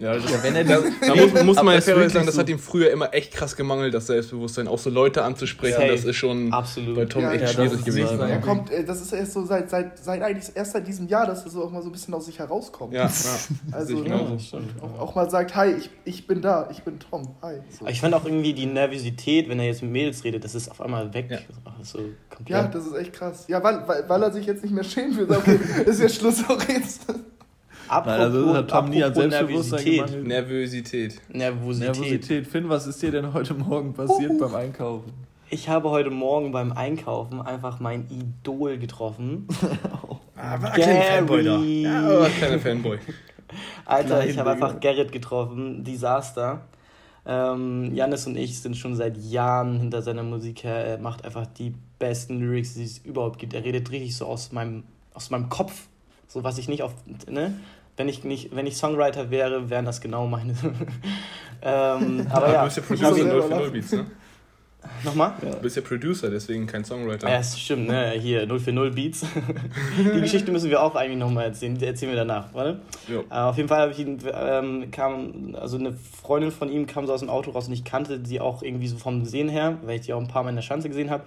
Ja, 0.00 0.14
das, 0.14 0.30
Ja, 0.30 0.42
wenn 0.42 0.56
er 0.56 0.64
da, 0.64 0.78
die- 0.80 1.06
da 1.06 1.14
muss, 1.14 1.44
muss 1.44 1.56
man 1.56 1.66
ja 1.66 1.72
ist 1.74 1.84
fairerweise 1.84 1.86
wirklich 1.86 2.12
sagen, 2.14 2.26
das 2.26 2.38
hat 2.38 2.48
ihm 2.48 2.58
früher 2.58 2.90
immer 2.90 3.12
echt 3.12 3.32
krass 3.34 3.54
gemangelt, 3.54 3.92
das 3.92 4.06
Selbstbewusstsein. 4.06 4.66
Auch 4.66 4.78
so 4.78 4.88
Leute 4.88 5.22
anzusprechen, 5.22 5.74
Safe. 5.78 5.88
das 5.92 6.04
ist 6.06 6.16
schon 6.16 6.50
Absolut. 6.54 6.96
bei 6.96 7.04
Tom 7.04 7.22
Ja, 7.22 7.32
echt 7.32 7.42
ja, 7.42 7.48
schwierig 7.48 7.72
das 7.72 7.84
gewesen. 7.84 8.18
Er 8.18 8.28
Ja. 8.30 8.36
kommt, 8.38 8.70
äh, 8.70 8.82
das 8.82 9.02
ist 9.02 9.12
erst 9.12 9.34
so 9.34 9.44
seit, 9.44 9.68
seit, 9.68 9.98
seit 9.98 10.22
eigentlich 10.22 10.46
erst 10.54 10.72
seit 10.72 10.86
diesem 10.88 11.06
Jahr, 11.06 11.26
dass 11.26 11.44
er 11.44 11.50
so 11.50 11.64
auch 11.64 11.70
mal 11.70 11.82
so 11.82 11.90
ein 11.90 11.92
bisschen 11.92 12.14
aus 12.14 12.24
sich 12.24 12.38
herauskommt. 12.38 12.94
Ja, 12.94 13.04
ja. 13.06 13.10
Also, 13.72 13.98
ne, 13.98 14.38
auch, 14.80 15.00
auch 15.00 15.14
mal 15.14 15.28
sagt, 15.28 15.54
hi, 15.54 15.72
ich, 15.78 15.90
ich 16.04 16.26
bin 16.26 16.40
da, 16.40 16.68
ich 16.72 16.82
bin 16.82 16.98
Tom, 16.98 17.34
hi. 17.42 17.56
So. 17.78 17.86
Ich 17.86 18.00
fand 18.00 18.14
auch 18.14 18.24
irgendwie 18.24 18.54
die 18.54 18.66
Nervosität, 18.66 19.50
wenn 19.50 19.58
er 19.60 19.66
jetzt 19.66 19.82
mit 19.82 19.92
Mädels 19.92 20.24
redet, 20.24 20.44
das 20.44 20.54
ist 20.54 20.70
auf 20.70 20.80
einmal 20.80 21.12
weg. 21.12 21.26
Ja. 21.30 21.38
So 21.82 21.98
komplett. 22.30 22.48
Ja, 22.48 22.64
das 22.68 22.86
ist 22.86 22.94
echt 22.94 23.12
krass. 23.12 23.44
Ja, 23.48 23.62
weil, 23.62 23.86
weil, 23.86 24.08
weil 24.08 24.22
er 24.22 24.32
sich 24.32 24.46
jetzt 24.46 24.62
nicht 24.62 24.72
mehr 24.74 24.84
schämen 24.84 25.16
will. 25.18 25.30
Okay, 25.30 25.58
ist 25.84 26.00
jetzt 26.00 26.16
Schluss 26.16 26.42
auch 26.48 26.62
jetzt. 26.68 27.02
Apropos, 27.90 28.20
also 28.20 28.54
hat 28.54 28.70
Tom 28.70 28.88
nie 28.88 29.02
an 29.02 29.12
Selbstbewusstsein 29.12 29.84
Nervosität. 29.84 30.24
Nervosität. 30.24 31.22
Nervosität. 31.28 32.00
Nervosität. 32.00 32.46
Finn, 32.46 32.68
was 32.68 32.86
ist 32.86 33.02
dir 33.02 33.10
denn 33.10 33.34
heute 33.34 33.54
Morgen 33.54 33.94
passiert 33.94 34.38
beim 34.38 34.54
Einkaufen? 34.54 35.12
Ich 35.48 35.68
habe 35.68 35.90
heute 35.90 36.10
Morgen 36.10 36.52
beim 36.52 36.70
Einkaufen 36.70 37.42
einfach 37.42 37.80
mein 37.80 38.06
Idol 38.08 38.78
getroffen. 38.78 39.46
Ah, 40.42 40.62
war 40.62 40.72
ein 40.72 40.74
kleiner 40.80 41.02
Fanboy 41.02 41.44
da. 41.44 41.58
Ja, 41.58 42.28
kleiner 42.30 42.58
Fanboy. 42.58 42.98
Alter, 43.84 44.26
ich 44.26 44.38
habe 44.38 44.52
einfach 44.52 44.80
Gerrit 44.80 45.12
getroffen, 45.12 45.84
Desaster. 45.84 46.62
Ähm, 47.26 47.94
Janis 47.94 48.26
und 48.26 48.38
ich 48.38 48.58
sind 48.58 48.74
schon 48.74 48.96
seit 48.96 49.18
Jahren 49.18 49.80
hinter 49.80 50.00
seiner 50.00 50.22
Musik 50.22 50.64
her. 50.64 50.76
Er 50.76 50.96
macht 50.96 51.26
einfach 51.26 51.44
die 51.44 51.74
besten 51.98 52.40
Lyrics, 52.40 52.72
die 52.72 52.84
es 52.84 52.96
überhaupt 52.96 53.38
gibt. 53.38 53.52
Er 53.52 53.62
redet 53.62 53.90
richtig 53.90 54.16
so 54.16 54.24
aus 54.24 54.50
meinem, 54.52 54.84
aus 55.12 55.28
meinem 55.28 55.50
Kopf. 55.50 55.88
So 56.26 56.42
was 56.42 56.56
ich 56.56 56.68
nicht 56.68 56.82
auf. 56.82 56.94
Ne? 57.28 57.60
Wenn 58.00 58.08
ich, 58.08 58.24
nicht, 58.24 58.56
wenn 58.56 58.66
ich 58.66 58.78
Songwriter 58.78 59.30
wäre, 59.30 59.68
wären 59.68 59.84
das 59.84 60.00
genau 60.00 60.26
meine. 60.26 60.54
ähm, 61.62 62.26
aber 62.30 62.50
ja, 62.50 62.60
du 62.60 62.64
bist 62.64 62.76
ja 62.78 62.82
Producer 62.82 63.14
selber 63.14 63.32
0 63.34 63.42
für 63.42 63.48
0 63.50 63.58
lachen. 63.58 63.72
Beats, 63.74 63.92
ne? 63.92 64.06
nochmal? 65.04 65.32
Du 65.38 65.56
bist 65.58 65.76
ja 65.76 65.82
Producer, 65.82 66.30
deswegen 66.30 66.66
kein 66.66 66.82
Songwriter. 66.82 67.28
Ja, 67.28 67.36
das 67.36 67.60
stimmt, 67.60 67.88
ne? 67.88 68.12
Hier, 68.12 68.46
0 68.46 68.58
für 68.58 68.72
0 68.72 68.92
Beats. 68.92 69.26
die 69.98 70.18
Geschichte 70.18 70.50
müssen 70.50 70.70
wir 70.70 70.82
auch 70.82 70.94
eigentlich 70.94 71.18
nochmal 71.18 71.44
erzählen. 71.44 71.76
Die 71.76 71.84
erzählen 71.84 72.12
wir 72.12 72.16
danach, 72.16 72.54
warte. 72.54 72.80
Jo. 73.06 73.22
Äh, 73.28 73.34
auf 73.34 73.58
jeden 73.58 73.68
Fall 73.68 73.80
habe 73.80 73.92
ich 73.92 73.98
ihn, 73.98 74.18
ähm, 74.32 74.90
kam, 74.90 75.54
also 75.60 75.76
eine 75.76 75.92
Freundin 75.92 76.52
von 76.52 76.72
ihm 76.72 76.86
kam 76.86 77.06
so 77.06 77.12
aus 77.12 77.20
dem 77.20 77.28
Auto 77.28 77.50
raus 77.50 77.68
und 77.68 77.74
ich 77.74 77.84
kannte 77.84 78.24
sie 78.24 78.40
auch 78.40 78.62
irgendwie 78.62 78.88
so 78.88 78.96
vom 78.96 79.26
Sehen 79.26 79.50
her, 79.50 79.76
weil 79.82 79.96
ich 79.96 80.06
die 80.06 80.14
auch 80.14 80.20
ein 80.22 80.28
paar 80.28 80.42
Mal 80.42 80.48
in 80.48 80.56
der 80.56 80.62
Schanze 80.62 80.88
gesehen 80.88 81.10
habe. 81.10 81.24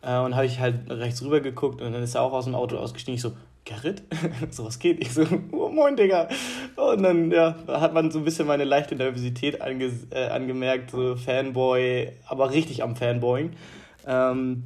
Äh, 0.00 0.16
und 0.16 0.34
habe 0.34 0.46
ich 0.46 0.60
halt 0.60 0.88
rechts 0.88 1.22
rüber 1.22 1.40
geguckt 1.40 1.82
und 1.82 1.92
dann 1.92 2.02
ist 2.02 2.14
er 2.14 2.22
auch 2.22 2.32
aus 2.32 2.46
dem 2.46 2.54
Auto 2.54 2.78
ausgestiegen. 2.78 3.16
Ich 3.16 3.20
so, 3.20 3.32
Gerrit? 3.66 4.02
so 4.50 4.64
was 4.64 4.78
geht? 4.78 5.00
Ich 5.00 5.12
so, 5.12 5.26
oh, 5.52 5.68
moin, 5.68 5.96
Digga. 5.96 6.28
Und 6.76 7.02
dann 7.02 7.30
ja, 7.30 7.54
hat 7.68 7.92
man 7.92 8.10
so 8.10 8.20
ein 8.20 8.24
bisschen 8.24 8.46
meine 8.46 8.64
leichte 8.64 8.94
Nervosität 8.94 9.60
ange 9.60 9.92
äh, 10.10 10.28
angemerkt, 10.28 10.92
so 10.92 11.16
Fanboy, 11.16 12.12
aber 12.26 12.52
richtig 12.52 12.82
am 12.82 12.96
Fanboying. 12.96 13.50
Ähm, 14.06 14.64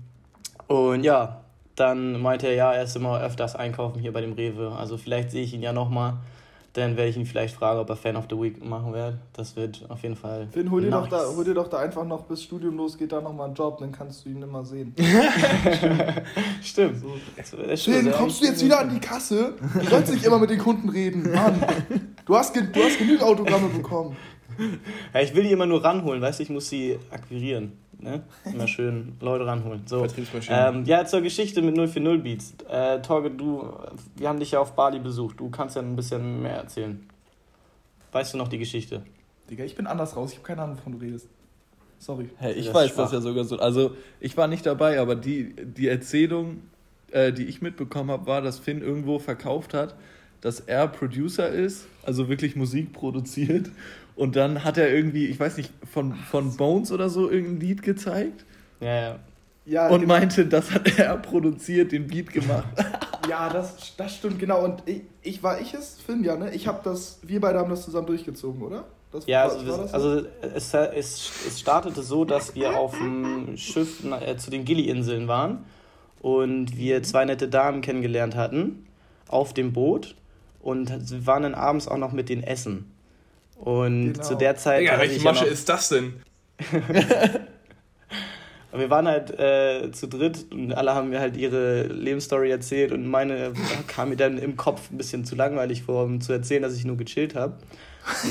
und 0.69 1.03
ja, 1.03 1.41
dann 1.75 2.21
meinte 2.21 2.47
er, 2.47 2.55
ja, 2.55 2.73
er 2.73 2.85
ist 2.85 2.95
immer 2.95 3.21
öfters 3.21 3.57
einkaufen 3.57 3.99
hier 4.01 4.13
bei 4.13 4.21
dem 4.21 4.35
Rewe. 4.35 4.71
Also 4.73 4.99
vielleicht 4.99 5.31
sehe 5.31 5.43
ich 5.43 5.55
ihn 5.55 5.63
ja 5.63 5.73
nochmal. 5.73 6.19
Dann 6.75 6.97
werde 6.97 7.11
ich 7.11 7.17
ihn 7.17 7.27
vielleicht 7.27 7.57
fragen, 7.57 7.81
ob 7.81 7.91
er 7.91 7.97
Fan 7.97 8.15
of 8.17 8.27
the 8.31 8.41
Week 8.41 8.65
machen 8.65 8.93
wird. 8.93 9.15
Das 9.33 9.57
wird 9.57 9.85
auf 9.89 10.03
jeden 10.05 10.15
Fall. 10.15 10.47
Finn, 10.53 10.71
hol 10.71 10.81
dir, 10.81 10.91
doch 10.91 11.11
nice. 11.11 11.11
da, 11.11 11.37
hol 11.37 11.45
dir 11.45 11.55
doch 11.55 11.69
da 11.69 11.79
einfach 11.79 12.05
noch, 12.05 12.23
bis 12.25 12.45
Studium 12.45 12.77
losgeht, 12.77 13.11
da 13.11 13.21
nochmal 13.21 13.47
einen 13.47 13.57
Job, 13.57 13.79
dann 13.79 13.91
kannst 13.91 14.25
du 14.25 14.29
ihn 14.31 14.41
immer 14.41 14.65
sehen. 14.65 14.95
Stimmt. 16.63 17.03
Stimmt. 17.45 17.79
Finn, 17.79 18.07
Ja, 18.07 18.13
kommst 18.13 18.41
du 18.41 18.47
jetzt 18.47 18.65
wieder 18.65 18.79
an 18.81 18.91
die 18.91 19.01
Kasse? 19.01 19.55
Du 19.75 19.87
sollst 19.87 20.13
nicht 20.13 20.25
immer 20.25 20.39
mit 20.39 20.51
den 20.51 20.59
Kunden 20.61 20.89
reden, 20.89 21.33
Mann. 21.33 21.61
Du 22.25 22.37
hast, 22.37 22.55
du 22.55 22.61
hast 22.85 22.99
genug 22.99 23.21
Autogramme 23.23 23.69
bekommen. 23.69 24.17
Ja, 25.13 25.21
ich 25.21 25.35
will 25.35 25.43
die 25.43 25.53
immer 25.53 25.67
nur 25.67 25.83
ranholen, 25.83 26.21
weißt 26.23 26.39
du, 26.39 26.43
ich 26.45 26.51
muss 26.51 26.69
sie 26.69 26.99
akquirieren. 27.11 27.73
Ne? 28.03 28.23
Immer 28.45 28.67
schön 28.67 29.13
Leute 29.21 29.47
ranholen. 29.47 29.83
So. 29.87 30.07
Ähm, 30.49 30.85
ja, 30.85 31.05
zur 31.05 31.21
Geschichte 31.21 31.61
mit 31.63 31.77
040 31.77 32.23
Beats. 32.23 32.55
Äh, 32.69 33.03
Torge, 33.03 33.31
du, 33.31 33.73
wir 34.17 34.29
haben 34.29 34.39
dich 34.39 34.53
ja 34.53 34.61
auf 34.61 34.75
Bali 34.75 34.99
besucht. 34.99 35.39
Du 35.39 35.51
kannst 35.51 35.77
ja 35.77 35.83
ein 35.83 35.97
bisschen 35.97 36.41
mehr 36.43 36.57
erzählen. 36.57 37.07
Weißt 38.13 38.35
du 38.35 38.39
noch 38.39 38.49
die 38.49 38.59
Geschichte? 38.59 39.03
Digga, 39.51 39.65
ich 39.65 39.75
bin 39.75 39.87
anders 39.87 40.17
raus, 40.17 40.31
ich 40.33 40.39
habe 40.39 40.47
keine 40.47 40.63
Ahnung, 40.63 40.79
wovon 40.79 40.93
du 40.93 40.99
redest. 40.99 41.29
Sorry. 41.99 42.31
Hey, 42.39 42.55
ich 42.55 42.67
Das 42.67 42.75
weiß 42.75 42.91
schwach. 42.91 43.05
das 43.05 43.13
ja 43.13 43.21
sogar 43.21 43.45
so. 43.45 43.59
Also, 43.59 43.95
ich 44.21 44.37
war 44.37 44.47
nicht 44.49 44.65
dabei, 44.65 44.99
aber 45.01 45.15
die, 45.17 45.55
die 45.55 45.89
Erzählung, 45.89 46.63
äh, 47.11 47.33
die 47.33 47.45
ich 47.45 47.61
mitbekommen 47.61 48.11
habe, 48.11 48.27
war, 48.27 48.41
dass 48.41 48.59
Finn 48.59 48.81
irgendwo 48.81 49.19
verkauft 49.19 49.75
hat, 49.75 49.95
dass 50.41 50.61
er 50.61 50.89
Producer 50.89 51.49
ist, 51.51 51.87
also 52.03 52.29
wirklich 52.31 52.57
Musik 52.57 52.95
produziert. 52.95 53.71
Und 54.21 54.37
dann 54.37 54.65
hat 54.65 54.77
er 54.77 54.93
irgendwie, 54.95 55.27
ich 55.29 55.41
weiß 55.41 55.57
nicht, 55.57 55.73
von, 55.91 56.15
von 56.15 56.55
Bones 56.59 56.93
oder 56.93 57.09
so 57.09 57.31
irgendein 57.31 57.61
Lied 57.61 57.83
gezeigt 57.83 58.45
Ja, 58.81 59.01
ja. 59.01 59.19
Ja, 59.65 59.89
und 59.89 60.01
genau. 60.03 60.15
meinte, 60.15 60.45
das 60.47 60.71
hat 60.73 60.99
er 60.99 61.17
produziert, 61.17 61.93
den 61.93 62.07
Beat 62.07 62.31
gemacht. 62.33 62.69
Ja, 63.29 63.49
das, 63.51 63.95
das 63.97 64.17
stimmt, 64.17 64.39
genau. 64.39 64.65
Und 64.65 64.83
ich, 64.87 65.03
ich 65.23 65.43
war 65.43 65.61
ich 65.61 65.73
es, 65.75 65.99
Finn, 66.05 66.25
ja, 66.25 66.37
ne? 66.37 66.53
Ich 66.55 66.67
habe 66.67 66.81
das, 66.83 67.19
wir 67.23 67.39
beide 67.41 67.59
haben 67.59 67.69
das 67.71 67.85
zusammen 67.85 68.07
durchgezogen, 68.07 68.61
oder? 68.63 68.85
Das, 69.13 69.27
Ja, 69.27 69.45
war- 69.45 69.53
also, 69.53 69.67
war 69.69 69.79
das 69.79 69.91
so? 69.91 69.97
also 69.97 70.27
es, 70.55 70.75
es, 70.75 71.31
es 71.47 71.61
startete 71.61 72.03
so, 72.03 72.25
dass 72.25 72.55
wir 72.55 72.77
auf 72.77 72.97
dem 72.99 73.57
Schiff 73.57 74.03
äh, 74.05 74.37
zu 74.37 74.51
den 74.51 74.65
Gili-Inseln 74.65 75.29
waren 75.29 75.65
und 76.23 76.77
wir 76.77 77.03
zwei 77.03 77.25
nette 77.27 77.47
Damen 77.49 77.83
kennengelernt 77.83 78.35
hatten 78.37 78.87
auf 79.29 79.53
dem 79.55 79.73
Boot 79.75 80.15
und 80.61 80.91
waren 81.27 81.43
dann 81.45 81.55
abends 81.55 81.87
auch 81.89 81.99
noch 81.99 82.13
mit 82.13 82.29
den 82.31 82.43
Essen. 82.43 82.91
Und 83.61 84.13
Genau. 84.15 84.25
zu 84.27 84.35
der 84.37 84.57
Zeit. 84.57 84.81
Digga, 84.81 84.93
hatte 84.93 85.03
welche 85.03 85.17
ich 85.17 85.23
ja 85.23 85.31
Masche 85.33 85.45
noch- 85.45 85.51
ist 85.53 85.69
das 85.69 85.89
denn? 85.91 86.15
Wir 88.73 88.89
waren 88.89 89.09
halt 89.09 89.37
äh, 89.37 89.91
zu 89.91 90.07
dritt 90.07 90.47
und 90.53 90.73
alle 90.73 90.95
haben 90.95 91.09
mir 91.11 91.19
halt 91.19 91.37
ihre 91.37 91.83
Lebensstory 91.89 92.51
erzählt 92.53 92.93
und 92.93 93.05
meine 93.05 93.53
kam 93.89 94.11
mir 94.11 94.17
dann 94.17 94.39
im 94.39 94.57
Kopf 94.57 94.93
ein 94.93 94.97
bisschen 94.97 95.25
zu 95.25 95.35
langweilig 95.35 95.83
vor, 95.83 96.05
um 96.05 96.21
zu 96.21 96.33
erzählen, 96.33 96.63
dass 96.63 96.77
ich 96.77 96.85
nur 96.85 96.97
gechillt 96.97 97.35
habe. 97.35 97.55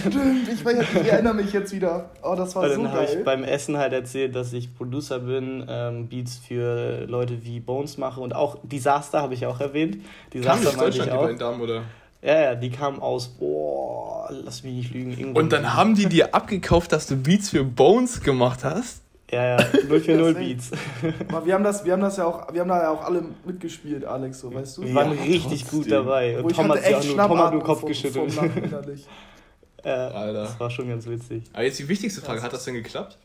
Stimmt, 0.00 0.48
ich, 0.52 0.60
ich 0.60 1.08
erinnere 1.12 1.34
mich 1.34 1.52
jetzt 1.52 1.72
wieder. 1.72 2.10
Oh, 2.22 2.34
das 2.36 2.54
war 2.56 2.64
und 2.64 2.72
so 2.74 2.82
dann 2.82 2.92
habe 2.92 3.04
ich 3.04 3.24
beim 3.24 3.44
Essen 3.44 3.76
halt 3.78 3.92
erzählt, 3.92 4.34
dass 4.34 4.52
ich 4.52 4.74
Producer 4.76 5.20
bin, 5.20 5.64
ähm, 5.68 6.08
Beats 6.08 6.36
für 6.36 7.06
Leute 7.06 7.44
wie 7.44 7.60
Bones 7.60 7.96
mache 7.96 8.20
und 8.20 8.34
auch 8.34 8.58
Disaster 8.64 9.22
habe 9.22 9.34
ich 9.34 9.46
auch 9.46 9.60
erwähnt. 9.60 9.94
Kam 9.94 10.02
Disaster 10.32 10.58
nicht 10.58 10.68
aus 10.68 10.76
meinte 10.76 10.90
ich 10.90 10.96
Deutschland, 11.04 11.12
die 11.12 11.16
auch. 11.16 11.22
beiden 11.22 11.38
Damen, 11.38 11.60
oder? 11.60 11.82
Ja, 12.22 12.38
ja, 12.40 12.54
die 12.54 12.70
kamen 12.70 13.00
aus, 13.00 13.28
boah, 13.28 14.28
lass 14.30 14.62
mich 14.62 14.74
nicht 14.74 14.92
lügen. 14.94 15.12
irgendwo- 15.12 15.38
Und 15.40 15.52
dann 15.52 15.74
haben 15.74 15.94
die 15.94 16.06
dir 16.06 16.34
abgekauft, 16.34 16.92
dass 16.92 17.06
du 17.06 17.16
Beats 17.16 17.48
für 17.50 17.64
Bones 17.64 18.20
gemacht 18.20 18.62
hast? 18.62 19.00
Ja, 19.30 19.56
ja, 19.58 19.64
040 19.88 20.08
Ja, 20.18 20.32
Beats. 20.32 20.70
Aber 21.28 21.46
wir 21.46 21.54
haben 21.54 21.64
das, 21.64 21.84
wir 21.84 21.92
haben 21.94 22.02
das 22.02 22.16
ja 22.18 22.26
auch, 22.26 22.52
wir 22.52 22.60
haben 22.60 22.68
da 22.68 22.82
ja 22.82 22.90
auch 22.90 23.04
alle 23.04 23.24
mitgespielt, 23.46 24.04
Alex, 24.04 24.40
so 24.40 24.52
weißt 24.52 24.78
du? 24.78 24.82
Wir 24.82 24.94
waren 24.94 25.16
Ja, 25.16 25.22
richtig 25.22 25.62
trotzdem. 25.62 25.78
gut 25.78 25.90
dabei. 25.90 26.38
Und 26.42 26.50
ich 26.50 26.56
Tom 26.56 26.68
hat, 26.70 26.82
sich 26.84 26.94
auch 26.94 26.98
echt 27.00 27.16
nur, 27.16 27.26
Tom 27.26 27.38
hat 27.38 27.52
nur 27.54 27.62
Kopf 27.62 27.80
vom- 27.80 27.88
geschüttelt. 27.88 28.32
vom. 28.32 28.50
Ja, 29.84 30.08
Alter. 30.08 30.42
das 30.42 30.60
war 30.60 30.68
schon 30.68 30.88
ganz 30.90 31.06
witzig. 31.06 31.44
Aber 31.54 31.62
jetzt 31.62 31.78
die 31.78 31.88
wichtigste 31.88 32.20
Frage, 32.20 32.42
hat 32.42 32.52
das 32.52 32.64
denn 32.66 32.74
geklappt? 32.74 33.16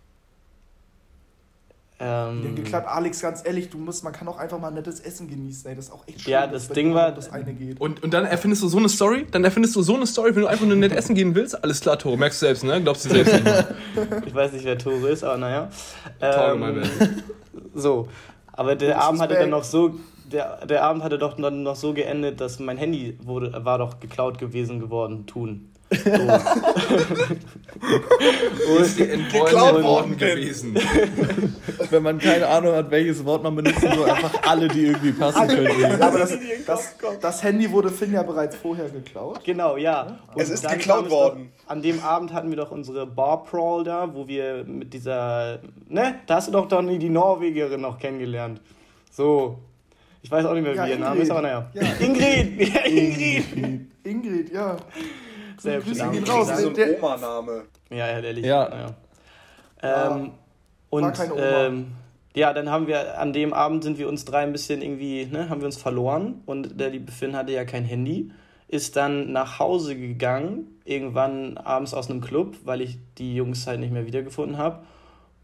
Ähm, 1.98 2.44
Ja, 2.44 2.52
geklappt, 2.64 2.88
Alex, 2.90 3.22
ganz 3.22 3.42
ehrlich, 3.46 3.70
du 3.70 3.78
musst, 3.78 4.04
man 4.04 4.12
kann 4.12 4.28
auch 4.28 4.38
einfach 4.38 4.60
mal 4.60 4.70
nettes 4.70 5.00
Essen 5.00 5.30
genießen, 5.30 5.70
ey, 5.70 5.76
das 5.78 5.86
ist 5.86 5.92
auch 5.92 6.06
echt 6.08 6.22
schön. 6.22 6.32
Ja, 6.34 6.46
das 6.46 6.68
Ding 6.68 6.94
war- 6.94 7.12
Das 7.14 7.32
eine 7.32 7.54
geht. 7.54 7.80
Und, 7.80 8.04
und 8.04 8.14
dann 8.14 8.26
erfindest 8.26 8.64
du 8.64 8.68
so 8.68 8.78
eine 8.78 8.90
Story? 8.90 9.26
Dann 9.32 9.46
erfindest 9.46 9.76
du 9.78 9.82
so 9.82 9.96
eine 9.96 10.06
Story, 10.06 10.36
wenn 10.36 10.42
du 10.42 10.48
einfach 10.48 10.66
nur 10.66 10.76
nett 10.76 10.92
essen 10.92 11.16
gehen 11.16 11.34
willst? 11.36 11.64
Alles 11.64 11.80
klar, 11.80 11.98
Toro, 11.98 12.18
merkst 12.18 12.42
du 12.42 12.48
selbst, 12.48 12.64
ne? 12.66 12.82
Glaubst 12.84 13.06
du 13.06 13.10
selbst 13.10 13.34
nicht. 13.34 13.46
Ich 14.26 14.36
weiß 14.36 14.52
nicht, 14.52 14.66
wer 14.66 14.78
Tore 14.78 15.08
ist, 15.10 15.24
aber 15.24 15.38
naja. 15.38 15.70
Tore, 16.20 16.56
mein 16.58 16.76
Ähm, 16.78 16.82
Bad. 17.00 17.10
so, 17.74 18.10
aber 18.52 18.76
der 18.76 19.02
Abend 19.02 19.22
hatte 19.22 19.36
dann 19.36 19.50
noch 19.50 19.64
so, 19.64 19.96
der, 20.32 20.66
der 20.66 20.84
Abend 20.84 21.02
hatte 21.04 21.18
doch 21.18 21.38
dann 21.38 21.64
noch 21.64 21.76
so 21.78 21.94
geendet, 21.94 22.42
dass 22.42 22.60
mein 22.60 22.78
Handy 22.78 23.18
wurde, 23.24 23.64
war 23.64 23.78
doch 23.78 24.02
geklaut 24.02 24.38
gewesen 24.38 24.80
geworden, 24.82 25.26
tun. 25.28 25.70
So. 25.92 25.98
Ist 28.80 28.98
dir 28.98 29.12
entbeult 29.12 29.46
Geklaut 29.52 29.84
worden 29.84 30.18
gewesen. 30.18 30.76
Wenn 31.90 32.04
man 32.04 32.20
keine 32.20 32.48
Ahnung 32.48 32.74
hat, 32.74 32.90
welches 32.90 33.24
Wort 33.26 33.44
man 33.44 33.56
benutzen 33.56 33.90
soll, 33.94 34.10
einfach 34.10 34.34
alle, 34.48 34.68
die 34.68 34.88
irgendwie 34.88 35.12
passen 35.12 35.48
können. 35.48 36.02
Aber 36.02 36.20
das, 36.20 36.38
das, 36.66 36.96
das 37.22 37.44
Handy 37.44 37.72
wurde 37.72 37.90
Finn 37.90 38.14
ja 38.14 38.24
bereits 38.24 38.56
vorher 38.56 38.90
geklaut. 38.90 39.42
Genau, 39.44 39.78
ja. 39.78 40.20
Und 40.34 40.42
Es 40.42 40.50
ist 40.50 40.68
geklaut 40.68 41.10
worden. 41.10 41.52
Doch, 41.66 41.72
an 41.72 41.82
dem 41.82 42.00
Abend 42.02 42.34
hatten 42.34 42.50
wir 42.50 42.58
doch 42.58 42.72
unsere 42.72 43.06
Bar 43.06 43.44
Prawl 43.44 43.84
da, 43.84 44.14
wo 44.14 44.28
wir 44.28 44.64
mit 44.66 44.94
dieser, 44.94 45.60
ne, 45.88 46.16
da 46.26 46.36
hast 46.36 46.48
du 46.48 46.52
doch 46.52 46.68
dann 46.68 46.88
die 47.00 47.10
Norwegerin 47.10 47.82
noch 47.82 48.00
kennengelernt. 48.00 48.62
So. 49.12 49.60
Ich 50.24 50.32
weiß 50.32 50.46
auch 50.46 50.54
nicht 50.54 50.64
mehr, 50.64 50.74
wie 50.74 50.78
Ja, 50.78 50.88
ihr 50.88 50.98
Name 50.98 51.22
Ingrid. 51.22 51.24
ist, 51.24 51.32
aber 51.32 51.42
naja. 51.44 51.70
Ja. 51.74 51.82
Ingrid! 52.00 52.60
Ja, 52.74 52.82
Ingrid! 52.86 53.46
Ingrid, 54.04 54.52
ja. 54.52 54.78
Sehr 55.58 55.80
Grüße 55.82 56.10
gehen 56.10 56.24
raus. 56.24 56.48
Das 56.48 56.60
ist 56.62 56.76
so 56.76 56.82
ein 56.82 56.96
Oma-Name. 56.98 57.64
Ja, 57.90 57.98
ja, 57.98 58.20
ehrlich. 58.20 58.46
Ja. 58.46 58.70
ja. 58.70 58.96
Ja, 59.82 60.16
Ähm, 60.16 60.32
und 60.90 61.04
war 61.04 61.12
keine 61.12 61.34
Oma. 61.34 61.66
ähm, 61.66 61.88
ja, 62.36 62.54
dann 62.54 62.70
haben 62.70 62.88
wir 62.88 63.20
an 63.20 63.34
dem 63.34 63.54
Abend 63.54 63.84
sind 63.84 63.98
wir 63.98 64.10
uns 64.10 64.26
drei 64.26 64.40
ein 64.40 64.52
bisschen 64.52 64.82
irgendwie, 64.82 65.26
ne, 65.26 65.50
haben 65.50 65.62
wir 65.62 65.68
uns 65.68 65.78
verloren 65.78 66.42
und 66.46 66.80
der 66.80 66.90
liebe 66.90 67.12
Finn 67.12 67.36
hatte 67.36 67.54
ja 67.54 67.64
kein 67.64 67.86
Handy, 67.86 68.32
ist 68.68 68.96
dann 68.96 69.32
nach 69.32 69.60
Hause 69.60 69.96
gegangen, 69.96 70.80
irgendwann 70.84 71.58
abends 71.58 71.94
aus 71.94 72.10
einem 72.10 72.20
Club, 72.22 72.58
weil 72.66 72.82
ich 72.82 72.98
die 73.18 73.36
Jungs 73.36 73.68
halt 73.68 73.80
nicht 73.80 73.94
mehr 73.94 74.06
wiedergefunden 74.06 74.58
habe 74.58 74.80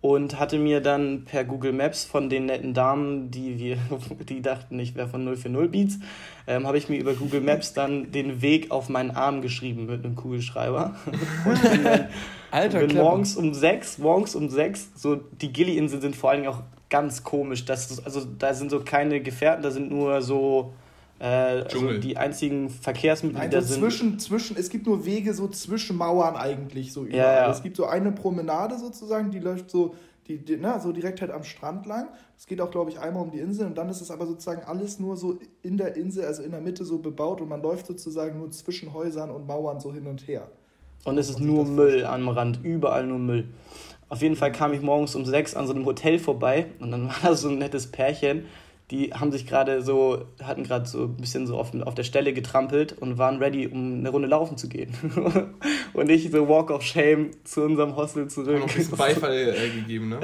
und 0.02 0.40
hatte 0.40 0.58
mir 0.58 0.82
dann 0.82 1.26
per 1.26 1.44
Google 1.44 1.74
Maps 1.74 2.04
von 2.04 2.30
den 2.30 2.48
netten 2.48 2.74
Damen, 2.74 3.30
die 3.30 3.60
wir, 3.60 3.78
die 4.28 4.42
dachten, 4.42 4.80
ich 4.80 4.96
wäre 4.96 5.08
von 5.08 5.24
040 5.24 5.72
Beats, 5.72 6.00
ähm, 6.48 6.66
habe 6.66 6.78
ich 6.78 6.90
mir 6.90 7.00
über 7.00 7.14
Google 7.14 7.42
Maps 7.42 7.74
dann 7.74 8.12
den 8.12 8.42
Weg 8.42 8.72
auf 8.72 8.90
meinen 8.90 9.12
Arm 9.12 9.42
geschrieben 9.42 9.86
mit 9.86 10.04
einem 10.04 10.16
Kugelschreiber. 10.16 10.96
Und 11.46 11.62
bin 11.62 11.84
dann 11.84 12.08
Alter, 12.52 12.80
bin 12.80 12.90
clever. 12.90 13.04
morgens 13.04 13.36
um 13.38 13.54
sechs, 13.54 13.98
morgens 14.00 14.36
um 14.36 14.50
sechs, 14.50 14.90
so 14.96 15.16
die 15.16 15.54
Gilly-Inseln 15.54 16.02
sind 16.02 16.16
vor 16.16 16.32
allen 16.32 16.42
Dingen 16.42 16.54
auch 16.54 16.64
ganz 16.90 17.24
komisch. 17.24 17.64
Das, 17.64 18.04
also 18.04 18.22
da 18.38 18.54
sind 18.54 18.72
so 18.72 18.82
keine 18.82 19.22
Gefährten, 19.22 19.64
da 19.64 19.72
sind 19.72 19.90
nur 19.90 20.22
so 20.22 20.74
äh, 21.22 21.26
also 21.26 22.00
die 22.00 22.18
einzigen 22.18 22.70
Verkehrsmittel, 22.70 23.42
die 23.42 23.50
da 23.50 23.62
sind. 23.62 23.80
zwischen, 23.80 24.20
zwischen, 24.20 24.58
es 24.58 24.72
gibt 24.72 24.88
nur 24.88 25.06
Wege 25.06 25.36
so 25.36 25.48
zwischen 25.48 25.96
Mauern 25.96 26.36
eigentlich 26.36 26.92
so 26.92 27.06
überall. 27.06 27.20
Ja, 27.20 27.34
ja. 27.44 27.52
Es 27.52 27.62
gibt 27.62 27.78
so 27.78 27.86
eine 27.86 28.12
Promenade 28.12 28.80
sozusagen, 28.80 29.30
die 29.30 29.38
läuft 29.38 29.70
so, 29.70 29.94
die, 30.28 30.40
die, 30.40 30.58
na, 30.60 30.80
so 30.80 30.92
direkt 30.92 31.22
halt 31.22 31.30
am 31.30 31.44
Strand 31.44 31.86
lang. 31.86 32.08
Es 32.40 32.48
geht 32.48 32.60
auch, 32.60 32.72
glaube 32.72 32.90
ich, 32.90 33.00
einmal 33.00 33.22
um 33.22 33.30
die 33.30 33.38
Insel 33.38 33.68
und 33.68 33.78
dann 33.78 33.88
ist 33.90 34.02
es 34.02 34.10
aber 34.10 34.26
sozusagen 34.26 34.64
alles 34.64 35.00
nur 35.00 35.16
so 35.16 35.38
in 35.62 35.78
der 35.78 35.96
Insel, 35.96 36.26
also 36.26 36.42
in 36.42 36.52
der 36.52 36.62
Mitte 36.62 36.86
so 36.86 36.98
bebaut 36.98 37.40
und 37.40 37.50
man 37.50 37.62
läuft 37.62 37.86
sozusagen 37.86 38.40
nur 38.40 38.50
zwischen 38.50 38.92
Häusern 38.92 39.30
und 39.30 39.46
Mauern 39.46 39.80
so 39.80 39.94
hin 39.94 40.08
und 40.08 40.28
her. 40.28 40.50
Und 41.04 41.20
es 41.20 41.30
ist 41.30 41.40
nur 41.40 41.66
Müll 41.66 42.04
am 42.04 42.30
Rand, 42.30 42.62
überall 42.64 43.06
nur 43.06 43.20
Müll. 43.20 43.48
Auf 44.10 44.24
jeden 44.24 44.36
Fall 44.36 44.52
kam 44.52 44.74
ich 44.74 44.82
morgens 44.82 45.14
um 45.14 45.24
sechs 45.26 45.54
an 45.54 45.68
so 45.68 45.74
einem 45.74 45.86
Hotel 45.86 46.18
vorbei 46.18 46.66
und 46.80 46.90
dann 46.90 47.08
war 47.08 47.16
da 47.22 47.36
so 47.36 47.50
ein 47.50 47.60
nettes 47.60 47.88
Pärchen, 47.92 48.46
die 48.92 49.14
haben 49.14 49.32
sich 49.32 49.48
gerade 49.48 49.82
so, 49.82 50.26
hatten 50.44 50.64
gerade 50.64 50.86
so 50.86 51.06
ein 51.06 51.16
bisschen 51.16 51.48
so 51.48 51.58
auf, 51.58 51.74
auf 51.82 51.96
der 51.96 52.04
Stelle 52.04 52.34
getrampelt 52.34 52.94
und 53.00 53.18
waren 53.18 53.38
ready, 53.38 53.68
um 53.68 54.00
eine 54.00 54.10
Runde 54.10 54.28
laufen 54.28 54.58
zu 54.58 54.68
gehen. 54.68 54.94
und 55.94 56.10
ich 56.10 56.30
so 56.30 56.50
Walk 56.50 56.70
of 56.70 56.84
Shame 56.84 57.32
zu 57.46 57.62
unserem 57.62 57.96
Hostel 57.96 58.28
zurück. 58.28 58.60
Noch 58.60 58.68
ein 58.70 58.76
bisschen 58.76 58.98
Beifall 58.98 59.56
äh, 59.56 59.70
gegeben, 59.70 60.10
ne? 60.10 60.20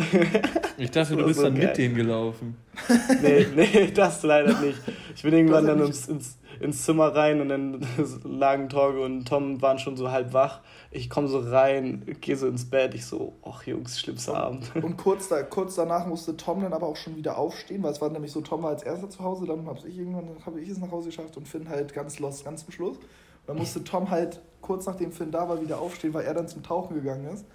Ich 0.77 0.91
dachte, 0.91 1.15
du 1.15 1.25
bist 1.25 1.39
so 1.39 1.45
dann 1.45 1.55
geil. 1.55 1.67
mit 1.67 1.77
denen 1.77 1.95
gelaufen. 1.95 2.55
nee, 3.21 3.47
nee, 3.55 3.91
das 3.91 4.23
leider 4.23 4.59
nicht. 4.59 4.79
Ich 5.15 5.23
bin 5.23 5.33
irgendwann 5.33 5.65
dann 5.65 5.81
ins, 5.81 6.07
ins, 6.07 6.37
ins 6.59 6.83
Zimmer 6.83 7.15
rein 7.15 7.41
und 7.41 7.49
dann 7.49 7.85
lagen 8.23 8.69
Torge 8.69 9.01
und 9.01 9.25
Tom 9.25 9.61
waren 9.61 9.79
schon 9.79 9.97
so 9.97 10.11
halb 10.11 10.33
wach. 10.33 10.61
Ich 10.91 11.09
komme 11.09 11.27
so 11.27 11.39
rein, 11.39 12.05
gehe 12.21 12.35
so 12.35 12.47
ins 12.47 12.69
Bett. 12.69 12.93
Ich 12.93 13.05
so, 13.05 13.33
ach 13.43 13.63
Jungs, 13.63 13.99
schlimmster 13.99 14.37
Abend. 14.37 14.71
Und 14.75 14.97
kurz, 14.97 15.27
da, 15.27 15.43
kurz 15.43 15.75
danach 15.75 16.05
musste 16.05 16.37
Tom 16.37 16.61
dann 16.61 16.73
aber 16.73 16.87
auch 16.87 16.95
schon 16.95 17.15
wieder 17.15 17.37
aufstehen, 17.37 17.83
weil 17.83 17.91
es 17.91 18.01
war 18.01 18.09
nämlich 18.09 18.31
so, 18.31 18.41
Tom 18.41 18.63
war 18.63 18.69
als 18.69 18.83
erster 18.83 19.09
zu 19.09 19.23
Hause, 19.23 19.45
dann 19.45 19.65
habe 19.67 19.79
ich 19.87 19.97
irgendwann 19.97 20.29
habe 20.45 20.59
ich 20.61 20.69
es 20.69 20.77
nach 20.77 20.91
Hause 20.91 21.09
geschafft 21.09 21.37
und 21.37 21.47
Finn 21.47 21.69
halt 21.69 21.93
ganz 21.93 22.19
lost, 22.19 22.45
ganz 22.45 22.63
zum 22.63 22.71
Schluss. 22.71 22.97
Und 22.97 23.47
dann 23.47 23.57
musste 23.57 23.83
Tom 23.83 24.09
halt 24.09 24.41
kurz 24.61 24.85
nachdem 24.85 25.11
Finn 25.11 25.31
da 25.31 25.47
war 25.47 25.61
wieder 25.61 25.79
aufstehen, 25.79 26.13
weil 26.13 26.25
er 26.25 26.33
dann 26.33 26.47
zum 26.47 26.63
Tauchen 26.63 26.95
gegangen 26.95 27.25
ist. 27.33 27.45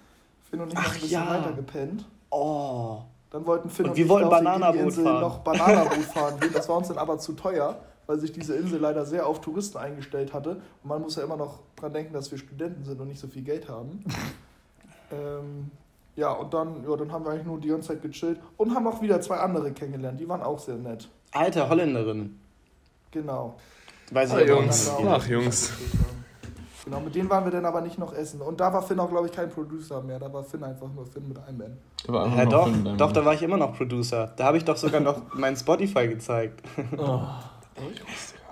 Finn 0.49 0.61
und 0.61 0.71
ich 0.71 0.77
haben 0.77 0.85
ein 0.85 0.93
bisschen 0.93 1.09
ja. 1.11 1.29
weiter 1.29 1.53
gepennt. 1.53 2.05
Oh. 2.29 3.01
Dann 3.33 3.47
wollten 3.47 3.67
Finn 3.71 3.85
Und 3.85 3.91
und, 3.91 3.97
wir 3.97 4.05
ich 4.05 4.09
wollten 4.09 4.27
auf 4.27 4.37
die 4.37 4.43
Bananaboot 4.45 4.81
Insel 4.83 5.03
fahren. 5.05 5.21
noch 5.21 5.39
Bananaboot 5.39 6.03
fahren 6.05 6.39
gehen. 6.39 6.53
Das 6.53 6.69
war 6.69 6.77
uns 6.77 6.87
dann 6.89 6.99
aber 6.99 7.17
zu 7.17 7.33
teuer, 7.33 7.79
weil 8.05 8.19
sich 8.19 8.31
diese 8.31 8.55
Insel 8.55 8.79
leider 8.79 9.07
sehr 9.07 9.25
auf 9.25 9.41
Touristen 9.41 9.79
eingestellt 9.79 10.33
hatte. 10.33 10.61
Und 10.83 10.89
man 10.89 11.01
muss 11.01 11.15
ja 11.15 11.23
immer 11.23 11.35
noch 11.35 11.59
dran 11.75 11.91
denken, 11.93 12.13
dass 12.13 12.29
wir 12.29 12.37
Studenten 12.37 12.85
sind 12.85 13.01
und 13.01 13.07
nicht 13.07 13.19
so 13.19 13.27
viel 13.27 13.41
Geld 13.41 13.67
haben. 13.67 14.03
ähm, 15.11 15.71
ja, 16.15 16.31
und 16.31 16.53
dann, 16.53 16.83
ja, 16.87 16.95
dann 16.95 17.11
haben 17.11 17.25
wir 17.25 17.31
eigentlich 17.31 17.47
nur 17.47 17.59
die 17.59 17.69
ganze 17.69 17.87
Zeit 17.87 18.03
gechillt 18.03 18.39
und 18.57 18.75
haben 18.75 18.85
auch 18.85 19.01
wieder 19.01 19.19
zwei 19.19 19.37
andere 19.37 19.71
kennengelernt. 19.71 20.19
Die 20.19 20.29
waren 20.29 20.43
auch 20.43 20.59
sehr 20.59 20.75
nett. 20.75 21.09
Alte 21.31 21.67
Holländerin. 21.67 22.39
Genau. 23.09 23.55
Weiß 24.11 24.29
ich 24.29 24.35
Ah, 24.35 24.37
aber 24.37 24.47
Jungs. 24.47 24.91
Ach, 25.07 25.27
Jungs. 25.27 25.71
Genau, 26.85 26.99
mit 26.99 27.15
denen 27.15 27.29
waren 27.29 27.45
wir 27.45 27.51
dann 27.51 27.65
aber 27.65 27.79
nicht 27.81 27.97
noch 27.97 28.13
essen. 28.13 28.41
Und 28.41 28.59
da 28.59 28.73
war 28.73 28.81
Finn 28.83 28.99
auch, 28.99 29.09
glaube 29.09 29.27
ich, 29.27 29.31
kein 29.31 29.49
Producer 29.49 30.01
mehr. 30.01 30.19
Da 30.19 30.31
war 30.33 30.43
Finn 30.43 30.63
einfach 30.63 30.87
nur 30.93 31.05
Finn 31.05 31.27
mit 31.29 31.37
einem 31.39 31.61
einfach 31.61 32.37
Ja, 32.37 32.43
noch 32.43 32.51
doch, 32.51 32.65
deinem- 32.65 32.97
doch, 32.97 33.11
da 33.13 33.23
war 33.23 33.33
ich 33.33 33.41
immer 33.41 33.55
noch 33.57 33.75
Producer. 33.77 34.33
Da 34.35 34.43
habe 34.45 34.57
ich 34.57 34.65
doch 34.65 34.75
sogar 34.75 34.99
noch 34.99 35.21
mein 35.33 35.55
Spotify 35.55 36.07
gezeigt. 36.07 36.61
Oh. 36.97 37.19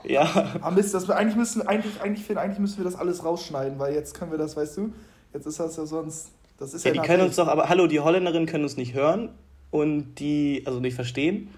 Ja. 0.03 0.27
Ah, 0.61 0.71
Mist, 0.71 0.95
das 0.95 1.07
wir, 1.07 1.15
eigentlich 1.15 1.35
müssen, 1.35 1.61
eigentlich, 1.67 2.01
eigentlich, 2.01 2.25
Finn, 2.25 2.39
eigentlich 2.39 2.57
müssen 2.57 2.77
wir 2.79 2.85
das 2.85 2.95
alles 2.95 3.23
rausschneiden, 3.23 3.77
weil 3.77 3.93
jetzt 3.93 4.15
können 4.17 4.31
wir 4.31 4.39
das, 4.39 4.57
weißt 4.57 4.77
du, 4.77 4.93
jetzt 5.31 5.45
ist 5.45 5.59
das 5.59 5.77
ja 5.77 5.85
sonst, 5.85 6.29
das 6.57 6.73
ist 6.73 6.83
ja, 6.85 6.91
Ja, 6.91 6.99
die 7.01 7.07
können 7.07 7.21
uns 7.23 7.35
doch, 7.35 7.47
aber 7.47 7.69
hallo, 7.69 7.85
die 7.85 7.99
Holländerinnen 7.99 8.47
können 8.47 8.63
uns 8.63 8.77
nicht 8.77 8.95
hören 8.95 9.29
und 9.69 10.15
die, 10.15 10.63
also 10.65 10.79
nicht 10.79 10.95
verstehen. 10.95 11.49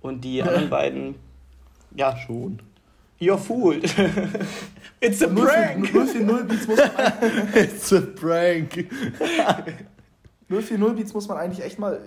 Und 0.00 0.24
die 0.24 0.42
anderen 0.42 0.70
beiden, 0.70 1.14
ja, 1.94 2.16
Schon. 2.16 2.58
You're 3.18 3.38
fooled. 3.38 3.84
It's 5.00 5.20
a 5.20 5.28
040 5.28 5.34
prank. 5.34 5.88
040 5.88 6.48
Beats 6.48 6.66
muss 6.66 6.78
man, 6.78 7.12
It's 7.54 7.92
a 7.92 8.00
prank. 8.00 8.88
040 10.48 10.96
Beats 10.96 11.12
muss 11.12 11.28
man 11.28 11.36
eigentlich 11.38 11.62
echt 11.64 11.78
mal, 11.78 12.00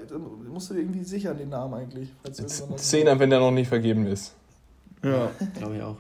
musst 0.49 0.69
du 0.69 0.73
dir 0.73 0.81
irgendwie 0.81 1.03
sichern, 1.03 1.37
den 1.37 1.49
Namen 1.49 1.73
eigentlich. 1.75 2.09
Zehner, 2.77 3.19
wenn 3.19 3.29
der 3.29 3.39
noch 3.39 3.51
nicht 3.51 3.67
vergeben 3.67 4.07
ist. 4.07 4.33
Ja. 5.03 5.29
Glaube 5.57 5.75
ich 5.75 5.81
auch. 5.83 5.97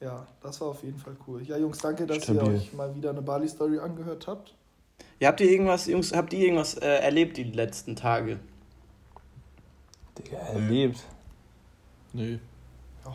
Ja, 0.00 0.26
das 0.42 0.60
war 0.60 0.68
auf 0.68 0.82
jeden 0.82 0.98
Fall 0.98 1.14
cool. 1.26 1.42
Ja, 1.42 1.56
Jungs, 1.58 1.78
danke, 1.78 2.06
dass 2.06 2.24
Stabil. 2.24 2.42
ihr 2.42 2.48
euch 2.48 2.72
mal 2.72 2.94
wieder 2.94 3.10
eine 3.10 3.22
Bali-Story 3.22 3.78
angehört 3.78 4.26
habt. 4.26 4.54
Ja, 5.18 5.28
habt 5.28 5.40
ihr 5.40 5.50
irgendwas, 5.50 5.86
Jungs, 5.86 6.12
habt 6.14 6.32
ihr 6.32 6.40
irgendwas 6.40 6.74
äh, 6.74 6.86
erlebt 6.86 7.36
die 7.36 7.44
letzten 7.44 7.96
Tage? 7.96 8.38
Digga, 10.18 10.36
erlebt. 10.38 11.00
Nö. 12.12 12.32
Ja, 12.32 12.38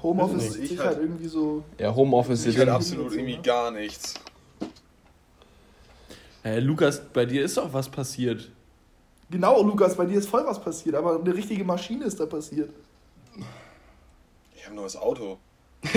Homeoffice 0.02 0.44
Also 0.44 0.60
ist 0.60 0.72
ich 0.72 0.78
halt- 0.80 0.90
halt 0.90 1.00
irgendwie 1.00 1.28
so. 1.28 1.64
Ja, 1.80 1.94
Homeoffice 1.96 2.46
jetzt. 2.46 2.58
halt 2.58 2.70
absolut 2.70 3.14
irgendwie 3.14 3.38
gar 3.38 3.72
nichts. 3.72 4.14
Äh, 6.44 6.60
Lukas, 6.60 7.02
bei 7.14 7.26
dir 7.26 7.44
ist 7.44 7.58
doch 7.58 7.72
was 7.74 7.90
passiert. 7.90 8.50
Genau, 9.32 9.62
Lukas, 9.64 9.96
bei 9.96 10.06
dir 10.06 10.20
ist 10.20 10.30
voll 10.30 10.46
was 10.46 10.62
passiert, 10.62 10.96
aber 10.96 11.20
eine 11.20 11.34
richtige 11.34 11.64
Maschine 11.64 12.06
ist 12.06 12.20
da 12.20 12.26
passiert. 12.28 12.70
Ich 14.56 14.64
habe 14.66 14.76
nur 14.76 14.84
das 14.84 14.96
Auto. 14.96 15.38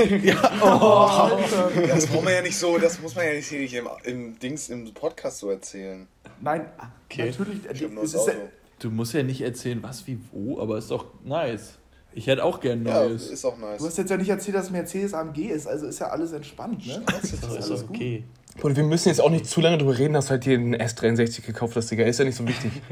Oh, 0.60 0.66
Alter. 0.66 1.70
Das 1.86 2.06
braucht 2.06 2.24
man 2.24 2.32
ja 2.34 2.42
nicht 2.42 2.56
so, 2.58 2.76
das 2.78 3.00
muss 3.00 3.14
man 3.14 3.24
ja 3.26 3.32
nicht 3.32 3.48
hier 3.48 3.60
nicht 3.60 3.74
im, 3.74 3.88
im 4.04 4.38
Dings 4.38 4.68
im 4.68 4.92
Podcast 4.92 5.38
so 5.38 5.50
erzählen. 5.50 6.06
Nein, 6.40 6.66
Okay. 7.10 7.30
natürlich. 7.30 7.60
Ich 7.72 7.82
habe 7.84 7.94
nur 7.94 8.04
es 8.04 8.12
das 8.12 8.22
ist 8.22 8.28
Auto. 8.28 8.38
ja, 8.38 8.44
Du 8.80 8.90
musst 8.90 9.12
ja 9.14 9.22
nicht 9.22 9.40
erzählen, 9.40 9.82
was 9.82 10.06
wie 10.06 10.18
wo, 10.30 10.60
aber 10.60 10.76
ist 10.78 10.90
doch 10.90 11.06
nice. 11.24 11.78
Ich 12.18 12.26
hätte 12.26 12.42
auch 12.42 12.58
gern 12.58 12.84
Ja, 12.84 13.04
Neues. 13.04 13.28
ist 13.30 13.44
auch 13.44 13.56
nice. 13.58 13.78
du 13.80 13.86
hast 13.86 13.96
jetzt 13.96 14.10
ja 14.10 14.16
nicht 14.16 14.28
erzählt, 14.28 14.56
dass 14.56 14.70
Mercedes 14.72 15.14
AMG 15.14 15.38
ist, 15.50 15.68
also 15.68 15.86
ist 15.86 16.00
ja 16.00 16.08
alles 16.08 16.32
entspannt, 16.32 16.84
ne? 16.84 17.00
Das 17.06 17.32
ist 17.32 17.44
doch, 17.44 17.56
ist 17.56 17.70
alles 17.70 17.80
doch 17.82 17.86
gut. 17.86 17.96
okay. 17.96 18.24
Und 18.60 18.76
wir 18.76 18.82
müssen 18.82 19.08
jetzt 19.08 19.20
auch 19.20 19.30
nicht 19.30 19.46
zu 19.46 19.60
lange 19.60 19.78
drüber 19.78 19.96
reden, 19.96 20.14
dass 20.14 20.24
du 20.26 20.30
halt 20.32 20.42
hier 20.42 20.58
einen 20.58 20.74
S63 20.74 21.46
gekauft 21.46 21.76
hast, 21.76 21.92
Digga. 21.92 22.04
Ist 22.04 22.18
ja 22.18 22.24
nicht 22.24 22.34
so 22.36 22.46
wichtig. 22.46 22.72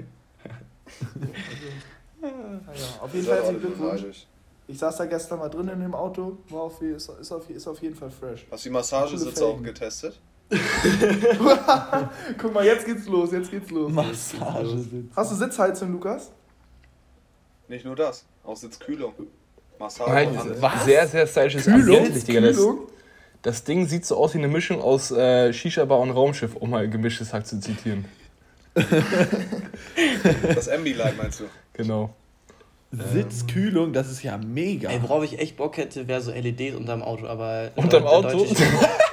Ja, 2.23 2.29
ja. 2.29 3.03
Auf 3.03 3.13
jeden 3.15 3.25
Ihr 3.27 3.31
Fall 3.33 3.43
herzlichen 3.43 3.61
Glückwunsch. 3.61 4.27
Ich 4.69 4.79
saß 4.79 4.97
da 4.97 5.07
gestern 5.07 5.39
mal 5.39 5.49
drin 5.49 5.69
in 5.69 5.81
dem 5.81 5.95
Auto, 5.95 6.39
war 6.49 6.63
auf, 6.63 6.81
ist, 6.83 7.09
ist, 7.21 7.33
auf, 7.33 7.49
ist 7.51 7.67
auf 7.69 7.81
jeden 7.83 7.95
Fall 7.95 8.11
fresh. 8.11 8.47
Hast 8.51 8.65
du 8.65 8.69
die 8.69 8.73
Massagesitze 8.73 9.45
auch 9.47 9.63
getestet? 9.63 10.19
Guck 12.39 12.55
mal, 12.55 12.65
jetzt 12.65 12.85
geht's 12.87 13.07
los, 13.07 13.31
jetzt 13.33 13.51
geht's 13.51 13.71
los. 13.71 13.93
Massage. 13.93 14.77
Hast 15.15 15.33
du 15.33 15.37
Sitzheizung, 15.37 15.93
Lukas? 15.93 16.31
Nicht 17.69 17.85
nur 17.85 17.97
das, 17.97 18.25
auch 18.47 18.57
Sitzkühlung. 18.57 19.13
Massage. 19.79 20.11
Alles. 20.11 20.61
was? 20.63 20.85
Sehr, 20.85 21.07
sehr 21.07 21.27
stylisches 21.27 21.65
Kühlung? 21.65 21.99
Ambiente, 21.99 22.25
Digga. 22.27 22.41
Das, 22.41 22.57
das 23.43 23.65
Ding 23.65 23.87
sieht 23.87 24.07
so 24.07 24.17
aus 24.17 24.35
wie 24.35 24.39
eine 24.39 24.49
Mischung 24.49 24.81
aus 24.81 25.11
äh, 25.11 25.53
Shisha-Bar 25.53 25.99
und 26.01 26.11
Raumschiff, 26.11 26.57
um 26.57 26.71
mal 26.71 26.89
gemischtes 26.89 27.33
Hack 27.33 27.47
zu 27.47 27.61
zitieren. 27.61 28.07
Das 30.55 30.69
Ambilight 30.69 31.17
meinst 31.17 31.41
du? 31.41 31.45
Genau. 31.73 32.15
Sitzkühlung, 32.93 33.93
das 33.93 34.11
ist 34.11 34.23
ja 34.23 34.39
mega. 34.39 34.91
Ey, 34.91 35.03
worauf 35.03 35.25
ich 35.25 35.39
echt 35.39 35.57
Bock 35.57 35.77
hätte, 35.77 36.07
wäre 36.09 36.21
so 36.21 36.31
LEDs 36.31 36.77
unterm 36.77 37.03
Auto, 37.03 37.27
aber. 37.27 37.71
Unterm 37.75 38.07
Auto? 38.07 38.31
deutsche- 38.45 38.55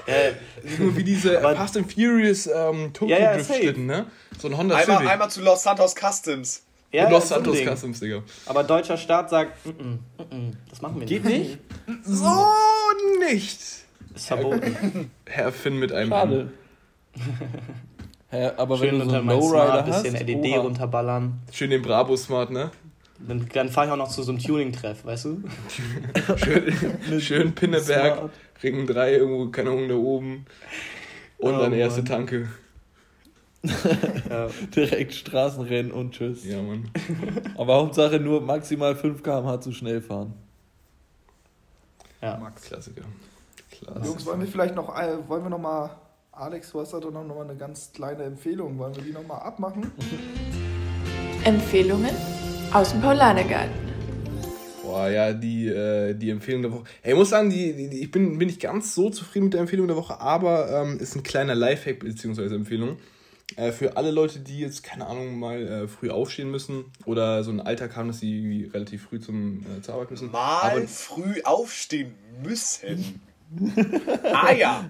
äh, 0.05 0.31
Nur 0.79 0.95
wie 0.95 1.03
diese 1.03 1.39
Aber- 1.39 1.55
Fast 1.55 1.75
and 1.77 1.91
Furious 1.91 2.47
ähm, 2.47 2.91
Tokyo 2.93 3.15
Ja, 3.15 3.35
ja, 3.35 3.37
Drift 3.37 3.77
ne? 3.77 4.05
So 4.39 4.47
ein 4.47 4.57
Honda 4.57 4.75
Einmal, 4.75 4.97
Civic. 4.97 5.11
einmal 5.11 5.29
zu 5.29 5.41
Los 5.41 5.63
Santos 5.63 5.95
Customs. 5.95 6.63
Ja, 6.93 7.09
Los 7.09 7.27
so 7.29 7.35
ein 7.35 7.43
Santos 7.43 7.57
Ding. 7.57 7.67
Customs, 7.75 7.99
Digga. 7.99 8.23
Aber 8.45 8.63
deutscher 8.63 8.97
Staat 8.97 9.29
sagt, 9.29 9.65
mm 9.65 9.69
-mm, 9.69 9.73
mm 9.83 9.99
-mm, 10.31 10.53
das 10.69 10.81
machen 10.81 10.99
wir 10.99 11.07
Geht 11.07 11.25
nicht. 11.25 11.57
nicht? 11.87 12.05
So 12.05 12.31
nicht. 13.19 13.59
Ist 14.15 14.27
verboten. 14.27 15.09
Herr 15.25 15.51
Finn 15.51 15.79
mit 15.79 15.91
einem 15.91 16.11
Schade. 16.11 16.51
Hä, 18.29 18.51
aber 18.57 18.77
Schön 18.77 18.87
wenn 18.87 18.99
du 18.99 19.05
so 19.09 19.17
unter 19.17 19.31
einen 19.31 19.41
Smart, 19.41 19.87
hast, 19.87 20.03
bisschen 20.03 20.27
LED 20.27 20.45
oha. 20.53 20.61
runterballern. 20.61 21.39
Schön 21.51 21.69
den 21.69 21.81
Bravo 21.81 22.15
Smart, 22.17 22.49
ne? 22.51 22.71
Dann, 23.19 23.47
dann 23.53 23.69
fahre 23.69 23.87
ich 23.87 23.93
auch 23.93 23.97
noch 23.97 24.09
zu 24.09 24.23
so 24.23 24.31
einem 24.31 24.41
Tuning-Treff, 24.41 25.05
weißt 25.05 25.25
du? 25.25 25.43
Schön, 26.37 27.21
schön 27.21 27.53
Pinneberg, 27.55 28.17
Smart. 28.17 28.31
Ring 28.63 28.85
3, 28.87 29.13
irgendwo, 29.13 29.49
keine 29.49 29.69
Ahnung, 29.69 29.87
da 29.89 29.95
oben. 29.95 30.45
Und 31.37 31.55
Oh, 31.55 31.59
dann 31.59 31.73
erste 31.73 32.01
Mann. 32.01 32.09
Tanke. 32.09 32.49
Ja. 34.29 34.49
direkt 34.75 35.13
Straßenrennen 35.13 35.91
und 35.91 36.13
tschüss. 36.15 36.45
Ja, 36.45 36.61
Mann. 36.61 36.89
Aber 37.57 37.75
Hauptsache 37.75 38.19
nur 38.19 38.41
maximal 38.41 38.95
5 38.95 39.23
km/h 39.23 39.61
zu 39.61 39.71
schnell 39.71 40.01
fahren. 40.01 40.33
ja. 42.21 42.37
Max. 42.37 42.63
Klassiker. 42.63 43.03
Klasse. 43.71 44.05
Jungs, 44.05 44.25
wollen 44.25 44.41
wir 44.41 44.47
vielleicht 44.47 44.75
noch, 44.75 44.95
äh, 44.97 45.17
wollen 45.27 45.43
wir 45.43 45.49
noch 45.49 45.59
mal, 45.59 45.89
Alex, 46.31 46.71
du 46.71 46.79
hast 46.81 46.93
da 46.93 46.99
doch 46.99 47.11
noch 47.11 47.23
mal 47.25 47.41
eine 47.41 47.55
ganz 47.55 47.91
kleine 47.93 48.23
Empfehlung, 48.23 48.77
wollen 48.77 48.95
wir 48.95 49.03
die 49.03 49.11
noch 49.11 49.25
mal 49.25 49.37
abmachen? 49.37 49.91
Empfehlungen 51.43 52.11
aus 52.73 52.91
dem 52.91 53.01
Paulanergarten. 53.01 53.71
Boah, 54.83 55.09
ja, 55.09 55.33
die, 55.33 55.67
äh, 55.67 56.13
die 56.13 56.29
Empfehlung 56.29 56.61
der 56.61 56.71
Woche. 56.71 56.83
Hey, 57.01 57.13
ich 57.13 57.17
muss 57.17 57.29
sagen, 57.29 57.49
die, 57.49 57.73
die, 57.73 57.89
die- 57.89 58.01
ich 58.03 58.11
bin, 58.11 58.37
bin 58.37 58.47
nicht 58.47 58.61
ganz 58.61 58.93
so 58.93 59.09
zufrieden 59.09 59.45
mit 59.45 59.53
der 59.53 59.61
Empfehlung 59.61 59.87
der 59.87 59.95
Woche, 59.95 60.19
aber 60.19 60.69
ähm, 60.83 60.99
ist 60.99 61.15
ein 61.15 61.23
kleiner 61.23 61.55
Lifehack 61.55 61.99
bzw. 61.99 62.53
Empfehlung. 62.53 62.97
Äh, 63.57 63.71
für 63.71 63.97
alle 63.97 64.11
Leute, 64.11 64.39
die 64.39 64.59
jetzt, 64.59 64.83
keine 64.83 65.07
Ahnung, 65.07 65.39
mal 65.39 65.61
äh, 65.67 65.87
früh 65.87 66.09
aufstehen 66.09 66.51
müssen 66.51 66.85
oder 67.05 67.43
so 67.43 67.51
einen 67.51 67.59
Alltag 67.59 67.95
haben, 67.95 68.07
dass 68.07 68.19
sie 68.19 68.69
relativ 68.73 69.03
früh 69.03 69.19
zum, 69.19 69.65
äh, 69.65 69.81
zur 69.81 69.95
Arbeit 69.95 70.11
müssen. 70.11 70.31
Mal 70.31 70.71
Aber, 70.71 70.87
früh 70.87 71.41
aufstehen 71.43 72.13
müssen. 72.43 73.21
ah 74.33 74.51
ja. 74.51 74.89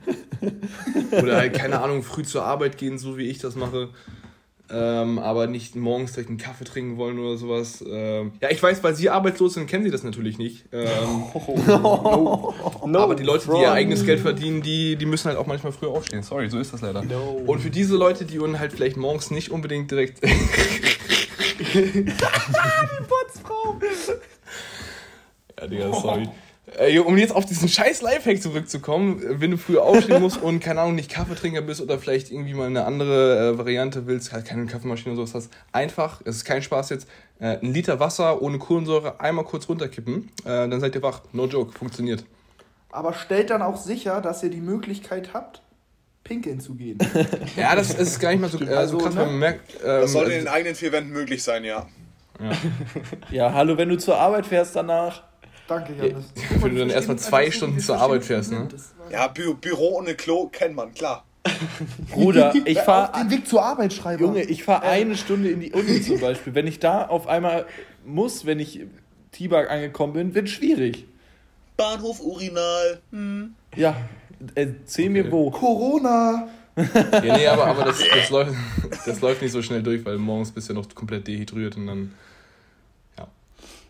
oder 1.11 1.38
halt, 1.38 1.53
keine 1.53 1.82
Ahnung, 1.82 2.03
früh 2.03 2.24
zur 2.24 2.45
Arbeit 2.45 2.78
gehen, 2.78 2.97
so 2.97 3.18
wie 3.18 3.28
ich 3.28 3.39
das 3.39 3.55
mache. 3.55 3.89
Ähm, 4.74 5.19
aber 5.19 5.47
nicht 5.47 5.76
morgens 5.76 6.13
direkt 6.13 6.30
einen 6.30 6.38
Kaffee 6.38 6.63
trinken 6.65 6.97
wollen 6.97 7.19
oder 7.19 7.38
sowas. 7.38 7.84
Ähm, 7.88 8.32
ja, 8.41 8.49
ich 8.49 8.61
weiß, 8.61 8.84
weil 8.84 8.95
sie 8.95 9.09
arbeitslos 9.09 9.53
sind, 9.53 9.67
kennen 9.67 9.84
sie 9.84 9.91
das 9.91 10.03
natürlich 10.03 10.38
nicht. 10.38 10.65
Ähm, 10.71 11.24
No, 12.86 12.99
aber 12.99 13.15
die 13.15 13.24
Leute, 13.24 13.49
die 13.49 13.61
ihr 13.61 13.71
eigenes 13.71 14.05
Geld 14.05 14.19
verdienen, 14.19 14.61
die, 14.61 14.95
die 14.95 15.05
müssen 15.05 15.28
halt 15.28 15.38
auch 15.38 15.47
manchmal 15.47 15.71
früher 15.71 15.91
aufstehen. 15.91 16.24
Sorry, 16.24 16.49
so 16.49 16.59
ist 16.59 16.74
das 16.74 16.82
leider. 16.82 17.03
No. 17.03 17.41
Und 17.45 17.59
für 17.59 17.69
diese 17.69 17.95
Leute, 17.95 18.26
die 18.26 18.39
uns 18.39 18.59
halt 18.59 18.74
vielleicht 18.74 18.97
morgens 18.97 19.32
nicht 19.32 19.51
unbedingt 19.51 19.89
direkt. 19.91 20.19
Putzfrau. 23.07 23.80
ja, 25.59 25.67
Digga, 25.67 25.93
sorry. 25.93 26.28
Äh, 26.78 26.97
um 26.99 27.18
jetzt 27.18 27.36
auf 27.36 27.45
diesen 27.45 27.68
scheiß 27.68 28.01
Lifehack 28.01 28.41
zurückzukommen, 28.41 29.22
äh, 29.22 29.41
wenn 29.41 29.51
du 29.51 29.57
früher 29.57 29.84
aufstehen 29.84 30.22
musst 30.22 30.41
und, 30.41 30.61
keine 30.61 30.80
Ahnung, 30.82 30.95
nicht 30.95 31.11
Kaffeetrinker 31.11 31.61
bist 31.61 31.82
oder 31.82 31.99
vielleicht 31.99 32.32
irgendwie 32.32 32.53
mal 32.53 32.68
eine 32.68 32.86
andere 32.86 33.49
äh, 33.49 33.57
Variante 33.57 34.07
willst, 34.07 34.32
halt 34.32 34.45
keine 34.45 34.66
Kaffeemaschine 34.66 35.14
oder 35.14 35.28
sowas 35.28 35.45
hast, 35.45 35.53
einfach, 35.74 36.22
es 36.24 36.38
ist 36.38 36.45
kein 36.45 36.61
Spaß 36.61 36.89
jetzt, 36.91 37.07
äh, 37.39 37.57
ein 37.57 37.74
Liter 37.74 37.99
Wasser 37.99 38.41
ohne 38.41 38.59
Kohlensäure 38.59 39.20
einmal 39.20 39.43
kurz 39.43 39.68
runterkippen, 39.68 40.30
äh, 40.45 40.70
dann 40.70 40.80
seid 40.80 40.95
ihr 40.95 41.03
wach. 41.03 41.22
No 41.34 41.47
joke, 41.47 41.78
funktioniert. 41.78 42.24
Aber 42.91 43.14
stellt 43.14 43.49
dann 43.49 43.61
auch 43.61 43.76
sicher, 43.78 44.22
dass 44.22 44.41
ihr 44.41 44.49
die 44.49 44.61
Möglichkeit 44.61 45.34
habt, 45.34 45.61
pinkeln 46.24 46.61
zu 46.61 46.76
gehen. 46.76 46.97
Ja, 47.57 47.76
das 47.76 47.93
ist 47.93 48.22
gar 48.22 48.32
nicht 48.32 48.39
mal 48.39 48.49
so, 48.49 48.59
äh, 48.59 48.68
so 48.68 48.76
Also, 48.78 48.97
krass, 48.99 49.16
ne? 49.16 49.26
man 49.26 49.38
merkt. 49.39 49.74
Ähm, 49.84 50.01
Das 50.01 50.14
sollte 50.14 50.32
in 50.32 50.45
den 50.45 50.47
eigenen 50.47 50.76
vier 50.76 50.93
Wänden 50.93 51.11
möglich 51.11 51.43
sein, 51.43 51.66
ja. 51.66 51.88
Ja, 53.32 53.53
hallo, 53.53 53.78
wenn 53.78 53.89
du 53.89 53.97
zur 53.97 54.18
Arbeit 54.18 54.45
fährst 54.45 54.76
danach. 54.78 55.24
Danke, 55.68 55.93
Janis. 55.93 56.26
Wenn 56.61 56.74
du 56.74 56.80
dann 56.80 56.89
erstmal 56.89 57.18
zwei 57.18 57.49
Stunden 57.51 57.80
zur 57.80 57.97
Arbeit 57.97 58.24
fährst, 58.26 58.51
ne? 58.51 58.68
Ja, 59.09 59.28
Bü 59.28 59.53
Büro 59.55 59.97
ohne 59.97 60.16
Klo 60.16 60.47
kennt 60.47 60.76
man, 60.76 60.93
klar. 60.93 61.26
Bruder, 62.11 62.53
ich 62.66 62.80
fahre 62.80 63.20
den 63.20 63.32
Weg 63.32 63.47
zur 63.47 63.64
Arbeit 63.64 63.93
schreiben. 63.93 64.24
Junge, 64.24 64.43
ich 64.43 64.64
fahre 64.64 64.84
eine 64.84 65.18
Stunde 65.18 65.49
in 65.49 65.59
die 65.59 65.74
Uni 65.74 66.01
zum 66.01 66.20
Beispiel. 66.20 66.55
Wenn 66.55 66.68
ich 66.68 66.80
da 66.80 67.05
auf 67.05 67.28
einmal 67.28 67.66
muss, 68.05 68.45
wenn 68.45 68.59
ich 68.59 68.82
Tibak 69.32 69.70
angekommen 69.70 70.14
bin, 70.14 70.36
wird 70.36 70.49
schwierig. 70.49 71.05
Bahnhof 71.76 72.22
Urinal. 72.22 73.01
Ja, 73.76 73.95
erzähl 74.55 75.09
mir 75.09 75.32
wo. 75.32 75.51
Corona. 75.51 76.47
Ja, 76.76 77.22
nee, 77.22 77.47
aber, 77.47 77.68
aber 77.68 77.86
das, 77.86 77.99
das, 78.16 78.30
läuft, 78.30 78.53
das 79.05 79.22
läuft 79.22 79.41
nicht 79.41 79.51
so 79.51 79.61
schnell 79.61 79.84
durch, 79.84 80.05
weil 80.05 80.18
morgens 80.18 80.51
bist 80.51 80.70
du 80.70 80.74
ja 80.74 80.80
noch 80.80 80.93
komplett 80.95 81.28
dehydriert 81.28 81.78
und 81.78 81.88
dann. 81.88 82.14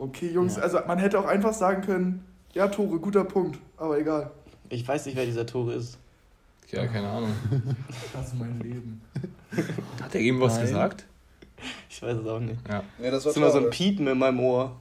Okay, 0.04 0.32
Jungs, 0.32 0.58
also 0.58 0.80
man 0.86 1.00
hätte 1.00 1.18
auch 1.18 1.26
einfach 1.26 1.54
sagen 1.54 1.82
können, 1.82 2.26
ja, 2.52 2.68
Tore, 2.68 3.00
guter 3.00 3.24
Punkt, 3.24 3.58
aber 3.78 3.98
egal. 3.98 4.32
Ich 4.68 4.86
weiß 4.86 5.06
nicht, 5.06 5.16
wer 5.16 5.26
dieser 5.26 5.46
Tore 5.46 5.76
ist. 5.76 5.98
Ja, 6.72 6.86
keine 6.88 7.08
Ahnung. 7.08 7.32
Das 8.14 8.28
ist 8.28 8.38
mein 8.38 8.60
Leben. 8.60 9.02
Hat 10.02 10.14
er 10.14 10.20
eben 10.20 10.42
was 10.42 10.56
Nein. 10.56 10.66
gesagt? 10.66 11.06
Ich 11.90 12.02
weiß 12.02 12.18
es 12.18 12.28
auch 12.28 12.42
nicht. 12.42 12.60
Ja. 12.68 12.84
Ja, 13.02 13.12
das 13.12 13.26
ist 13.26 13.38
immer 13.38 13.50
so 13.50 13.60
ein 13.60 13.70
Piepen 13.70 14.06
in 14.08 14.18
meinem 14.18 14.42
Ohr. 14.42 14.76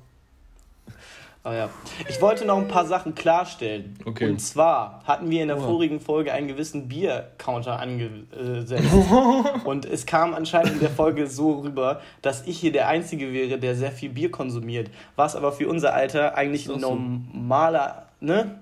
Aber 1.44 1.56
ja. 1.56 1.68
Ich 2.08 2.20
wollte 2.22 2.44
noch 2.44 2.56
ein 2.58 2.68
paar 2.68 2.86
Sachen 2.86 3.16
klarstellen. 3.16 3.98
Okay. 4.04 4.30
Und 4.30 4.38
zwar 4.40 5.02
hatten 5.04 5.28
wir 5.28 5.42
in 5.42 5.48
der 5.48 5.58
Oh. 5.58 5.62
vorigen 5.62 5.98
Folge 6.00 6.32
einen 6.32 6.46
gewissen 6.46 6.86
Bier-Counter 6.86 7.80
angesetzt. 7.80 8.84
Und 9.64 9.84
es 9.84 10.06
kam 10.06 10.34
anscheinend 10.34 10.74
in 10.74 10.80
der 10.80 10.90
Folge 10.90 11.26
so 11.26 11.60
rüber, 11.62 12.00
dass 12.22 12.46
ich 12.46 12.60
hier 12.60 12.70
der 12.70 12.86
Einzige 12.86 13.32
wäre, 13.32 13.58
der 13.58 13.74
sehr 13.74 13.90
viel 13.90 14.10
Bier 14.10 14.30
konsumiert. 14.30 14.88
Was 15.16 15.34
aber 15.34 15.50
für 15.50 15.66
unser 15.68 15.94
Alter 15.94 16.36
eigentlich 16.36 16.68
ein 16.70 16.78
normaler, 16.80 18.06
ne? 18.20 18.58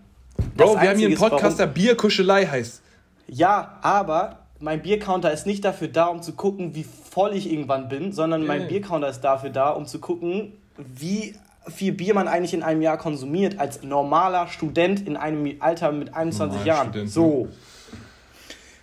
Bro, 0.57 0.75
Das 0.75 0.83
wir 0.83 0.89
haben 0.91 0.99
hier 0.99 1.09
einen 1.09 1.19
Podcast, 1.19 1.59
der 1.59 1.67
Bierkuschelei 1.67 2.47
heißt. 2.47 2.83
Ja, 3.29 3.79
aber 3.83 4.39
mein 4.59 4.81
Biercounter 4.81 5.31
ist 5.31 5.47
nicht 5.47 5.65
dafür 5.67 5.89
da, 5.89 6.07
um 6.07 6.23
zu 6.23 6.33
gucken, 6.33 6.75
wie 6.75 6.85
voll 6.85 7.35
ich 7.35 7.53
irgendwann 7.53 7.89
bin, 7.89 8.13
sondern 8.13 8.47
mein 8.47 8.63
Ja. 8.63 8.69
Biercounter 8.69 9.09
ist 9.09 9.21
dafür 9.21 9.51
da, 9.51 9.69
um 9.71 9.85
zu 9.87 9.99
gucken, 9.99 10.53
wie 10.79 11.35
viel 11.69 11.93
Bier 11.93 12.15
man 12.15 12.29
eigentlich 12.29 12.55
in 12.55 12.63
einem 12.63 12.83
Jahr 12.83 12.99
konsumiert 12.99 13.59
als 13.59 13.83
normaler 13.83 14.49
Student 14.49 15.07
in 15.07 15.17
einem 15.17 15.57
Alter 15.61 15.93
mit 15.93 16.15
21 16.15 16.39
Normaler 16.59 16.67
Jahren. 16.67 16.89
Student, 16.89 17.11
so. 17.11 17.49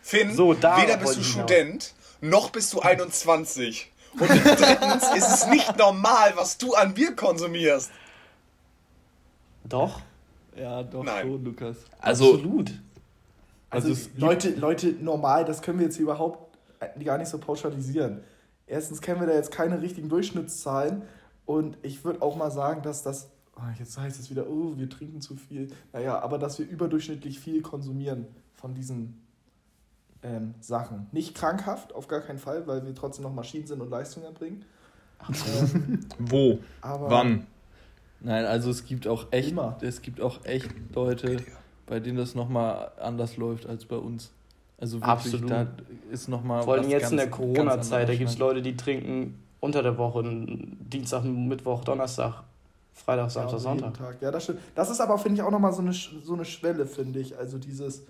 Finn, 0.02 0.34
So, 0.34 0.54
da 0.54 0.82
weder 0.82 0.98
bist 0.98 1.18
du. 1.18 1.24
Student, 1.24 1.94
noch 2.22 2.50
bist 2.52 2.74
du 2.74 2.80
21. 2.80 3.92
Und 4.20 4.30
drittens 4.30 5.04
ist 5.18 5.30
es 5.34 5.48
nicht 5.48 5.78
normal, 5.78 6.34
was 6.36 6.58
du 6.58 6.74
an 6.74 6.94
Bier 6.94 7.16
konsumierst. 7.16 7.92
Doch, 9.66 10.02
Ja, 10.56 10.82
doch 10.84 11.04
Nein. 11.04 11.24
schon, 11.28 11.44
Lukas. 11.44 11.78
Also, 12.00 12.36
absolut. 12.36 12.72
Also, 13.70 13.90
Also 13.90 14.10
Leute, 14.16 14.50
Leute, 14.52 14.88
normal, 15.02 15.44
das 15.44 15.62
können 15.62 15.80
wir 15.80 15.86
jetzt 15.88 15.96
hier 15.98 16.04
überhaupt 16.04 16.58
gar 17.04 17.18
nicht 17.18 17.28
so 17.28 17.38
pauschalisieren. 17.38 18.24
Erstens 18.66 19.02
kennen 19.02 19.20
wir 19.20 19.28
da 19.28 19.34
jetzt 19.34 19.52
keine 19.52 19.82
richtigen 19.82 20.08
Durchschnittszahlen 20.10 21.02
und 21.48 21.78
ich 21.82 22.04
würde 22.06 22.22
auch 22.22 22.36
mal 22.36 22.52
sagen, 22.52 22.84
dass 22.84 23.02
das, 23.02 23.32
oh, 23.56 23.62
jetzt 23.80 23.98
heißt 23.98 24.20
es 24.20 24.30
wieder, 24.30 24.48
oh, 24.48 24.74
wir 24.76 24.90
trinken 24.90 25.22
zu 25.22 25.36
viel. 25.36 25.70
Naja, 25.94 26.20
aber 26.22 26.38
dass 26.38 26.60
wir 26.60 26.68
überdurchschnittlich 26.68 27.40
viel 27.40 27.62
konsumieren 27.62 28.28
von 28.54 28.76
diesen 28.76 29.26
ähm, 30.24 30.54
Sachen. 30.60 31.08
Nicht 31.14 31.36
krankhaft, 31.36 31.96
auf 31.96 32.08
gar 32.08 32.20
keinen 32.20 32.38
Fall, 32.38 32.68
weil 32.68 32.86
wir 32.86 32.94
trotzdem 32.94 33.24
noch 33.24 33.34
Maschinen 33.34 33.66
sind 33.66 33.82
und 33.82 33.90
Leistung 33.90 34.24
erbringen. 34.24 34.66
Ähm, 35.30 36.06
wo? 36.20 36.60
aber 36.82 37.10
Wann? 37.10 37.48
Nein, 38.20 38.46
also 38.46 38.70
es 38.70 38.84
gibt 38.84 39.08
auch 39.08 39.28
echt, 39.32 39.52
Immer. 39.52 39.78
es 39.82 40.02
gibt 40.02 40.20
auch 40.22 40.44
echt 40.44 40.70
Leute, 40.94 41.38
bei 41.86 42.00
denen 42.02 42.18
das 42.18 42.36
nochmal 42.36 42.92
anders 43.00 43.38
läuft 43.38 43.68
als 43.68 43.86
bei 43.86 43.96
uns. 43.96 44.32
Also 44.80 44.98
wirklich, 44.98 45.10
Absolut. 45.10 45.50
da 45.50 45.68
ist 46.12 46.28
nochmal 46.28 46.64
Vor 46.64 46.74
allem 46.76 46.90
jetzt 46.90 47.12
in 47.12 47.18
der 47.18 47.28
ganz- 47.28 47.38
ganz 47.40 47.56
Corona-Zeit, 47.56 48.10
da 48.10 48.16
gibt 48.16 48.30
es. 48.30 48.38
Leute, 48.38 48.62
die 48.62 48.76
trinken 48.76 49.40
unter 49.68 49.84
der 49.84 49.98
Woche, 49.98 50.24
Dienstag, 50.24 51.24
Mittwoch, 51.24 51.84
Donnerstag, 51.84 52.44
Freitag, 52.94 53.26
Ja, 53.26 53.30
Samstag, 53.30 53.60
jeden 53.60 53.80
Sonntag. 53.82 53.94
Tag. 53.98 54.22
Ja, 54.22 54.32
das 54.32 54.44
stimmt. 54.46 54.60
Das 54.74 54.90
ist 54.90 55.00
aber, 55.00 55.18
finde 55.20 55.36
ich, 55.36 55.42
auch 55.44 55.52
nochmal 55.52 55.74
so 55.74 55.82
eine, 55.82 55.94
so 55.94 56.34
eine 56.34 56.46
Schwelle, 56.46 56.86
finde 56.88 57.20
ich. 57.20 57.38
Also 57.38 57.60
dieses, 57.60 58.04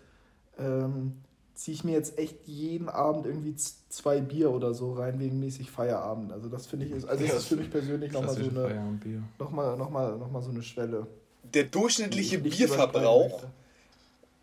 ähm, 0.58 1.18
ziehe 1.56 1.76
ich 1.76 1.84
mir 1.84 1.92
jetzt 1.94 2.18
echt 2.18 2.48
jeden 2.48 2.88
Abend 2.88 3.26
irgendwie 3.26 3.56
zwei 3.90 4.22
Bier 4.22 4.52
oder 4.52 4.74
so 4.74 4.94
rein, 4.94 5.20
wegen 5.20 5.40
mäßig 5.40 5.70
Feierabend. 5.72 6.32
Also 6.32 6.48
das 6.48 6.68
finde 6.68 6.86
ich 6.86 6.92
ist, 6.94 7.06
also 7.06 7.24
Ja, 7.24 7.32
das 7.32 7.40
ist 7.44 7.48
für 7.48 7.58
mich 7.58 7.70
persönlich 7.70 8.12
nochmal 8.14 8.36
so 8.36 8.42
eine, 8.42 8.52
Feierabendbier. 8.68 9.24
noch 9.40 9.52
mal, 9.52 9.76
noch 9.76 9.90
mal, 9.90 10.18
noch 10.18 10.32
mal 10.32 10.42
so 10.42 10.52
eine 10.52 10.62
Schwelle. 10.64 11.08
Der 11.44 11.64
durchschnittliche 11.64 12.40
Bierverbrauch 12.40 13.44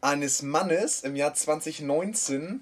eines 0.01 0.43
Mannes 0.43 1.03
im 1.03 1.17
Jahr 1.17 1.33
2019 1.35 2.61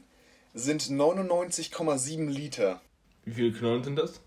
sind 0.55 0.83
99,7 0.83 2.29
Liter. 2.29 2.81
Wie 3.25 3.33
viele 3.33 3.53
Knollen 3.53 3.83
sind 3.85 3.97
das? 3.97 4.21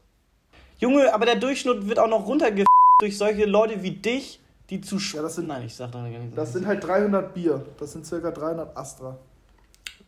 Junge, 0.80 1.14
aber 1.14 1.26
der 1.26 1.36
Durchschnitt 1.36 1.88
wird 1.88 2.00
auch 2.00 2.08
noch 2.10 2.26
runterge 2.28 2.66
durch 3.00 3.18
solche 3.18 3.46
Leute 3.46 3.82
wie 3.84 3.92
dich, 3.92 4.40
die 4.70 4.82
zu 4.82 4.98
Ja, 4.98 5.22
das 5.22 5.36
sind- 5.36 5.48
Nein, 5.48 5.64
ich 5.66 5.76
sag 5.76 5.92
da 5.92 6.00
gar 6.02 6.10
nicht. 6.10 6.38
Das 6.38 6.54
sind 6.54 6.66
halt 6.66 6.84
300 6.84 7.34
Bier. 7.34 7.66
Das 7.80 7.94
sind 7.94 8.06
circa 8.06 8.32
300 8.32 8.76
Astra. 8.76 9.18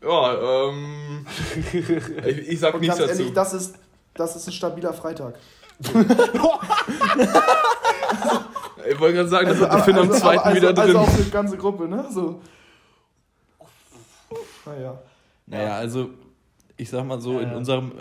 Ja, 0.02 0.70
ähm. 0.70 1.26
ich, 1.74 1.90
ich 2.50 2.60
sag 2.60 2.74
Und 2.76 2.82
nichts 2.82 2.98
ganz 2.98 3.10
dazu. 3.10 3.22
ehrlich, 3.22 3.34
das 3.34 3.54
ist, 3.54 3.76
das 4.14 4.36
ist 4.36 4.48
ein 4.48 4.54
stabiler 4.54 4.94
Freitag. 4.94 5.36
ich 8.90 9.00
wollte 9.00 9.16
gerade 9.16 9.30
sagen, 9.30 9.48
das 9.50 9.60
hat 9.62 9.70
aber- 9.70 9.76
der 9.78 9.84
Finn 9.86 9.96
am 9.98 10.08
also- 10.10 10.20
zweiten 10.20 10.40
aber 10.44 10.56
wieder 10.56 10.68
also, 10.70 10.82
drin. 10.82 10.98
Also 10.98 11.12
auch 11.12 11.18
die 11.26 11.32
ganze 11.32 11.58
Gruppe, 11.58 11.88
ne? 11.88 12.06
So. 12.12 12.42
Naja. 14.66 14.98
Naja, 15.46 15.76
also 15.78 16.10
ich 16.76 16.90
sag 16.90 17.06
mal 17.06 17.22
so, 17.22 17.34
Ja, 17.34 17.42
in 17.42 17.56
unserem 17.56 17.92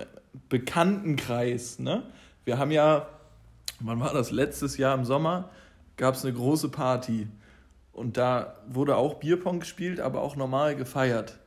Bekanntenkreis, 0.48 1.78
ne? 1.78 2.02
Wir 2.46 2.58
haben 2.58 2.70
ja, 2.70 3.08
wann 3.80 3.98
war 3.98 4.14
das? 4.14 4.30
Letztes 4.30 4.76
Jahr 4.76 4.96
im 4.96 5.04
Sommer 5.04 5.50
gab 5.96 6.14
es 6.14 6.24
eine 6.24 6.32
große 6.32 6.68
Party. 6.68 7.26
Und 7.92 8.16
da 8.16 8.54
wurde 8.68 8.96
auch 8.96 9.14
Bierpong 9.14 9.60
gespielt, 9.60 9.98
aber 9.98 10.22
auch 10.22 10.36
normal 10.36 10.76
gefeiert. 10.76 11.40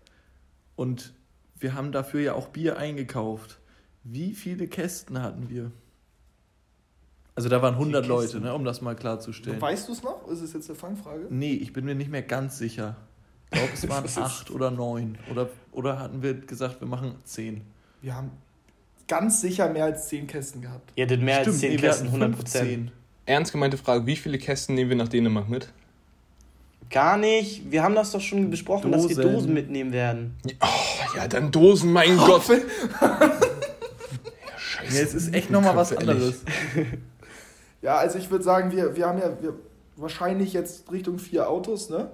Und 0.76 1.14
wir 1.58 1.74
haben 1.74 1.94
dafür 1.94 2.20
ja 2.20 2.34
auch 2.34 2.50
Bier 2.50 2.78
eingekauft. 2.78 3.60
Wie 4.04 4.34
viele 4.34 4.68
Kästen 4.68 5.22
hatten 5.22 5.50
wir? 5.50 5.72
Also 7.34 7.48
da 7.48 7.62
waren 7.62 7.76
100 7.76 8.02
Kästen? 8.02 8.10
Leute, 8.10 8.40
ne, 8.42 8.54
um 8.54 8.66
das 8.66 8.82
mal 8.82 8.96
klarzustellen. 8.96 9.62
Weißt 9.62 9.88
du 9.88 9.94
es 9.94 10.04
noch? 10.04 10.28
Ist 10.28 10.42
es 10.42 10.52
jetzt 10.52 10.70
eine 10.70 10.78
Fangfrage? 10.78 11.28
Nee, 11.30 11.54
ich 11.54 11.72
bin 11.72 11.86
mir 11.86 11.96
nicht 11.96 12.12
mehr 12.12 12.24
ganz 12.24 12.58
sicher. 12.58 12.98
Ich 13.46 13.58
glaube, 13.58 13.74
es 13.74 13.88
waren 14.18 14.24
acht 14.26 14.52
oder 14.52 14.70
neun. 14.70 15.18
Oder, 15.32 15.48
oder 15.72 15.98
hatten 15.98 16.22
wir 16.22 16.34
gesagt, 16.34 16.82
wir 16.82 16.90
machen 16.90 17.16
zehn? 17.24 17.62
Wir 18.02 18.16
haben 18.16 18.32
ganz 19.10 19.42
sicher 19.42 19.68
mehr 19.68 19.84
als 19.84 20.08
10 20.08 20.28
Kästen 20.28 20.62
gehabt. 20.62 20.94
Ihr 20.96 21.04
hättet 21.04 21.22
mehr 21.22 21.40
als 21.40 21.60
10 21.60 21.72
nee, 21.72 21.78
Kästen, 21.78 22.08
hatten 22.08 22.22
100 22.24 22.36
15. 22.36 22.92
Ernst 23.26 23.52
gemeinte 23.52 23.78
Frage: 23.78 24.06
Wie 24.06 24.16
viele 24.16 24.38
Kästen 24.38 24.76
nehmen 24.76 24.92
wir 24.92 24.98
nach 24.98 25.10
Dänemark 25.10 25.50
mit? 25.50 25.68
Gar 26.90 27.18
nicht. 27.18 27.70
Wir 27.70 27.84
haben 27.84 27.94
das 27.94 28.12
doch 28.12 28.22
schon 28.22 28.50
besprochen, 28.50 28.92
dass 28.92 29.10
wir 29.10 29.16
Dosen. 29.16 29.34
Dosen 29.34 29.54
mitnehmen 29.54 29.92
werden. 29.92 30.36
Oh, 30.62 31.18
ja, 31.18 31.28
dann 31.28 31.52
Dosen, 31.52 31.92
mein 31.92 32.16
Gott. 32.16 32.44
Ja, 33.02 34.58
scheiße. 34.58 34.96
Ja, 34.96 35.04
es 35.04 35.14
ist 35.14 35.34
echt 35.34 35.52
nochmal 35.52 35.76
was 35.76 35.96
anderes. 35.96 36.44
Ja, 37.82 37.96
also 37.96 38.18
ich 38.18 38.30
würde 38.30 38.44
sagen, 38.44 38.72
wir, 38.72 38.98
wir 38.98 39.08
haben 39.08 39.20
ja 39.20 39.42
wir, 39.42 39.54
wahrscheinlich 39.96 40.52
jetzt 40.52 40.92
Richtung 40.92 41.18
vier 41.18 41.50
Autos, 41.50 41.90
ne? 41.90 42.12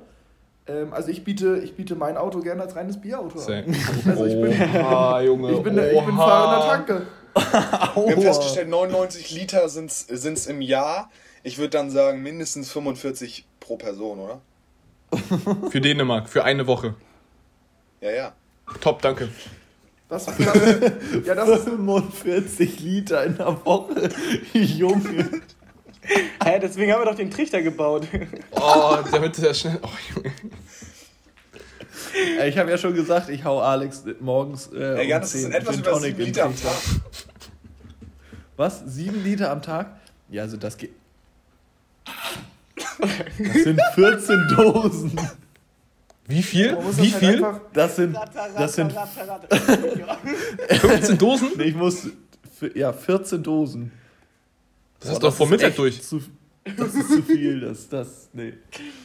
Ähm, 0.67 0.93
also 0.93 1.09
ich 1.09 1.23
biete, 1.23 1.57
ich 1.57 1.75
biete 1.75 1.95
mein 1.95 2.17
Auto 2.17 2.39
gerne 2.39 2.63
als 2.63 2.75
reines 2.75 2.99
Bierauto 2.99 3.39
an. 3.39 3.75
Also 4.05 4.25
ich 4.25 4.41
bin, 4.41 4.51
Oha, 4.81 5.21
Junge. 5.21 5.51
ich 5.51 5.63
bin, 5.63 5.77
ich 5.77 6.05
bin 6.05 6.17
oha. 6.17 6.27
fahrender 6.27 6.67
Tanke. 6.67 7.07
Wir 7.35 8.15
haben 8.15 8.21
festgestellt, 8.21 8.69
99 8.69 9.31
Liter 9.31 9.67
sind 9.69 9.91
es 9.91 10.47
im 10.47 10.61
Jahr. 10.61 11.09
Ich 11.43 11.57
würde 11.57 11.71
dann 11.71 11.91
sagen, 11.91 12.23
mindestens 12.23 12.71
45 12.71 13.45
pro 13.59 13.75
Person, 13.77 14.19
oder? 14.19 14.41
Für 15.69 15.81
Dänemark, 15.81 16.29
für 16.29 16.43
eine 16.43 16.65
Woche. 16.65 16.95
Ja, 18.01 18.11
ja. 18.11 18.33
Top, 18.81 19.01
danke. 19.01 19.29
Das, 20.09 20.25
das, 20.25 20.37
ja, 21.25 21.35
das 21.35 21.49
ist 21.49 21.63
45 21.65 22.79
Liter 22.79 23.23
in 23.25 23.37
der 23.37 23.65
Woche. 23.65 24.09
Junge. 24.53 25.41
Hä, 26.43 26.59
deswegen 26.61 26.91
haben 26.91 27.01
wir 27.01 27.05
doch 27.05 27.15
den 27.15 27.31
Trichter 27.31 27.61
gebaut. 27.61 28.07
Oh, 28.51 28.97
damit 29.11 29.37
er 29.39 29.53
schnell. 29.53 29.79
Oh, 29.81 29.89
Junge. 30.15 30.31
Äh, 32.39 32.49
Ich 32.49 32.57
habe 32.57 32.69
ja 32.71 32.77
schon 32.77 32.93
gesagt, 32.93 33.29
ich 33.29 33.43
hau 33.43 33.59
Alex 33.61 34.03
morgens 34.19 34.67
äh, 34.73 34.99
Ey, 35.01 35.07
ja, 35.09 35.17
um 35.17 35.21
das 35.21 35.31
10 35.31 35.41
sind 35.41 35.51
etwas 35.53 35.75
Gin 35.75 35.81
über 35.83 35.91
Tonic 35.91 36.15
7 36.15 36.19
in 36.19 36.25
Liter 36.27 36.43
am 36.45 36.51
Trichter. 36.55 36.69
Tag. 36.69 36.81
Was? 38.57 38.83
7 38.85 39.23
Liter 39.23 39.51
am 39.51 39.61
Tag? 39.61 39.87
Ja, 40.29 40.43
also 40.43 40.57
das 40.57 40.77
geht. 40.77 40.91
Das 42.05 43.63
sind 43.63 43.79
14 43.95 44.47
Dosen. 44.55 45.19
Wie 46.27 46.41
viel? 46.43 46.77
Wie 46.77 47.11
das 47.11 47.21
halt 47.21 47.23
viel? 47.23 47.45
einfach, 47.45 47.59
Das 47.73 47.95
sind, 47.97 48.15
das 48.57 48.73
sind 48.75 48.93
15 50.69 51.17
Dosen? 51.17 51.49
Nee, 51.57 51.63
ich 51.65 51.75
muss. 51.75 52.07
Ja, 52.73 52.93
14 52.93 53.43
Dosen. 53.43 53.91
Das 54.99 55.11
hast 55.11 55.21
du 55.21 55.27
doch 55.27 55.33
vor 55.33 55.47
Mittag 55.47 55.75
durch. 55.75 56.01
Zu, 56.01 56.21
das 56.77 56.95
ist 56.95 57.09
zu 57.09 57.21
viel, 57.21 57.61
das, 57.61 57.89
das, 57.89 58.29
nee. 58.33 58.53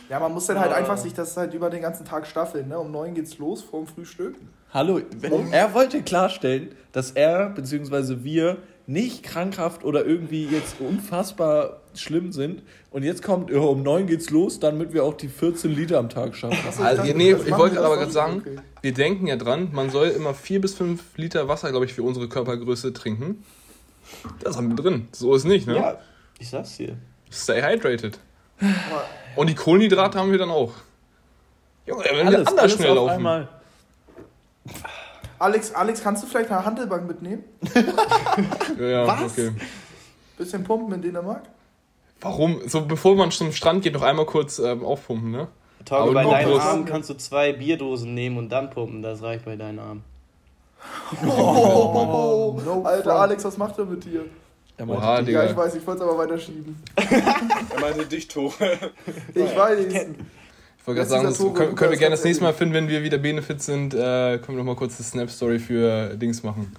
ja, 0.08 0.18
man 0.18 0.32
muss 0.32 0.46
dann 0.46 0.58
halt 0.58 0.72
einfach 0.72 0.96
sich 0.96 1.12
das 1.12 1.36
halt 1.36 1.52
über 1.52 1.68
den 1.68 1.82
ganzen 1.82 2.04
Tag 2.06 2.26
staffeln. 2.26 2.68
Ne? 2.68 2.78
Um 2.78 2.90
9 2.90 3.14
geht's 3.14 3.38
los 3.38 3.62
vor 3.62 3.80
dem 3.84 3.86
Frühstück. 3.86 4.36
Hallo, 4.72 5.00
wenn, 5.18 5.52
er 5.52 5.74
wollte 5.74 6.00
klarstellen, 6.02 6.68
dass 6.92 7.10
er 7.10 7.50
bzw. 7.50 8.22
wir 8.22 8.58
nicht 8.86 9.22
krankhaft 9.22 9.84
oder 9.84 10.04
irgendwie 10.06 10.46
jetzt 10.46 10.76
unfassbar 10.80 11.80
schlimm 11.94 12.32
sind. 12.32 12.62
Und 12.90 13.02
jetzt 13.02 13.22
kommt, 13.22 13.50
ja, 13.50 13.58
um 13.58 13.82
9 13.82 14.06
geht's 14.06 14.30
los, 14.30 14.58
damit 14.58 14.92
wir 14.92 15.04
auch 15.04 15.14
die 15.14 15.28
14 15.28 15.70
Liter 15.70 15.98
am 15.98 16.08
Tag 16.08 16.34
schaffen. 16.34 16.58
Achso, 16.66 16.82
Also, 16.82 17.02
dachte, 17.02 17.16
nee, 17.16 17.32
ich 17.32 17.56
wollte 17.56 17.84
aber 17.84 17.96
gerade 17.98 18.10
sagen, 18.10 18.38
Okay. 18.40 18.56
wir 18.82 18.94
denken 18.94 19.26
ja 19.26 19.36
dran, 19.36 19.68
man 19.72 19.90
soll 19.90 20.08
immer 20.08 20.34
4 20.34 20.60
bis 20.60 20.74
5 20.74 21.16
Liter 21.16 21.46
Wasser, 21.46 21.70
glaube 21.70 21.84
ich, 21.84 21.92
für 21.92 22.02
unsere 22.02 22.28
Körpergröße 22.28 22.92
trinken. 22.92 23.44
Das 24.42 24.56
haben 24.56 24.68
wir 24.68 24.76
drin. 24.76 25.08
So 25.12 25.34
ist 25.34 25.44
nicht, 25.44 25.66
ne? 25.66 25.76
Ja, 25.76 25.98
ich 26.38 26.50
sag's 26.50 26.76
dir. 26.76 26.96
Stay 27.32 27.62
hydrated. 27.62 28.18
Und 29.36 29.48
die 29.48 29.54
Kohlenhydrate 29.54 30.18
haben 30.18 30.30
wir 30.30 30.38
dann 30.38 30.50
auch. 30.50 30.72
Junge, 31.86 32.04
wenn 32.04 32.16
wir 32.16 32.26
Alles, 32.26 32.46
anders 32.48 32.58
alles 32.58 32.72
schnell 32.74 32.90
auf 32.90 32.96
laufen. 32.96 33.10
einmal. 33.10 33.48
Alex, 35.38 35.72
Alex, 35.72 36.02
kannst 36.02 36.22
du 36.22 36.26
vielleicht 36.26 36.50
eine 36.50 36.64
Handelbank 36.64 37.06
mitnehmen? 37.08 37.44
Ja, 38.78 38.84
ja, 38.86 39.06
Was? 39.06 39.32
okay. 39.32 39.52
Bisschen 40.36 40.64
pumpen 40.64 40.94
in 40.94 41.02
Dänemark? 41.02 41.44
Warum? 42.20 42.60
So, 42.68 42.82
bevor 42.82 43.14
man 43.16 43.30
zum 43.30 43.50
Strand 43.52 43.82
geht, 43.82 43.94
noch 43.94 44.02
einmal 44.02 44.26
kurz 44.26 44.58
ähm, 44.58 44.84
aufpumpen, 44.84 45.30
ne? 45.30 45.48
Aber 45.88 46.12
bei 46.12 46.24
deinen. 46.24 46.60
Armen 46.60 46.84
kannst 46.84 47.08
du 47.08 47.14
zwei 47.14 47.54
Bierdosen 47.54 48.12
nehmen 48.12 48.36
und 48.36 48.50
dann 48.50 48.68
pumpen. 48.68 49.00
Das 49.00 49.22
reicht 49.22 49.46
bei 49.46 49.56
deinen 49.56 49.78
Armen. 49.78 50.04
Oh, 51.26 52.60
no 52.64 52.82
Alter, 52.84 53.02
front. 53.02 53.20
Alex, 53.20 53.44
was 53.44 53.56
macht 53.56 53.78
er 53.78 53.84
mit 53.84 54.04
dir? 54.04 54.24
Er 54.76 54.86
meinte, 54.86 55.02
Oha, 55.02 55.16
Ja, 55.16 55.22
Digga. 55.22 55.50
ich 55.50 55.56
weiß, 55.56 55.74
ich 55.74 55.86
wollte 55.86 56.02
es 56.04 56.08
aber 56.08 56.18
weiterschieben. 56.18 56.76
Er 56.96 57.80
meinte 57.80 58.06
dich, 58.06 58.28
Tore. 58.28 58.54
Ich 59.34 59.56
weiß. 59.56 59.86
Ich 59.86 60.86
wollte 60.86 61.00
Das 61.02 61.08
gerade 61.08 61.08
sagen, 61.08 61.24
das 61.24 61.38
können, 61.38 61.54
können 61.54 61.78
wir 61.78 61.88
das 61.90 61.98
gerne 61.98 62.14
das 62.16 62.24
nächste 62.24 62.42
Mal 62.44 62.54
finden, 62.54 62.74
wenn 62.74 62.88
wir 62.88 63.02
wieder 63.02 63.18
Benefit 63.18 63.62
sind, 63.62 63.92
äh, 63.92 64.38
können 64.38 64.48
wir 64.48 64.54
noch 64.58 64.64
mal 64.64 64.76
kurz 64.76 64.96
eine 64.98 65.04
Snap-Story 65.04 65.58
für 65.58 66.16
Dings 66.16 66.42
machen. 66.42 66.74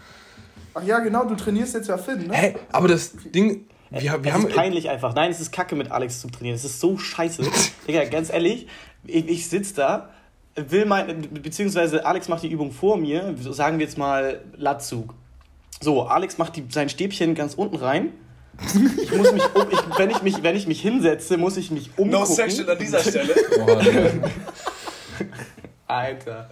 Ach 0.73 0.83
ja, 0.83 0.99
genau, 0.99 1.25
du 1.25 1.35
trainierst 1.35 1.75
jetzt 1.75 1.87
ja 1.89 1.97
Finn, 1.97 2.27
ne? 2.27 2.33
Hä, 2.33 2.55
aber 2.71 2.87
das 2.87 3.11
Ding, 3.13 3.65
wir, 3.91 4.01
wir 4.01 4.25
es 4.25 4.31
haben... 4.33 4.47
ist 4.47 4.55
peinlich 4.55 4.89
einfach. 4.89 5.13
Nein, 5.13 5.29
es 5.29 5.39
ist 5.39 5.51
kacke 5.51 5.75
mit 5.75 5.91
Alex 5.91 6.21
zu 6.21 6.29
trainieren. 6.29 6.55
Es 6.55 6.63
ist 6.65 6.79
so 6.79 6.97
scheiße. 6.97 7.43
Digga, 7.87 8.05
ganz 8.05 8.31
ehrlich, 8.33 8.67
ich, 9.05 9.27
ich 9.29 9.47
sitze 9.49 9.75
da, 9.75 10.09
will 10.55 10.85
mein, 10.85 11.29
beziehungsweise 11.41 12.05
Alex 12.05 12.27
macht 12.27 12.43
die 12.43 12.49
Übung 12.49 12.71
vor 12.71 12.97
mir, 12.97 13.35
sagen 13.39 13.79
wir 13.79 13.85
jetzt 13.85 13.97
mal 13.97 14.41
Latzug. 14.57 15.13
So, 15.79 16.03
Alex 16.03 16.37
macht 16.37 16.55
die, 16.55 16.65
sein 16.69 16.89
Stäbchen 16.89 17.35
ganz 17.35 17.55
unten 17.55 17.77
rein. 17.77 18.13
Ich 19.01 19.11
muss 19.15 19.31
mich, 19.31 19.43
um, 19.55 19.71
ich, 19.71 19.79
wenn, 19.97 20.09
ich 20.09 20.21
mich, 20.21 20.43
wenn 20.43 20.55
ich 20.55 20.67
mich 20.67 20.81
hinsetze, 20.81 21.37
muss 21.37 21.57
ich 21.57 21.71
mich 21.71 21.89
umgucken. 21.97 22.11
No 22.11 22.25
section 22.25 22.69
an 22.69 22.77
dieser 22.77 22.99
Stelle. 22.99 23.33
Boah. 23.65 23.81
Alter. 25.87 26.49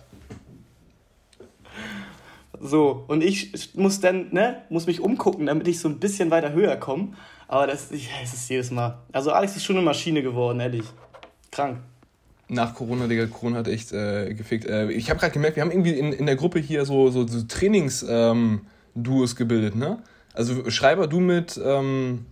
So, 2.60 3.06
und 3.08 3.24
ich 3.24 3.76
muss 3.76 4.00
dann, 4.00 4.34
ne, 4.34 4.64
muss 4.70 4.88
mich 4.88 5.02
umgucken, 5.02 5.46
damit 5.46 5.68
ich 5.68 5.80
so 5.80 5.88
ein 5.88 6.00
bisschen 6.00 6.32
weiter 6.32 6.52
höher 6.52 6.76
komme. 6.78 7.14
Aber 7.48 7.68
das, 7.68 7.92
ich, 7.92 8.10
es 8.24 8.34
ist 8.34 8.50
jedes 8.50 8.72
Mal. 8.72 8.98
Also 9.12 9.32
Alex 9.32 9.56
ist 9.56 9.66
schon 9.66 9.78
eine 9.78 9.86
Maschine 9.86 10.22
geworden, 10.22 10.60
ehrlich. 10.60 10.86
Krank. 11.52 11.80
Nach 12.52 12.74
Corona, 12.74 13.06
Digga, 13.08 13.28
Corona 13.28 13.60
hat 13.60 13.68
echt 13.68 13.92
äh, 13.94 14.34
gefickt. 14.34 14.66
Äh, 14.66 14.92
ich 14.92 15.10
habe 15.12 15.20
gerade 15.20 15.32
gemerkt, 15.34 15.56
wir 15.56 15.62
haben 15.62 15.70
irgendwie 15.72 15.94
in, 15.98 16.12
in 16.14 16.26
der 16.26 16.36
Gruppe 16.36 16.58
hier 16.60 16.84
so, 16.84 17.12
so, 17.12 17.26
so 17.28 17.44
Trainings-Duos 17.44 19.36
gebildet, 19.36 19.76
ne? 19.76 20.02
Also 20.34 20.70
Schreiber, 20.70 21.08
du 21.08 21.20
mit 21.20 21.60
ähm, 21.64 22.26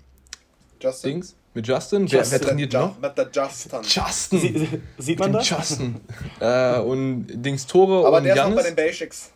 Justin? 0.81 1.11
Dings, 1.11 1.35
mit 1.53 1.67
Justin. 1.67 2.11
Wer, 2.11 2.29
wer 2.31 2.41
trainiert 2.41 2.73
Ju- 2.73 2.79
noch? 2.79 2.99
Mit 2.99 3.17
der 3.17 3.29
Justin. 3.31 3.79
Justin. 3.83 4.39
Sie, 4.39 4.69
sieht 4.97 5.19
man 5.19 5.33
das? 5.33 5.49
Justin. 5.49 5.95
äh, 6.39 6.79
und 6.79 7.27
Dings 7.27 7.65
Tore 7.67 8.07
Aber 8.07 8.17
und 8.17 8.23
der 8.23 8.33
ist 8.33 8.37
noch 8.39 8.49
Janis. 8.49 8.63
bei 8.63 8.69
den 8.69 8.75
Basics. 8.75 9.31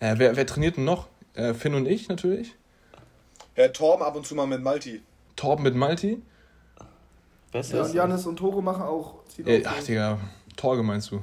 Äh, 0.00 0.14
wer, 0.16 0.36
wer 0.36 0.46
trainiert 0.46 0.76
denn 0.78 0.84
noch? 0.84 1.08
Äh, 1.34 1.52
Finn 1.54 1.74
und 1.74 1.86
ich 1.86 2.08
natürlich. 2.08 2.54
Ja, 3.56 3.68
Torben 3.68 4.02
ab 4.04 4.16
und 4.16 4.26
zu 4.26 4.34
mal 4.34 4.46
mit 4.46 4.62
Malti. 4.62 5.02
Torben 5.36 5.62
mit 5.64 5.74
Malti. 5.74 6.22
Besser 7.52 7.78
Ja, 7.78 7.84
und 7.84 7.94
Janis 7.94 8.26
und 8.26 8.36
Tore 8.36 8.62
machen 8.62 8.82
auch. 8.82 9.14
Äh, 9.44 9.62
ach. 9.64 9.82
Digga, 9.82 10.18
Torge 10.56 10.82
meinst 10.82 11.10
du? 11.10 11.22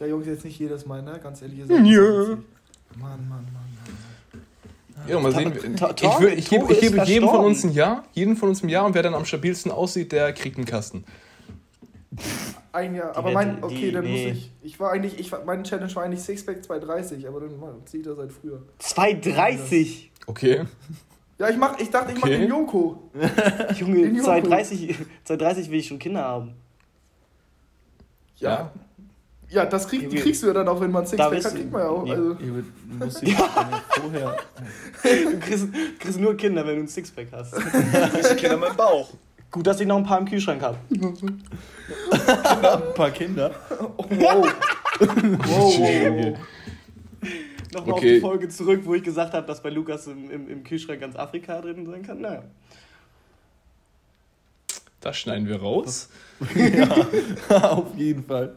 Ja, 0.00 0.06
Jungs, 0.06 0.26
jetzt 0.26 0.44
nicht 0.44 0.58
jedes 0.58 0.86
Mal, 0.86 1.02
ne? 1.02 1.18
Ganz 1.22 1.42
ehrlich. 1.42 1.60
ihr 1.60 1.66
seid 1.66 1.76
Ja. 1.86 2.02
Mann, 2.96 3.28
Mann, 3.28 3.28
Mann, 3.28 3.48
Mann. 3.52 5.08
Ja, 5.08 5.20
mal 5.20 5.32
sehen. 5.32 5.52
Ich, 5.52 6.20
will, 6.20 6.38
ich 6.38 6.50
gebe 6.50 6.72
ich 6.72 6.80
gebe 6.80 7.02
jedem 7.04 7.28
von 7.28 7.44
uns 7.44 7.64
ein 7.64 7.72
Jahr, 7.72 8.04
jeden 8.12 8.36
von 8.36 8.48
uns 8.48 8.62
ein 8.62 8.68
Jahr 8.68 8.84
und 8.84 8.94
wer 8.94 9.02
dann 9.02 9.14
am 9.14 9.24
stabilsten 9.24 9.70
aussieht, 9.70 10.12
der 10.12 10.32
kriegt 10.32 10.56
einen 10.56 10.66
Kasten. 10.66 11.04
Ein 12.72 12.94
Jahr. 12.94 13.16
Aber 13.16 13.30
mein. 13.32 13.62
Okay, 13.62 13.92
dann 13.92 14.06
muss 14.06 14.20
ich. 14.20 14.52
Ich 14.62 14.80
war 14.80 14.92
eigentlich. 14.92 15.18
Ich 15.18 15.30
war, 15.30 15.44
meine 15.44 15.62
Challenge 15.62 15.94
war 15.94 16.02
eigentlich 16.02 16.22
Sixpack 16.22 16.64
230, 16.64 17.26
aber 17.28 17.40
dann 17.40 17.52
zieht 17.86 18.06
er 18.06 18.14
seit 18.16 18.32
früher. 18.32 18.62
2,30. 18.80 20.08
Okay. 20.26 20.64
Ja, 21.38 21.48
ich 21.48 21.56
mach. 21.56 21.78
Ich 21.78 21.90
dachte, 21.90 22.12
ich 22.12 22.18
mach 22.18 22.24
Okay. 22.26 22.38
den 22.38 22.48
Joko. 22.50 23.10
Junge, 23.76 23.96
Den 24.02 24.16
Joko. 24.16 24.30
2,30 24.30 24.94
2,30 25.26 25.70
will 25.70 25.78
ich 25.78 25.86
schon 25.86 25.98
Kinder 25.98 26.24
haben. 26.24 26.54
Ja. 28.36 28.70
Ja, 29.50 29.64
das 29.64 29.88
krieg, 29.88 30.10
die 30.10 30.16
kriegst 30.16 30.42
du 30.42 30.48
ja 30.48 30.52
dann 30.52 30.68
auch, 30.68 30.78
wenn 30.80 30.90
man 30.90 31.06
Sixpack 31.06 31.42
hat, 31.42 31.52
du- 31.52 31.56
kriegt 31.56 31.72
man 31.72 31.80
ja 31.82 31.88
auch. 31.88 32.06
Ja. 32.06 32.14
Also, 32.14 32.32
Ihr 32.34 32.54
wird- 32.56 32.66
muss 32.98 33.20
die 33.20 33.30
vorher. 33.32 34.36
Du 35.02 35.40
kriegst, 35.40 35.68
kriegst 35.98 36.20
nur 36.20 36.36
Kinder, 36.36 36.66
wenn 36.66 36.76
du 36.76 36.82
ein 36.82 36.88
Sixpack 36.88 37.28
hast. 37.32 37.54
Diese 38.18 38.36
Kinder 38.36 38.58
mit 38.58 38.68
dem 38.70 38.76
Bauch. 38.76 39.08
Gut, 39.50 39.66
dass 39.66 39.80
ich 39.80 39.86
noch 39.86 39.96
ein 39.96 40.04
paar 40.04 40.18
im 40.18 40.26
Kühlschrank 40.26 40.60
habe. 40.60 40.76
Ein 40.90 42.94
paar 42.94 43.10
Kinder. 43.10 43.50
oh, 43.96 44.04
wow. 44.10 44.54
wow, 45.00 45.78
wow, 45.78 46.38
Nochmal 47.72 47.92
auf 47.92 47.98
Okay. 47.98 48.14
die 48.14 48.20
Folge 48.20 48.48
zurück, 48.48 48.80
wo 48.84 48.94
ich 48.94 49.02
gesagt 49.02 49.32
habe, 49.34 49.46
dass 49.46 49.62
bei 49.62 49.70
Lukas 49.70 50.06
im, 50.06 50.30
im, 50.30 50.48
im 50.48 50.64
Kühlschrank 50.64 51.00
ganz 51.00 51.16
Afrika 51.16 51.60
drin 51.60 51.86
sein 51.86 52.02
kann. 52.02 52.20
Naja. 52.20 52.44
Das 55.00 55.16
schneiden 55.16 55.46
wir 55.48 55.60
raus. 55.60 56.08
Auf 57.48 57.96
jeden 57.96 58.24
Fall. 58.24 58.54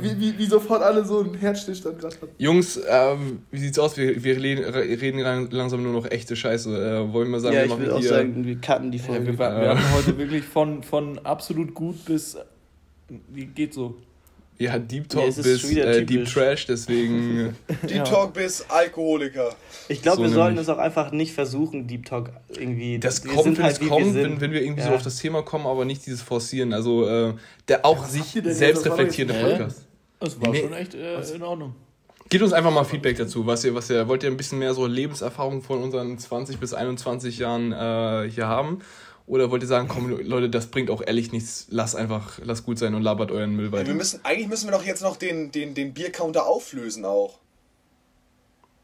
Wie, 0.00 0.18
wie, 0.18 0.36
wie 0.38 0.46
sofort 0.46 0.82
alle 0.82 1.04
so 1.04 1.20
einen 1.20 1.34
Herzstillstand 1.34 2.00
gerade 2.00 2.16
hatten. 2.16 2.32
Jungs, 2.38 2.80
ähm, 2.88 3.42
wie 3.52 3.58
sieht's 3.58 3.78
aus? 3.78 3.96
Wir, 3.96 4.22
wir 4.24 4.36
reden, 4.42 4.64
reden 4.64 5.20
lang- 5.20 5.48
langsam 5.52 5.84
nur 5.84 5.92
noch 5.92 6.10
echte 6.10 6.34
Scheiße. 6.34 6.70
Äh, 7.08 7.12
wollen 7.12 7.30
wir 7.30 7.38
sagen, 7.38 7.54
ja, 7.54 7.60
wir 7.60 7.64
ich 7.66 7.70
machen 7.70 7.82
will 7.84 7.90
auch 7.92 7.98
hier. 8.00 8.08
sagen, 8.08 8.44
wir 8.44 8.60
cutten 8.60 8.90
die 8.90 8.98
Ja, 8.98 9.04
Folge. 9.04 9.26
wir, 9.28 9.38
wir 9.38 9.68
hatten 9.68 9.92
heute 9.94 10.18
wirklich 10.18 10.42
von, 10.44 10.82
von 10.82 11.20
absolut 11.24 11.72
gut 11.72 12.04
bis. 12.04 12.36
Wie 13.28 13.46
geht 13.46 13.74
so? 13.74 13.94
Ja, 14.62 14.78
Deep 14.78 15.12
Ja, 15.12 15.20
Talk 15.20 15.28
es 15.28 15.38
ist 15.38 15.62
bis 15.68 15.76
äh, 15.76 16.04
Deep. 16.04 16.26
Trash, 16.26 16.66
deswegen. 16.66 17.54
Deep 17.82 17.90
Ja. 17.90 18.04
Talk 18.04 18.32
bis 18.34 18.64
Alkoholiker. 18.68 19.54
ich 19.88 20.02
glaube, 20.02 20.18
So 20.18 20.22
wir 20.24 20.30
sollten 20.30 20.58
es 20.58 20.68
auch 20.68 20.78
einfach 20.78 21.12
nicht 21.12 21.32
versuchen, 21.32 21.86
Deep 21.86 22.06
Talk 22.06 22.30
irgendwie. 22.50 22.98
Das 22.98 23.24
wir 23.24 23.32
kommt, 23.32 23.44
sind 23.44 23.58
wenn 23.58 23.64
halt, 23.64 23.74
es 23.74 23.80
wie 23.80 23.84
wir 23.84 23.90
kommt, 23.90 24.04
sind. 24.12 24.22
wenn, 24.22 24.40
wenn 24.40 24.52
wir 24.52 24.62
irgendwie 24.62 24.82
so 24.82 24.88
Ja. 24.90 24.94
auf 24.94 25.02
das 25.02 25.16
Thema 25.16 25.42
kommen, 25.42 25.66
aber 25.66 25.84
nicht 25.84 26.04
dieses 26.06 26.22
Forcieren. 26.22 26.72
Also 26.72 27.06
äh, 27.08 27.34
der 27.68 27.84
auch 27.84 28.02
was 28.02 28.12
sich 28.12 28.24
selbst 28.44 28.86
reflektierende? 28.86 29.34
Podcast. 29.40 29.86
Das 30.20 30.40
war 30.40 30.50
Nee. 30.50 30.60
schon 30.62 30.72
echt 30.72 30.94
äh, 30.94 31.20
in 31.34 31.42
Ordnung. 31.42 31.74
Gebt 32.28 32.42
uns 32.44 32.52
einfach 32.54 32.70
mal 32.72 32.84
Feedback 32.84 33.18
dazu. 33.18 33.46
Was 33.46 33.62
ihr, 33.64 33.74
was 33.74 33.90
ihr, 33.90 34.08
wollt 34.08 34.22
ihr 34.22 34.30
ein 34.30 34.36
bisschen 34.38 34.58
mehr 34.58 34.72
so 34.72 34.86
Lebenserfahrung 34.86 35.60
von 35.60 35.82
unseren 35.82 36.16
20 36.18 36.58
bis 36.58 36.72
21 36.72 37.38
Jahren 37.38 37.72
äh, 37.72 38.30
hier 38.30 38.46
haben? 38.46 38.78
Oder 39.32 39.50
wollt 39.50 39.62
ihr 39.62 39.66
sagen, 39.66 39.88
komm 39.88 40.10
Leute, 40.10 40.50
das 40.50 40.66
bringt 40.66 40.90
auch 40.90 41.00
ehrlich 41.00 41.32
nichts, 41.32 41.66
lasst 41.70 41.96
einfach, 41.96 42.38
lasst 42.44 42.66
gut 42.66 42.78
sein 42.78 42.94
und 42.94 43.00
labert 43.00 43.30
euren 43.30 43.56
Müll 43.56 43.64
Ja, 43.68 43.72
weiter. 43.72 43.86
wir 43.86 43.94
müssen, 43.94 44.20
eigentlich 44.24 44.46
müssen 44.46 44.66
wir 44.66 44.72
doch 44.72 44.84
jetzt 44.84 45.00
noch 45.00 45.16
den, 45.16 45.50
den, 45.50 45.72
den 45.72 45.94
Biercounter 45.94 46.44
auflösen 46.46 47.06
auch. 47.06 47.38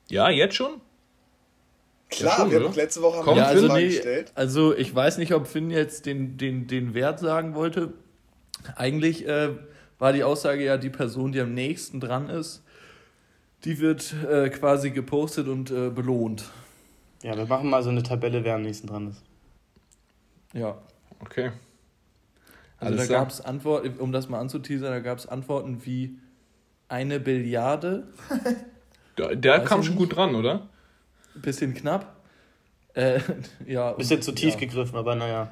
Ja, 0.09 0.31
jetzt 0.31 0.55
schon? 0.55 0.81
Klar, 2.09 2.35
schon, 2.39 2.51
wir 2.51 2.65
haben 2.65 2.75
letzte 2.75 3.03
Woche 3.03 3.27
haben 3.27 3.37
Ja, 3.37 3.45
also, 3.45 3.67
Frage 3.67 3.81
nee, 3.83 3.89
gestellt. 3.89 4.33
also 4.37 4.75
ich 4.75 4.95
weiß 4.95 5.19
nicht, 5.19 5.35
ob 5.35 5.47
Finn 5.47 5.71
jetzt 5.71 6.07
den, 6.07 6.39
den, 6.39 6.67
den 6.67 6.95
Wert 6.95 7.21
sagen 7.21 7.55
wollte. 7.55 7.93
Eigentlich 8.75 9.29
äh, 9.29 9.51
war 9.99 10.15
die 10.15 10.25
Aussage 10.25 10.65
ja, 10.65 10.79
die 10.79 10.89
Person, 10.89 11.33
die 11.33 11.41
am 11.43 11.53
nächsten 11.53 12.01
dran 12.01 12.31
ist, 12.31 12.63
die 13.67 13.81
wird 13.81 14.15
äh, 14.27 14.49
quasi 14.49 14.93
gepostet 14.93 15.47
und 15.47 15.71
äh, 15.71 15.91
belohnt. 15.91 16.45
Ja, 17.23 17.37
wir 17.37 17.45
machen 17.45 17.69
mal 17.69 17.83
so 17.83 17.91
eine 17.91 18.03
Tabelle, 18.03 18.43
wer 18.45 18.55
am 18.55 18.63
nächsten 18.63 18.87
dran 18.87 19.11
ist. 19.11 19.28
Ja. 20.53 20.79
Okay. 21.21 21.53
Also 22.79 22.95
Alles 22.95 23.09
da 23.09 23.15
gab 23.19 23.31
es 23.31 23.41
Antworten, 23.41 23.99
um 23.99 24.13
das 24.13 24.29
mal 24.29 24.39
anzuteasern, 24.41 24.91
da 24.93 25.01
gab 25.01 25.19
es 25.19 25.27
Antworten 25.27 25.85
wie 25.85 26.19
eine 26.89 27.21
Billiarde, 27.21 28.07
Der, 29.19 29.35
der 29.35 29.61
Weiß 29.63 29.69
kam 29.69 29.83
schon 29.83 29.95
nicht. 29.97 29.99
gut 29.99 30.17
dran, 30.17 30.35
oder? 30.37 30.69
bisschen 31.35 31.75
knapp. 31.75 32.15
Äh, 32.95 33.21
ja, 33.67 33.93
Bisschen 33.93 34.19
und- 34.19 34.23
zu 34.23 34.33
tief 34.33 34.55
ja. 34.55 34.61
gegriffen, 34.61 34.97
aber 34.97 35.15
naja. 35.17 35.51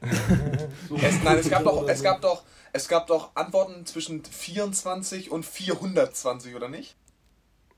Es, 0.02 1.22
nein, 1.22 1.38
es 1.38 1.48
gab, 1.48 1.62
doch, 1.62 1.88
es, 1.88 2.02
gab 2.02 2.20
doch, 2.22 2.42
es 2.72 2.88
gab 2.88 3.06
doch 3.06 3.36
Antworten 3.36 3.86
zwischen 3.86 4.24
24 4.24 5.30
und 5.30 5.46
420, 5.46 6.56
oder 6.56 6.68
nicht? 6.68 6.96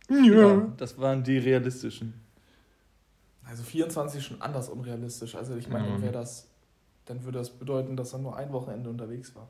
Ja, 0.09 0.67
das 0.79 0.99
waren 0.99 1.23
die 1.23 1.37
realistischen. 1.39 2.15
Also 3.49 3.63
24 3.63 4.19
ist 4.21 4.27
schon 4.27 4.41
anders 4.43 4.69
unrealistisch. 4.69 5.35
Also 5.35 5.57
ich 5.57 5.69
meine, 5.69 5.89
dann 5.89 6.03
wäre 6.03 6.13
das, 6.13 6.47
dann 7.07 7.25
würde 7.25 7.39
das 7.39 7.51
bedeuten, 7.51 7.97
dass 7.97 8.13
er 8.13 8.19
nur 8.21 8.37
ein 8.37 8.53
Wochenende 8.53 8.89
unterwegs 8.91 9.35
war. 9.35 9.49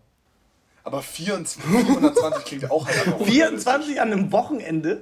Aber 0.83 1.01
24, 1.01 1.63
420 1.87 2.45
klingt 2.45 2.71
auch 2.71 2.87
halt 2.87 3.07
einfach 3.07 3.25
24 3.27 4.01
an 4.01 4.13
einem 4.13 4.33
Wochenende? 4.33 5.01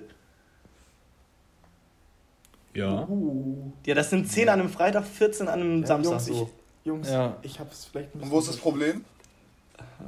Ja. 2.74 3.06
Uh. 3.08 3.72
Ja, 3.84 3.94
das 3.94 4.10
sind 4.10 4.30
10 4.30 4.48
an 4.48 4.60
einem 4.60 4.68
Freitag, 4.68 5.04
14 5.04 5.48
an 5.48 5.60
einem 5.60 5.80
Ja, 5.82 5.86
Samstag 5.86 6.12
Jungs, 6.12 6.26
so. 6.26 6.50
Jungs, 6.84 7.10
Ja. 7.10 7.36
ich 7.42 7.58
hab's 7.60 7.84
vielleicht 7.86 8.10
ein 8.10 8.14
Und 8.14 8.20
bisschen. 8.20 8.32
wo 8.34 8.38
ist 8.38 8.48
das 8.48 8.56
Problem? 8.56 9.04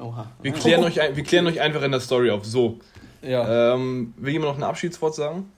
Oha. 0.01 0.31
Wir 0.41 0.53
klären, 0.53 0.85
euch, 0.85 1.01
ein, 1.01 1.15
wir 1.17 1.25
klären 1.25 1.47
euch 1.47 1.61
einfach 1.61 1.83
in 1.83 1.91
der 1.91 2.01
Story 2.01 2.31
auf. 2.31 2.45
So. 2.45 2.79
Ja, 3.23 3.75
Ähm, 3.75 4.15
will 4.17 4.33
jemand 4.33 4.53
noch 4.53 4.59
ein 4.59 4.69
Abschiedswort 4.69 5.15
sagen? 5.15 5.51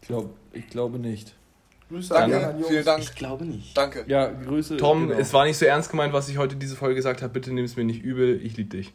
ich, 0.00 0.06
glaub, 0.08 0.30
ich 0.52 0.68
glaube 0.68 0.98
nicht. 0.98 1.34
Grüße 1.90 2.16
an 2.16 2.26
die 2.26 2.32
Danke, 2.32 2.36
anderen 2.46 2.56
Jungs. 2.60 2.68
vielen 2.72 2.84
Dank. 2.84 3.02
Ich 3.02 3.14
glaube 3.14 3.44
nicht. 3.44 3.76
Danke. 3.76 4.04
Ja, 4.06 4.26
Grüße. 4.28 4.76
Tom, 4.78 5.08
genau. 5.08 5.20
es 5.20 5.32
war 5.32 5.44
nicht 5.44 5.58
so 5.58 5.66
ernst 5.66 5.90
gemeint, 5.90 6.12
was 6.12 6.28
ich 6.28 6.38
heute 6.38 6.56
diese 6.56 6.76
Folge 6.76 6.94
gesagt 6.96 7.22
habe. 7.22 7.32
Bitte 7.32 7.52
nimm 7.52 7.64
es 7.64 7.76
mir 7.76 7.84
nicht 7.84 8.02
übel. 8.02 8.40
Ich 8.44 8.56
liebe 8.56 8.70
dich. 8.76 8.92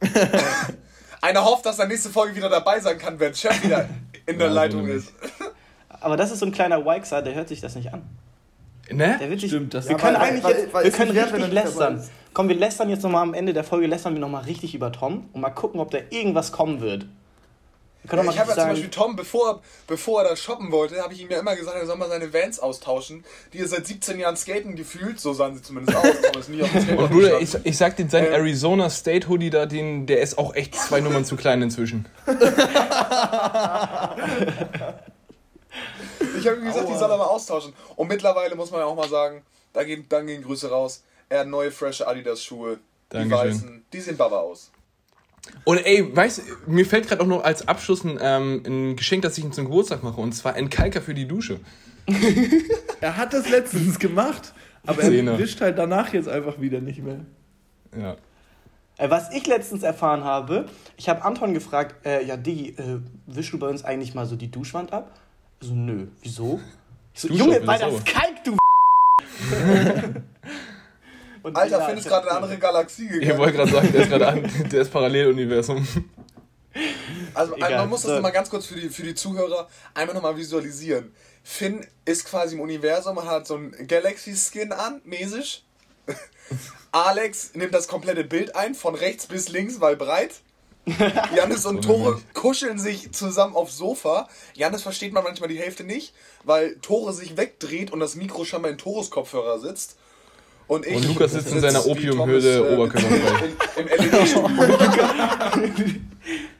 Einer 1.22 1.44
hofft, 1.44 1.64
dass 1.66 1.78
er 1.78 1.86
nächste 1.86 2.10
Folge 2.10 2.36
wieder 2.36 2.50
dabei 2.50 2.80
sein 2.80 2.98
kann, 2.98 3.18
wenn 3.18 3.34
Chef 3.34 3.62
wieder 3.64 3.88
in 4.26 4.38
der 4.38 4.48
Ja, 4.48 4.52
Leitung 4.52 4.86
ist. 4.86 5.12
Aber 5.88 6.16
das 6.16 6.30
ist 6.30 6.40
so 6.40 6.46
ein 6.46 6.52
kleiner 6.52 6.84
Wixer, 6.84 7.22
der 7.22 7.34
hört 7.34 7.48
sich 7.48 7.60
das 7.62 7.74
nicht 7.76 7.92
an. 7.94 8.02
Ne? 8.90 9.16
Der 9.18 9.30
wird 9.30 9.40
sich, 9.40 9.50
Stimmt, 9.50 9.72
das 9.72 9.86
wir 9.86 9.92
Ja, 9.92 9.98
können 9.98 10.16
weil- 10.16 10.22
eigentlich 10.22 10.44
weil- 10.44 10.56
jetzt, 10.58 10.74
weil 10.74 10.84
wir 10.84 10.90
können 10.90 11.14
wert, 11.14 11.32
richtig 11.32 11.48
er 11.48 11.54
lästern. 11.64 12.04
Komm, 12.34 12.48
wir 12.48 12.56
lästern 12.56 12.90
jetzt 12.90 13.02
nochmal 13.02 13.22
am 13.22 13.32
Ende 13.32 13.54
der 13.54 13.64
Folge, 13.64 13.86
lästern 13.86 14.12
wir 14.12 14.20
nochmal 14.20 14.44
richtig 14.44 14.74
über 14.74 14.92
Tom 14.92 15.30
und 15.32 15.40
mal 15.40 15.50
gucken, 15.50 15.80
ob 15.80 15.90
da 15.90 15.98
irgendwas 16.10 16.52
kommen 16.52 16.82
wird. 16.82 17.06
Können 18.08 18.26
doch 18.26 18.32
Ich 18.32 18.38
habe 18.38 18.50
ja 18.50 18.56
zum 18.56 18.68
Beispiel 18.68 18.90
Tom, 18.90 19.16
bevor, 19.16 19.62
bevor 19.86 20.22
er 20.22 20.30
da 20.30 20.36
shoppen 20.36 20.70
wollte, 20.72 21.00
habe 21.02 21.14
ich 21.14 21.20
ihm 21.20 21.30
ja 21.30 21.38
immer 21.38 21.56
gesagt, 21.56 21.76
er 21.76 21.86
soll 21.86 21.96
mal 21.96 22.08
seine 22.08 22.32
Vans 22.32 22.58
austauschen, 22.58 23.24
die 23.52 23.60
er 23.60 23.68
seit 23.68 23.86
17 23.86 24.18
Jahren 24.18 24.36
skaten 24.36 24.76
gefühlt, 24.76 25.20
so 25.20 25.32
sahen 25.32 25.54
sie 25.56 25.62
zumindest 25.62 25.96
aus, 25.96 26.04
Tom 26.32 26.40
ist 26.40 26.48
nie 26.50 26.62
auf 26.62 26.70
dem 26.70 26.98
Und 26.98 27.10
Bruder, 27.10 27.40
ich, 27.40 27.54
ich 27.64 27.76
sag 27.76 27.96
dir, 27.96 28.08
sein 28.08 28.26
Ähm. 28.26 28.32
Arizona 28.32 28.90
State 28.90 29.28
Hoodie 29.28 29.50
da, 29.50 29.66
den, 29.66 30.06
der 30.06 30.20
ist 30.20 30.38
auch 30.38 30.54
echt 30.54 30.74
zwei 30.74 31.00
Nummern 31.00 31.24
zu 31.24 31.36
klein 31.36 31.62
inzwischen. 31.62 32.06
Ich 36.38 36.46
habe 36.46 36.58
ihm 36.58 36.66
gesagt, 36.66 36.88
die 36.88 36.96
soll 36.96 37.10
er 37.10 37.16
mal 37.16 37.24
austauschen. 37.24 37.72
Und 37.96 38.08
mittlerweile 38.08 38.54
muss 38.54 38.70
man 38.70 38.80
ja 38.80 38.86
auch 38.86 38.94
mal 38.94 39.08
sagen, 39.08 39.42
da 39.72 39.82
gehen, 39.82 40.04
dann 40.08 40.26
gehen 40.26 40.42
Grüße 40.42 40.68
raus. 40.70 41.02
Er 41.28 41.40
hat 41.40 41.48
neue, 41.48 41.70
frische 41.70 42.06
Adidas-Schuhe. 42.06 42.78
Die 43.12 43.16
Dankeschön. 43.16 43.48
weißen, 43.48 43.84
die 43.92 44.00
sehen 44.00 44.16
Baba 44.16 44.40
aus. 44.40 44.70
Und 45.64 45.78
ey, 45.78 46.14
weißt 46.14 46.38
du, 46.38 46.70
mir 46.70 46.84
fällt 46.84 47.08
gerade 47.08 47.22
auch 47.22 47.26
noch 47.26 47.44
als 47.44 47.66
Abschluss 47.66 48.04
ein, 48.04 48.18
ähm, 48.20 48.62
ein 48.66 48.96
Geschenk, 48.96 49.22
das 49.22 49.38
ich 49.38 49.44
ihm 49.44 49.52
zum 49.52 49.64
Geburtstag 49.66 50.02
mache. 50.02 50.20
Und 50.20 50.32
zwar 50.32 50.54
ein 50.54 50.68
Kalker 50.68 51.00
für 51.00 51.14
die 51.14 51.26
Dusche. 51.26 51.60
Er 53.00 53.18
hat 53.18 53.34
das 53.34 53.50
letztens 53.50 53.98
gemacht, 53.98 54.54
aber 54.86 55.02
er 55.02 55.38
wischt 55.38 55.60
halt 55.60 55.76
danach 55.76 56.14
jetzt 56.14 56.26
einfach 56.26 56.58
wieder 56.58 56.80
nicht 56.80 57.02
mehr. 57.02 57.20
Ja. 57.94 58.16
äh, 58.96 59.10
was 59.10 59.30
ich 59.34 59.46
letztens 59.46 59.82
erfahren 59.82 60.24
habe, 60.24 60.66
ich 60.96 61.10
habe 61.10 61.22
Anton 61.22 61.52
gefragt, 61.52 62.06
äh, 62.06 62.24
ja 62.24 62.38
Digi, 62.38 62.70
äh, 62.70 63.00
wischst 63.26 63.52
du 63.52 63.58
bei 63.58 63.68
uns 63.68 63.84
eigentlich 63.84 64.14
mal 64.14 64.24
so 64.24 64.36
die 64.36 64.50
Duschwand 64.50 64.94
ab? 64.94 65.20
So, 65.60 65.74
nö, 65.74 66.06
wieso? 66.22 66.60
Ich 67.16 67.20
so, 67.20 67.28
Junge, 67.28 67.64
weil 67.64 67.78
das 67.78 68.04
kalt, 68.04 68.40
du 68.44 68.56
Und 71.44 71.56
Alter, 71.56 71.82
Finn 71.86 71.98
ist 71.98 72.04
ich- 72.04 72.08
gerade 72.10 72.26
in 72.26 72.30
eine 72.30 72.40
andere 72.42 72.58
Galaxie 72.58 73.04
Ich 73.06 73.20
gegangen. 73.20 73.38
wollte 73.38 73.52
gerade 73.58 73.70
sagen, 73.70 73.92
der 73.92 74.02
ist 74.02 74.08
gerade 74.08 74.26
an, 74.28 74.68
der 74.72 74.80
ist 74.82 74.90
Paralleluniversum. 74.90 75.86
Also 77.34 77.54
Egal. 77.56 77.76
man 77.78 77.88
muss 77.90 78.02
das 78.02 78.12
nochmal 78.12 78.32
ganz 78.32 78.50
kurz 78.50 78.66
für 78.66 78.74
die, 78.74 78.88
für 78.88 79.02
die 79.04 79.14
Zuhörer 79.14 79.68
einmal 79.94 80.14
nochmal 80.14 80.36
visualisieren. 80.36 81.14
Finn 81.44 81.86
ist 82.04 82.24
quasi 82.24 82.54
im 82.56 82.60
Universum, 82.60 83.14
man 83.14 83.26
hat 83.28 83.46
so 83.46 83.54
einen 83.56 83.86
Galaxy-Skin 83.86 84.72
an, 84.72 85.00
mäßig. 85.04 85.64
Alex 86.92 87.50
nimmt 87.54 87.74
das 87.74 87.88
komplette 87.88 88.24
Bild 88.24 88.56
ein, 88.56 88.74
von 88.74 88.94
rechts 88.94 89.26
bis 89.26 89.48
links, 89.48 89.80
weil 89.80 89.96
breit. 89.96 90.36
Janis 91.34 91.64
und 91.64 91.82
Tore 91.82 92.20
kuscheln 92.34 92.78
sich 92.78 93.12
zusammen 93.12 93.54
aufs 93.56 93.76
Sofa. 93.78 94.28
Janis 94.54 94.82
versteht 94.82 95.12
man 95.14 95.24
manchmal 95.24 95.48
die 95.48 95.58
Hälfte 95.58 95.82
nicht, 95.84 96.12
weil 96.44 96.76
Tore 96.80 97.12
sich 97.14 97.36
wegdreht 97.38 97.90
und 97.90 98.00
das 98.00 98.16
Mikro 98.16 98.44
scheinbar 98.44 98.70
in 98.70 98.78
Tores 98.78 99.10
Kopfhörer 99.10 99.58
sitzt. 99.58 99.96
Und, 100.66 100.86
ich 100.86 100.96
Und 100.96 101.06
Lukas 101.08 101.32
sitzt 101.32 101.52
in 101.52 101.60
seiner 101.60 101.86
Opiumhöhle 101.86 102.56
Thomas, 102.58 102.70
äh, 102.70 102.74
oberkörperfrei. 102.74 103.52
Im, 103.76 103.88
im 103.88 104.10
LED-Studio. 104.10 104.48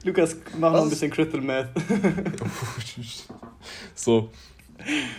Lukas, 0.04 0.36
mach 0.58 0.72
noch 0.72 0.82
ein 0.82 0.90
bisschen 0.90 1.10
Crystal 1.10 1.40
Math. 1.40 1.68
So. 3.94 4.28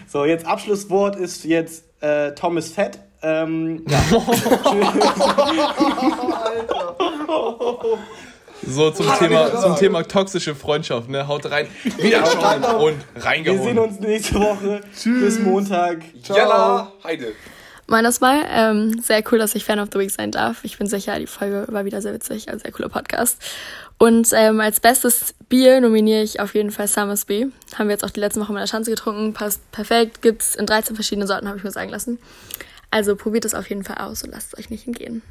So, 0.07 0.25
jetzt 0.25 0.45
Abschlusswort 0.45 1.15
ist 1.15 1.43
jetzt 1.45 1.85
äh, 2.01 2.35
Tom 2.35 2.57
ist 2.57 2.75
fett. 2.75 2.99
Ähm, 3.23 3.83
ja. 3.89 3.99
So, 8.67 8.91
zum 8.91 9.09
Hat 9.09 9.19
Thema, 9.19 9.61
zum. 9.61 9.75
Thema 9.75 10.03
toxische 10.03 10.53
Freundschaft, 10.55 11.09
ne? 11.09 11.27
Haut 11.27 11.49
rein. 11.49 11.67
Wiederschauen 11.97 12.63
und 12.63 12.97
Wir 13.13 13.21
sehen 13.21 13.21
reingehauen. 13.21 13.79
uns 13.79 13.99
nächste 13.99 14.35
Woche. 14.35 14.81
Bis 15.03 15.39
Montag. 15.39 15.99
Jalla, 16.23 16.91
Heide. 17.03 17.33
Meines 17.87 18.19
Mal, 18.19 18.43
ähm, 18.49 18.99
sehr 18.99 19.23
cool, 19.31 19.37
dass 19.37 19.53
ich 19.53 19.63
Fan 19.63 19.79
of 19.79 19.89
the 19.93 19.99
Week 19.99 20.09
sein 20.09 20.31
darf. 20.31 20.63
Ich 20.63 20.79
bin 20.79 20.87
sicher, 20.87 21.19
die 21.19 21.27
Folge 21.27 21.65
war 21.69 21.85
wieder 21.85 22.01
sehr 22.01 22.13
witzig, 22.13 22.49
ein 22.49 22.57
sehr 22.57 22.71
cooler 22.71 22.89
Podcast. 22.89 23.39
Und 23.99 24.29
ähm, 24.33 24.59
als 24.59 24.79
bestes 24.79 25.35
Bier 25.49 25.79
nominiere 25.81 26.23
ich 26.23 26.39
auf 26.39 26.55
jeden 26.55 26.71
Fall 26.71 26.87
Summersby. 26.87 27.51
Haben 27.75 27.87
wir 27.87 27.93
jetzt 27.93 28.03
auch 28.03 28.09
die 28.09 28.19
letzten 28.19 28.41
Woche 28.41 28.53
in 28.53 28.57
der 28.57 28.65
Schanze 28.65 28.89
getrunken, 28.89 29.33
passt 29.33 29.71
perfekt, 29.71 30.23
gibt's 30.23 30.55
in 30.55 30.65
13 30.65 30.95
verschiedenen 30.95 31.27
Sorten, 31.27 31.47
habe 31.47 31.59
ich 31.59 31.63
mir 31.63 31.71
sagen 31.71 31.91
lassen. 31.91 32.17
Also 32.89 33.15
probiert 33.15 33.45
es 33.45 33.53
auf 33.53 33.69
jeden 33.69 33.83
Fall 33.83 33.97
aus 33.97 34.23
und 34.23 34.31
lasst 34.31 34.53
es 34.53 34.59
euch 34.59 34.71
nicht 34.71 34.87
entgehen. 34.87 35.21